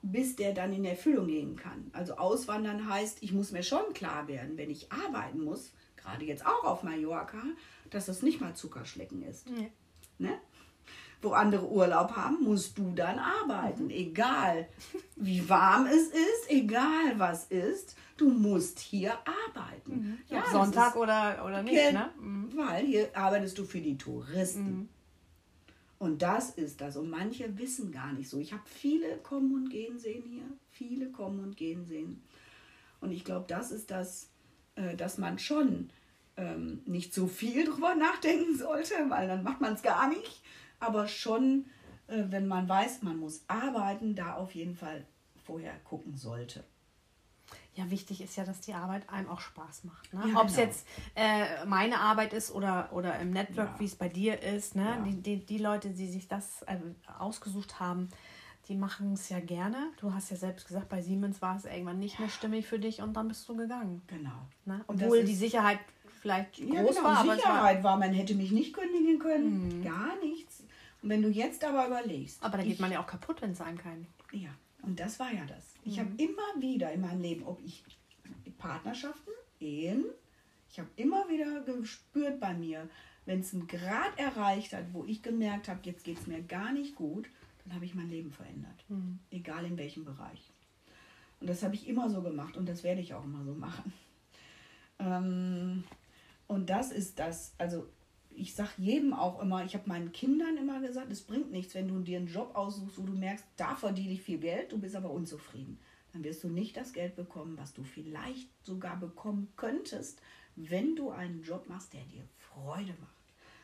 bis 0.02 0.36
der 0.36 0.54
dann 0.54 0.74
in 0.74 0.84
Erfüllung 0.84 1.28
gehen 1.28 1.56
kann. 1.56 1.90
Also 1.94 2.16
auswandern 2.16 2.90
heißt, 2.90 3.24
ich 3.24 3.32
muss 3.32 3.52
mir 3.52 3.64
schon 3.64 3.94
klar 3.94 4.28
werden, 4.28 4.58
wenn 4.58 4.70
ich 4.70 4.92
arbeiten 4.92 5.42
muss, 5.42 5.72
gerade 5.96 6.26
jetzt 6.26 6.46
auch 6.46 6.66
auf 6.66 6.84
Mallorca, 6.84 7.42
dass 7.90 8.08
das 8.08 8.22
nicht 8.22 8.42
mal 8.42 8.54
Zuckerschlecken 8.54 9.24
ist. 9.24 9.50
Nee. 9.50 9.72
Ne? 10.20 10.38
Wo 11.24 11.32
andere 11.32 11.68
Urlaub 11.68 12.12
haben, 12.16 12.44
musst 12.44 12.78
du 12.78 12.92
dann 12.94 13.18
arbeiten. 13.18 13.86
Mhm. 13.86 13.92
Egal 13.92 14.68
wie 15.16 15.48
warm 15.48 15.86
es 15.86 16.08
ist, 16.08 16.50
egal 16.50 17.18
was 17.18 17.46
ist, 17.46 17.96
du 18.18 18.30
musst 18.30 18.80
hier 18.80 19.14
arbeiten. 19.20 19.92
Mhm. 19.92 20.18
Ja, 20.30 20.44
Sonntag 20.52 20.90
ist, 20.90 20.98
oder, 20.98 21.44
oder 21.46 21.64
nicht, 21.64 21.94
ne? 21.94 22.10
Mhm. 22.20 22.50
Weil 22.56 22.86
hier 22.86 23.10
arbeitest 23.16 23.58
du 23.58 23.64
für 23.64 23.80
die 23.80 23.98
Touristen. 23.98 24.64
Mhm. 24.64 24.90
Und 26.04 26.22
das 26.22 26.50
ist 26.50 26.82
das. 26.82 26.98
Und 26.98 27.10
manche 27.10 27.58
wissen 27.58 27.92
gar 27.92 28.12
nicht 28.12 28.28
so. 28.30 28.38
Ich 28.38 28.52
habe 28.52 28.64
viele 28.66 29.18
kommen 29.20 29.54
und 29.54 29.70
gehen 29.70 29.98
sehen 30.00 30.24
hier. 30.30 30.44
Viele 30.70 31.10
kommen 31.12 31.40
und 31.40 31.56
gehen 31.56 31.86
sehen. 31.86 32.22
Und 33.00 33.12
ich 33.12 33.24
glaube, 33.24 33.46
das 33.48 33.72
ist 33.72 33.90
das, 33.90 34.30
äh, 34.76 34.98
dass 34.98 35.18
man 35.18 35.40
schon 35.40 35.90
ähm, 36.36 36.82
nicht 36.86 37.14
so 37.14 37.28
viel 37.28 37.66
drüber 37.72 37.96
nachdenken 37.96 38.58
sollte, 38.58 38.96
weil 39.08 39.30
dann 39.30 39.44
macht 39.44 39.62
man 39.62 39.76
es 39.76 39.82
gar 39.82 40.10
nicht. 40.10 40.43
Aber 40.86 41.08
schon, 41.08 41.66
äh, 42.08 42.24
wenn 42.28 42.48
man 42.48 42.68
weiß, 42.68 43.02
man 43.02 43.18
muss 43.18 43.44
arbeiten, 43.48 44.16
da 44.16 44.36
auf 44.36 44.56
jeden 44.56 44.76
Fall 44.76 45.06
vorher 45.44 45.74
gucken 45.84 46.18
sollte. 46.18 46.64
Ja, 47.76 47.90
wichtig 47.90 48.22
ist 48.22 48.36
ja, 48.36 48.44
dass 48.44 48.62
die 48.62 48.74
Arbeit 48.74 49.10
einem 49.10 49.30
auch 49.30 49.40
Spaß 49.40 49.84
macht. 49.86 50.14
Ne? 50.14 50.24
Ja, 50.32 50.42
Ob 50.42 50.48
es 50.48 50.56
genau. 50.56 50.68
jetzt 50.68 50.88
äh, 51.16 51.66
meine 51.66 52.00
Arbeit 52.00 52.34
ist 52.34 52.52
oder, 52.52 52.90
oder 52.94 53.18
im 53.20 53.32
Network, 53.32 53.70
ja. 53.70 53.80
wie 53.80 53.86
es 53.86 53.96
bei 53.96 54.10
dir 54.10 54.42
ist. 54.42 54.76
Ne? 54.76 54.84
Ja. 54.84 55.04
Die, 55.04 55.22
die, 55.22 55.46
die 55.46 55.58
Leute, 55.58 55.90
die 55.90 56.08
sich 56.08 56.28
das 56.28 56.62
äh, 56.64 56.78
ausgesucht 57.18 57.80
haben, 57.80 58.10
die 58.68 58.76
machen 58.76 59.14
es 59.14 59.30
ja 59.30 59.40
gerne. 59.40 59.92
Du 59.98 60.14
hast 60.14 60.30
ja 60.30 60.38
selbst 60.38 60.68
gesagt, 60.68 60.90
bei 60.90 61.02
Siemens 61.02 61.42
war 61.42 61.58
es 61.58 61.66
irgendwann 61.66 62.00
nicht 62.00 62.20
mehr 62.20 62.30
stimmig 62.30 62.68
für 62.68 62.80
dich 62.80 63.02
und 63.02 63.14
dann 63.14 63.28
bist 63.28 63.50
du 63.50 63.56
gegangen. 63.56 64.04
Genau. 64.08 64.48
Ne? 64.66 64.84
Obwohl 64.88 65.24
die 65.24 65.36
Sicherheit 65.36 65.80
vielleicht 66.22 66.58
groß 66.58 66.70
ja, 66.74 66.84
genau, 66.84 67.04
war. 67.04 67.36
Sicherheit 67.36 67.84
war, 67.84 67.98
man 67.98 68.14
hätte 68.14 68.36
mich 68.36 68.52
nicht 68.52 68.74
kündigen 68.74 69.20
können. 69.20 69.80
Mhm. 69.80 69.84
Gar 69.84 70.16
nichts. 70.22 70.64
Und 71.04 71.10
wenn 71.10 71.22
du 71.22 71.30
jetzt 71.30 71.64
aber 71.66 71.86
überlegst. 71.86 72.42
Aber 72.42 72.58
da 72.58 72.64
geht 72.64 72.80
man 72.80 72.92
ja 72.92 73.02
auch 73.02 73.08
kaputt, 73.08 73.42
wenn 73.42 73.52
es 73.52 73.62
einem 73.62 73.78
keinen. 73.78 74.08
Ja. 74.32 74.50
Und 74.82 75.00
das 75.00 75.20
war 75.20 75.32
ja 75.32 75.46
das. 75.46 75.76
Ich 75.84 76.00
habe 76.00 76.10
mhm. 76.10 76.20
immer 76.20 76.62
wieder 76.62 76.92
in 76.92 77.02
meinem 77.02 77.22
Leben, 77.22 77.44
ob 77.44 77.62
ich 77.64 77.84
Partnerschaften, 78.58 79.32
Ehen, 79.60 80.06
ich 80.70 80.80
habe 80.80 80.90
immer 80.96 81.30
wieder 81.30 81.62
gespürt 81.62 82.40
bei 82.40 82.54
mir, 82.54 82.90
wenn 83.26 83.42
es 83.42 83.54
einen 83.54 83.68
Grad 83.68 84.18
erreicht 84.18 84.74
hat, 84.74 84.86
wo 84.94 85.06
ich 85.06 85.22
gemerkt 85.22 85.68
habe, 85.68 85.82
jetzt 85.84 86.04
geht 86.04 86.20
es 86.20 86.28
mir 86.28 86.42
gar 86.42 86.72
nicht 86.72 86.96
gut, 86.96 87.28
dann 87.64 87.76
habe 87.76 87.86
ich 87.86 87.94
mein 87.94 88.10
Leben 88.10 88.32
verändert. 88.32 88.84
Mhm. 88.90 89.20
Egal 89.30 89.66
in 89.66 89.78
welchem 89.78 90.04
Bereich. 90.04 90.52
Und 91.40 91.48
das 91.48 91.64
habe 91.64 91.76
ich 91.76 91.88
immer 91.88 92.10
so 92.10 92.22
gemacht 92.22 92.58
und 92.58 92.68
das 92.68 92.84
werde 92.84 93.02
ich 93.02 93.14
auch 93.14 93.24
immer 93.24 93.44
so 93.44 93.54
machen. 93.54 93.94
Ähm, 95.00 95.84
und 96.48 96.70
das 96.70 96.92
ist 96.92 97.20
das, 97.20 97.54
also 97.58 97.88
ich 98.36 98.56
sage 98.56 98.72
jedem 98.78 99.14
auch 99.14 99.42
immer, 99.42 99.64
ich 99.66 99.74
habe 99.76 99.88
meinen 99.88 100.12
Kindern 100.12 100.58
immer 100.58 100.80
gesagt, 100.82 101.12
es 101.12 101.22
bringt 101.22 101.52
nichts, 101.52 101.76
wenn 101.76 101.88
du 101.88 102.00
dir 102.00 102.18
einen 102.18 102.28
Job 102.28 102.56
aussuchst, 102.56 102.98
wo 102.98 103.04
du 103.04 103.14
merkst, 103.14 103.46
da 103.58 103.76
verdiene 103.76 104.14
ich 104.14 104.22
viel 104.22 104.40
Geld, 104.40 104.72
du 104.72 104.80
bist 104.80 104.96
aber 104.96 105.12
unzufrieden. 105.12 105.80
Dann 106.12 106.24
wirst 106.24 106.44
du 106.44 106.50
nicht 106.50 106.78
das 106.78 106.94
Geld 106.94 107.16
bekommen, 107.16 107.58
was 107.58 107.74
du 107.74 107.84
vielleicht 107.84 108.50
sogar 108.64 109.00
bekommen 109.00 109.52
könntest, 109.56 110.22
wenn 110.56 110.96
du 110.96 111.10
einen 111.10 111.42
Job 111.42 111.68
machst, 111.68 111.94
der 111.94 112.04
dir 112.04 112.24
Freude 112.38 112.94
macht. 113.00 113.24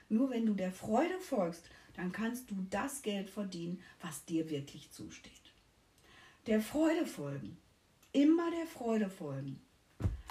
Nur 0.10 0.32
wenn 0.32 0.46
du 0.46 0.56
der 0.56 0.72
Freude 0.72 1.20
folgst, 1.20 1.70
dann 1.96 2.12
kannst 2.12 2.50
du 2.50 2.56
das 2.70 3.02
Geld 3.04 3.30
verdienen, 3.30 3.82
was 4.02 4.26
dir 4.26 4.50
wirklich 4.50 4.92
zusteht. 4.92 5.32
Der 6.48 6.62
Freude 6.62 7.06
folgen. 7.06 7.58
Immer 8.12 8.50
der 8.50 8.66
Freude 8.66 9.10
folgen. 9.10 9.62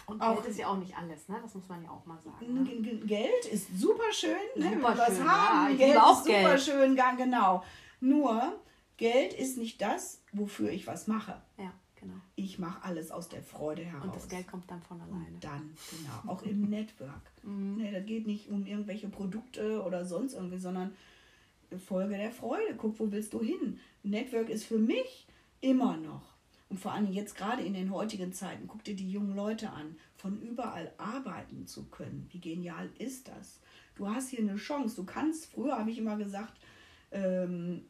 Und 0.09 0.21
Geld 0.21 0.47
ist 0.47 0.59
ja 0.59 0.69
auch 0.69 0.79
nicht 0.79 0.97
alles, 0.97 1.29
ne? 1.29 1.39
Das 1.43 1.55
muss 1.55 1.69
man 1.69 1.85
ja 1.85 1.91
auch 1.91 2.07
mal 2.07 2.19
sagen. 2.21 2.55
Ne? 2.55 2.65
Geld 3.05 3.45
ist 3.53 3.79
super 3.79 4.11
schön, 4.11 4.33
ne? 4.57 4.71
Super 4.75 4.97
was 4.97 5.21
haben. 5.21 5.71
Ja, 5.71 5.77
Geld 5.77 5.99
auch 5.99 6.19
ist 6.19 6.25
super 6.25 6.57
Geld. 6.57 6.61
schön, 6.63 6.99
genau. 7.19 7.63
Nur 8.01 8.59
Geld 8.97 9.35
ist 9.35 9.59
nicht 9.59 9.83
das, 9.83 10.23
wofür 10.33 10.71
ich 10.71 10.87
was 10.87 11.09
mache. 11.09 11.41
Ja, 11.59 11.73
genau. 12.01 12.15
Ich 12.37 12.59
mache 12.59 12.83
alles 12.85 13.11
aus 13.11 13.29
der 13.29 13.43
Freude 13.43 13.83
heraus. 13.83 14.05
Und 14.05 14.17
das 14.17 14.29
Geld 14.29 14.49
kommt 14.49 14.71
dann 14.71 14.83
von 14.83 14.99
alleine. 15.01 15.27
Und 15.27 15.45
dann, 15.45 15.75
genau. 15.91 16.33
Auch 16.33 16.43
im 16.43 16.63
Network. 16.71 17.31
Mhm. 17.43 17.77
Ne, 17.77 17.93
das 17.93 18.07
geht 18.07 18.27
nicht 18.27 18.49
um 18.49 18.65
irgendwelche 18.65 19.09
Produkte 19.09 19.83
oder 19.83 20.07
sonst 20.07 20.33
irgendwie, 20.33 20.59
sondern 20.59 20.97
Folge 21.87 22.17
der 22.17 22.33
Freude. 22.33 22.75
Guck, 22.79 22.99
wo 22.99 23.13
willst 23.13 23.35
du 23.35 23.43
hin? 23.43 23.79
Network 24.03 24.49
ist 24.49 24.65
für 24.65 24.79
mich 24.79 25.27
immer 25.61 25.99
noch 25.99 26.38
und 26.71 26.79
vor 26.79 26.93
allem 26.93 27.11
jetzt 27.11 27.37
gerade 27.37 27.63
in 27.63 27.73
den 27.73 27.91
heutigen 27.93 28.33
Zeiten, 28.33 28.67
guck 28.67 28.85
dir 28.85 28.95
die 28.95 29.11
jungen 29.11 29.35
Leute 29.35 29.71
an, 29.71 29.97
von 30.17 30.41
überall 30.41 30.93
arbeiten 30.99 31.67
zu 31.67 31.85
können. 31.87 32.29
Wie 32.31 32.41
genial 32.41 32.91
ist 32.99 33.29
das? 33.29 33.61
Du 33.95 34.09
hast 34.09 34.29
hier 34.29 34.41
eine 34.41 34.57
Chance. 34.57 34.97
Du 34.97 35.05
kannst, 35.05 35.47
früher 35.47 35.79
habe 35.79 35.91
ich 35.91 35.99
immer 35.99 36.17
gesagt, 36.17 36.53
ähm, 37.11 37.83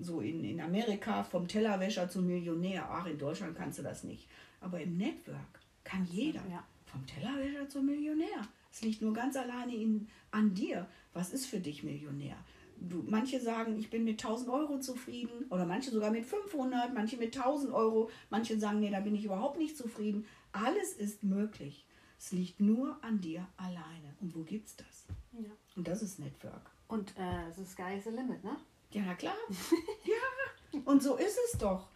so 0.00 0.20
in, 0.20 0.44
in 0.44 0.60
Amerika 0.60 1.22
vom 1.22 1.46
Tellerwäscher 1.46 2.08
zum 2.08 2.26
Millionär. 2.26 2.88
Ach, 2.90 3.06
in 3.06 3.18
Deutschland 3.18 3.56
kannst 3.56 3.78
du 3.78 3.82
das 3.82 4.02
nicht. 4.02 4.28
Aber 4.60 4.80
im 4.80 4.96
Network 4.96 5.60
kann 5.84 6.06
jeder. 6.10 6.42
Ja. 6.50 6.64
Vom 6.86 7.06
Tellerwäscher 7.06 7.68
zum 7.68 7.86
Millionär. 7.86 8.48
Es 8.72 8.82
liegt 8.82 9.00
nur 9.00 9.12
ganz 9.12 9.36
alleine 9.36 9.74
in, 9.74 10.08
an 10.30 10.54
dir. 10.54 10.86
Was 11.12 11.32
ist 11.32 11.46
für 11.46 11.60
dich 11.60 11.84
Millionär? 11.84 12.36
Du, 12.80 13.04
manche 13.06 13.40
sagen, 13.40 13.78
ich 13.78 13.90
bin 13.90 14.04
mit 14.04 14.22
1000 14.22 14.50
Euro 14.50 14.78
zufrieden 14.78 15.46
oder 15.50 15.66
manche 15.66 15.90
sogar 15.90 16.10
mit 16.10 16.24
500, 16.24 16.94
manche 16.94 17.16
mit 17.16 17.36
1000 17.36 17.72
Euro, 17.72 18.10
manche 18.30 18.58
sagen, 18.58 18.80
nee, 18.80 18.90
da 18.90 19.00
bin 19.00 19.14
ich 19.14 19.24
überhaupt 19.24 19.58
nicht 19.58 19.76
zufrieden. 19.76 20.26
Alles 20.52 20.94
ist 20.94 21.22
möglich. 21.22 21.86
Es 22.18 22.32
liegt 22.32 22.60
nur 22.60 22.98
an 23.02 23.20
dir 23.20 23.46
alleine. 23.56 24.16
Und 24.20 24.34
wo 24.34 24.42
gibt's 24.42 24.74
das? 24.76 25.06
Ja. 25.32 25.50
Und 25.76 25.86
das 25.86 26.02
ist 26.02 26.18
Network. 26.18 26.70
Und 26.88 27.16
äh, 27.16 27.52
the 27.56 27.64
sky 27.64 27.96
is 27.96 28.04
the 28.04 28.10
limit, 28.10 28.42
ne? 28.42 28.56
Ja, 28.90 29.02
na 29.04 29.14
klar. 29.14 29.34
ja, 30.04 30.80
und 30.84 31.02
so 31.02 31.16
ist 31.16 31.38
es 31.46 31.58
doch. 31.58 31.88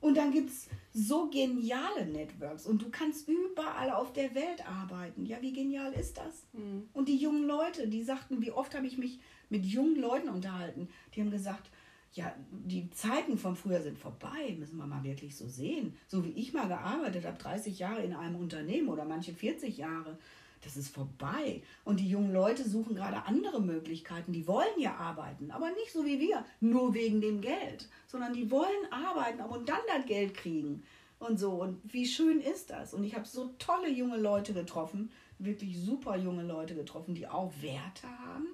Und 0.00 0.16
dann 0.16 0.30
gibt 0.30 0.50
es 0.50 0.68
so 0.92 1.28
geniale 1.30 2.06
Networks 2.06 2.66
und 2.66 2.82
du 2.82 2.90
kannst 2.90 3.28
überall 3.28 3.90
auf 3.90 4.12
der 4.12 4.34
Welt 4.34 4.66
arbeiten. 4.68 5.26
Ja, 5.26 5.40
wie 5.40 5.52
genial 5.52 5.92
ist 5.92 6.18
das? 6.18 6.44
Mhm. 6.52 6.88
Und 6.92 7.08
die 7.08 7.16
jungen 7.16 7.46
Leute, 7.46 7.88
die 7.88 8.02
sagten, 8.02 8.42
wie 8.42 8.52
oft 8.52 8.74
habe 8.74 8.86
ich 8.86 8.98
mich 8.98 9.18
mit 9.48 9.64
jungen 9.64 9.96
Leuten 9.96 10.28
unterhalten, 10.28 10.88
die 11.14 11.20
haben 11.20 11.30
gesagt, 11.30 11.70
ja, 12.12 12.34
die 12.50 12.88
Zeiten 12.90 13.36
von 13.36 13.56
früher 13.56 13.82
sind 13.82 13.98
vorbei, 13.98 14.56
müssen 14.58 14.78
wir 14.78 14.86
mal 14.86 15.04
wirklich 15.04 15.36
so 15.36 15.48
sehen. 15.48 15.96
So 16.06 16.24
wie 16.24 16.30
ich 16.30 16.54
mal 16.54 16.66
gearbeitet 16.66 17.26
habe, 17.26 17.36
30 17.36 17.78
Jahre 17.78 18.02
in 18.02 18.14
einem 18.14 18.36
Unternehmen 18.36 18.88
oder 18.88 19.04
manche 19.04 19.34
40 19.34 19.76
Jahre, 19.76 20.18
das 20.62 20.76
ist 20.76 20.94
vorbei. 20.94 21.62
Und 21.84 22.00
die 22.00 22.08
jungen 22.08 22.32
Leute 22.32 22.68
suchen 22.68 22.94
gerade 22.94 23.24
andere 23.24 23.60
Möglichkeiten. 23.60 24.32
Die 24.32 24.46
wollen 24.46 24.78
ja 24.78 24.96
arbeiten, 24.96 25.50
aber 25.50 25.70
nicht 25.70 25.92
so 25.92 26.04
wie 26.04 26.20
wir, 26.20 26.44
nur 26.60 26.94
wegen 26.94 27.20
dem 27.20 27.40
Geld, 27.40 27.88
sondern 28.06 28.32
die 28.32 28.50
wollen 28.50 28.90
arbeiten 28.90 29.40
und 29.42 29.68
dann 29.68 29.80
das 29.86 30.06
Geld 30.06 30.34
kriegen. 30.34 30.82
Und 31.18 31.38
so, 31.38 31.52
und 31.62 31.80
wie 31.84 32.06
schön 32.06 32.40
ist 32.40 32.70
das? 32.70 32.92
Und 32.92 33.04
ich 33.04 33.14
habe 33.14 33.26
so 33.26 33.54
tolle 33.58 33.90
junge 33.90 34.18
Leute 34.18 34.52
getroffen, 34.52 35.10
wirklich 35.38 35.78
super 35.78 36.16
junge 36.16 36.42
Leute 36.42 36.74
getroffen, 36.74 37.14
die 37.14 37.26
auch 37.26 37.52
Werte 37.62 38.08
haben. 38.26 38.48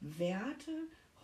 Werte 0.00 0.72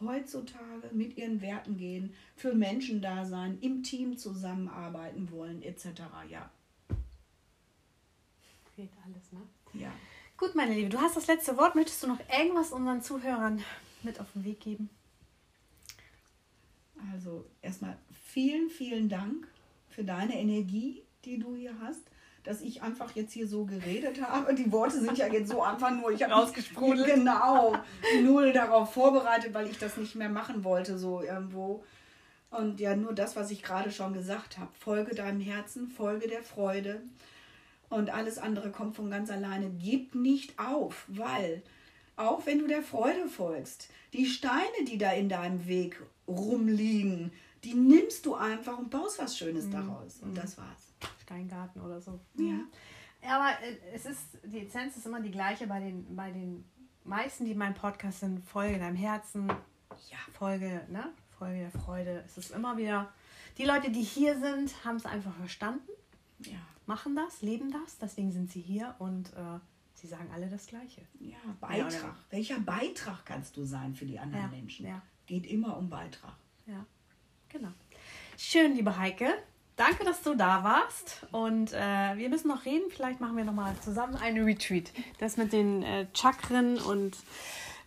heutzutage 0.00 0.90
mit 0.92 1.16
ihren 1.16 1.40
Werten 1.40 1.76
gehen, 1.76 2.14
für 2.36 2.54
Menschen 2.54 3.02
da 3.02 3.24
sein, 3.24 3.58
im 3.60 3.82
Team 3.82 4.16
zusammenarbeiten 4.16 5.30
wollen, 5.32 5.62
etc. 5.62 5.86
Ja. 6.30 6.50
Geht 8.76 8.92
alles, 9.04 9.32
ne? 9.32 9.40
Ja. 9.74 9.90
Gut, 10.36 10.54
meine 10.54 10.74
Liebe, 10.74 10.88
du 10.88 11.00
hast 11.00 11.16
das 11.16 11.26
letzte 11.26 11.56
Wort. 11.56 11.74
Möchtest 11.74 12.02
du 12.02 12.06
noch 12.06 12.20
irgendwas 12.36 12.72
unseren 12.72 13.02
Zuhörern 13.02 13.62
mit 14.02 14.20
auf 14.20 14.26
den 14.34 14.44
Weg 14.44 14.60
geben? 14.60 14.88
Also 17.12 17.44
erstmal 17.62 17.96
vielen, 18.26 18.70
vielen 18.70 19.08
Dank 19.08 19.48
für 19.90 20.04
deine 20.04 20.38
Energie, 20.38 21.02
die 21.24 21.38
du 21.38 21.56
hier 21.56 21.74
hast, 21.82 22.02
dass 22.44 22.60
ich 22.60 22.82
einfach 22.82 23.14
jetzt 23.14 23.32
hier 23.32 23.48
so 23.48 23.64
geredet 23.64 24.22
habe. 24.22 24.54
Die 24.54 24.70
Worte 24.70 25.00
sind 25.00 25.18
ja 25.18 25.26
jetzt 25.26 25.50
so 25.50 25.62
einfach 25.62 25.90
nur, 25.90 26.10
ich 26.12 26.22
habe 26.22 26.32
Rausgesprudelt. 26.32 27.06
Genau, 27.06 27.74
null 28.22 28.52
darauf 28.52 28.92
vorbereitet, 28.92 29.54
weil 29.54 29.68
ich 29.68 29.78
das 29.78 29.96
nicht 29.96 30.14
mehr 30.14 30.28
machen 30.28 30.64
wollte, 30.64 30.98
so 30.98 31.20
irgendwo. 31.20 31.84
Und 32.50 32.80
ja, 32.80 32.96
nur 32.96 33.12
das, 33.12 33.36
was 33.36 33.50
ich 33.50 33.62
gerade 33.62 33.90
schon 33.90 34.14
gesagt 34.14 34.56
habe. 34.56 34.70
Folge 34.78 35.14
deinem 35.14 35.40
Herzen, 35.40 35.88
folge 35.88 36.28
der 36.28 36.42
Freude. 36.42 37.02
Und 37.90 38.10
alles 38.10 38.38
andere 38.38 38.70
kommt 38.70 38.96
von 38.96 39.10
ganz 39.10 39.30
alleine. 39.30 39.70
Gib 39.70 40.14
nicht 40.14 40.58
auf, 40.58 41.04
weil 41.08 41.62
auch 42.16 42.44
wenn 42.46 42.58
du 42.58 42.66
der 42.66 42.82
Freude 42.82 43.28
folgst, 43.28 43.88
die 44.12 44.26
Steine, 44.26 44.84
die 44.86 44.98
da 44.98 45.12
in 45.12 45.28
deinem 45.28 45.66
Weg 45.66 46.00
rumliegen, 46.26 47.32
die 47.64 47.74
nimmst 47.74 48.26
du 48.26 48.34
einfach 48.34 48.78
und 48.78 48.90
baust 48.90 49.18
was 49.18 49.36
Schönes 49.36 49.68
daraus. 49.70 50.18
Und 50.22 50.36
das 50.36 50.58
war's. 50.58 50.92
Steingarten 51.22 51.80
oder 51.82 52.00
so. 52.00 52.18
Ja. 52.36 52.60
Ja, 53.22 53.40
aber 53.40 53.50
äh, 53.64 53.76
es 53.94 54.06
ist, 54.06 54.22
die 54.44 54.60
Essenz 54.66 54.96
ist 54.96 55.06
immer 55.06 55.20
die 55.20 55.30
gleiche 55.30 55.66
bei 55.66 55.80
den, 55.80 56.14
bei 56.14 56.30
den 56.30 56.64
meisten, 57.04 57.44
die 57.44 57.54
meinen 57.54 57.74
Podcast 57.74 58.20
sind. 58.20 58.44
Folge 58.44 58.78
deinem 58.78 58.96
Herzen, 58.96 59.48
Ja. 60.10 60.18
Folge, 60.32 60.82
ne? 60.88 61.12
Folge 61.38 61.58
der 61.70 61.80
Freude. 61.80 62.22
Es 62.26 62.38
ist 62.38 62.52
immer 62.52 62.76
wieder, 62.76 63.12
die 63.58 63.64
Leute, 63.64 63.90
die 63.90 64.02
hier 64.02 64.38
sind, 64.38 64.84
haben 64.84 64.96
es 64.96 65.06
einfach 65.06 65.34
verstanden, 65.34 65.88
Ja. 66.44 66.58
Machen 66.88 67.14
das, 67.14 67.42
leben 67.42 67.70
das, 67.70 67.98
deswegen 67.98 68.32
sind 68.32 68.50
sie 68.50 68.60
hier 68.60 68.94
und 68.98 69.28
äh, 69.34 69.60
sie 69.94 70.06
sagen 70.08 70.28
alle 70.34 70.48
das 70.48 70.66
Gleiche. 70.66 71.02
Ja, 71.20 71.36
Beitrag. 71.60 71.92
Ja, 71.92 72.16
Welcher 72.30 72.58
Beitrag 72.60 73.24
kannst 73.24 73.56
du 73.56 73.64
sein 73.64 73.94
für 73.94 74.06
die 74.06 74.18
anderen 74.18 74.44
Ja, 74.44 74.48
Menschen? 74.48 74.86
ja. 74.86 75.02
Geht 75.26 75.46
immer 75.46 75.76
um 75.76 75.90
Beitrag. 75.90 76.32
Ja, 76.66 76.86
genau. 77.50 77.68
Schön, 78.38 78.74
liebe 78.74 78.96
Heike. 78.96 79.26
Danke, 79.76 80.04
dass 80.04 80.22
du 80.22 80.34
da 80.34 80.64
warst. 80.64 81.26
Und 81.30 81.72
äh, 81.72 82.16
wir 82.16 82.28
müssen 82.30 82.48
noch 82.48 82.64
reden. 82.64 82.90
Vielleicht 82.90 83.20
machen 83.20 83.36
wir 83.36 83.44
noch 83.44 83.52
mal 83.52 83.74
zusammen 83.80 84.16
einen 84.16 84.44
Retreat. 84.44 84.90
Das 85.18 85.36
mit 85.36 85.52
den 85.52 85.82
äh, 85.82 86.06
Chakren 86.14 86.78
und 86.78 87.16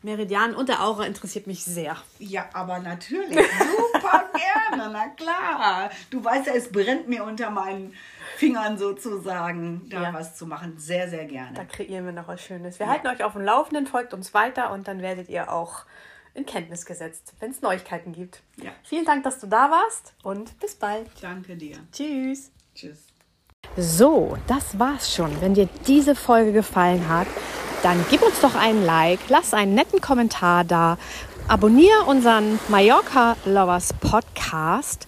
Meridianen 0.04 0.56
und 0.56 0.70
der 0.70 0.84
Aura 0.84 1.06
interessiert 1.06 1.48
mich 1.48 1.64
sehr. 1.64 1.98
Ja, 2.20 2.50
aber 2.54 2.80
natürlich. 2.80 3.36
Super 3.58 4.30
gerne, 4.70 4.90
na 4.92 5.10
klar. 5.10 5.90
Du 6.10 6.24
weißt 6.24 6.48
ja, 6.48 6.54
es 6.54 6.72
brennt 6.72 7.08
mir 7.08 7.24
unter 7.24 7.50
meinen 7.50 7.94
Fingern 8.42 8.76
sozusagen, 8.80 9.88
da 9.90 10.02
Ja. 10.02 10.14
was 10.14 10.36
zu 10.36 10.48
machen. 10.48 10.74
Sehr, 10.80 11.08
sehr 11.08 11.26
gerne. 11.26 11.54
Da 11.54 11.64
kreieren 11.64 12.06
wir 12.06 12.12
noch 12.12 12.28
was 12.28 12.42
Schönes. 12.42 12.80
Wir 12.80 12.88
halten 12.88 13.06
euch 13.06 13.24
auf 13.24 13.34
dem 13.34 13.44
Laufenden, 13.44 13.86
folgt 13.86 14.16
uns 14.16 14.34
weiter 14.34 14.72
und 14.72 14.88
dann 14.88 15.04
werdet 15.04 15.30
ihr 15.30 15.52
auch 15.54 15.86
in 16.34 16.48
Kenntnis 16.48 16.86
gesetzt, 16.88 17.34
wenn 17.40 17.52
es 17.52 17.62
Neuigkeiten 17.62 18.14
gibt. 18.14 18.42
Ja. 18.58 18.72
Vielen 18.84 19.06
Dank, 19.06 19.24
dass 19.26 19.38
du 19.40 19.46
da 19.46 19.70
warst 19.70 20.14
und 20.24 20.60
bis 20.60 20.74
bald. 20.74 21.08
Danke 21.22 21.56
dir. 21.56 21.78
Tschüss. 21.92 22.52
Tschüss. 22.74 23.06
So, 23.78 24.36
das 24.48 24.80
war's 24.80 25.14
schon. 25.14 25.40
Wenn 25.40 25.54
dir 25.54 25.70
diese 25.86 26.16
Folge 26.16 26.52
gefallen 26.52 27.08
hat, 27.08 27.28
dann 27.84 28.04
gib 28.10 28.24
uns 28.24 28.42
doch 28.42 28.56
einen 28.56 28.84
Like, 28.84 29.20
lass 29.30 29.54
einen 29.54 29.76
netten 29.76 30.02
Kommentar 30.02 30.64
da, 30.64 30.98
abonniere 31.48 32.06
unseren 32.08 32.60
Mallorca 32.70 33.36
Lovers 33.46 33.94
Podcast 33.94 35.08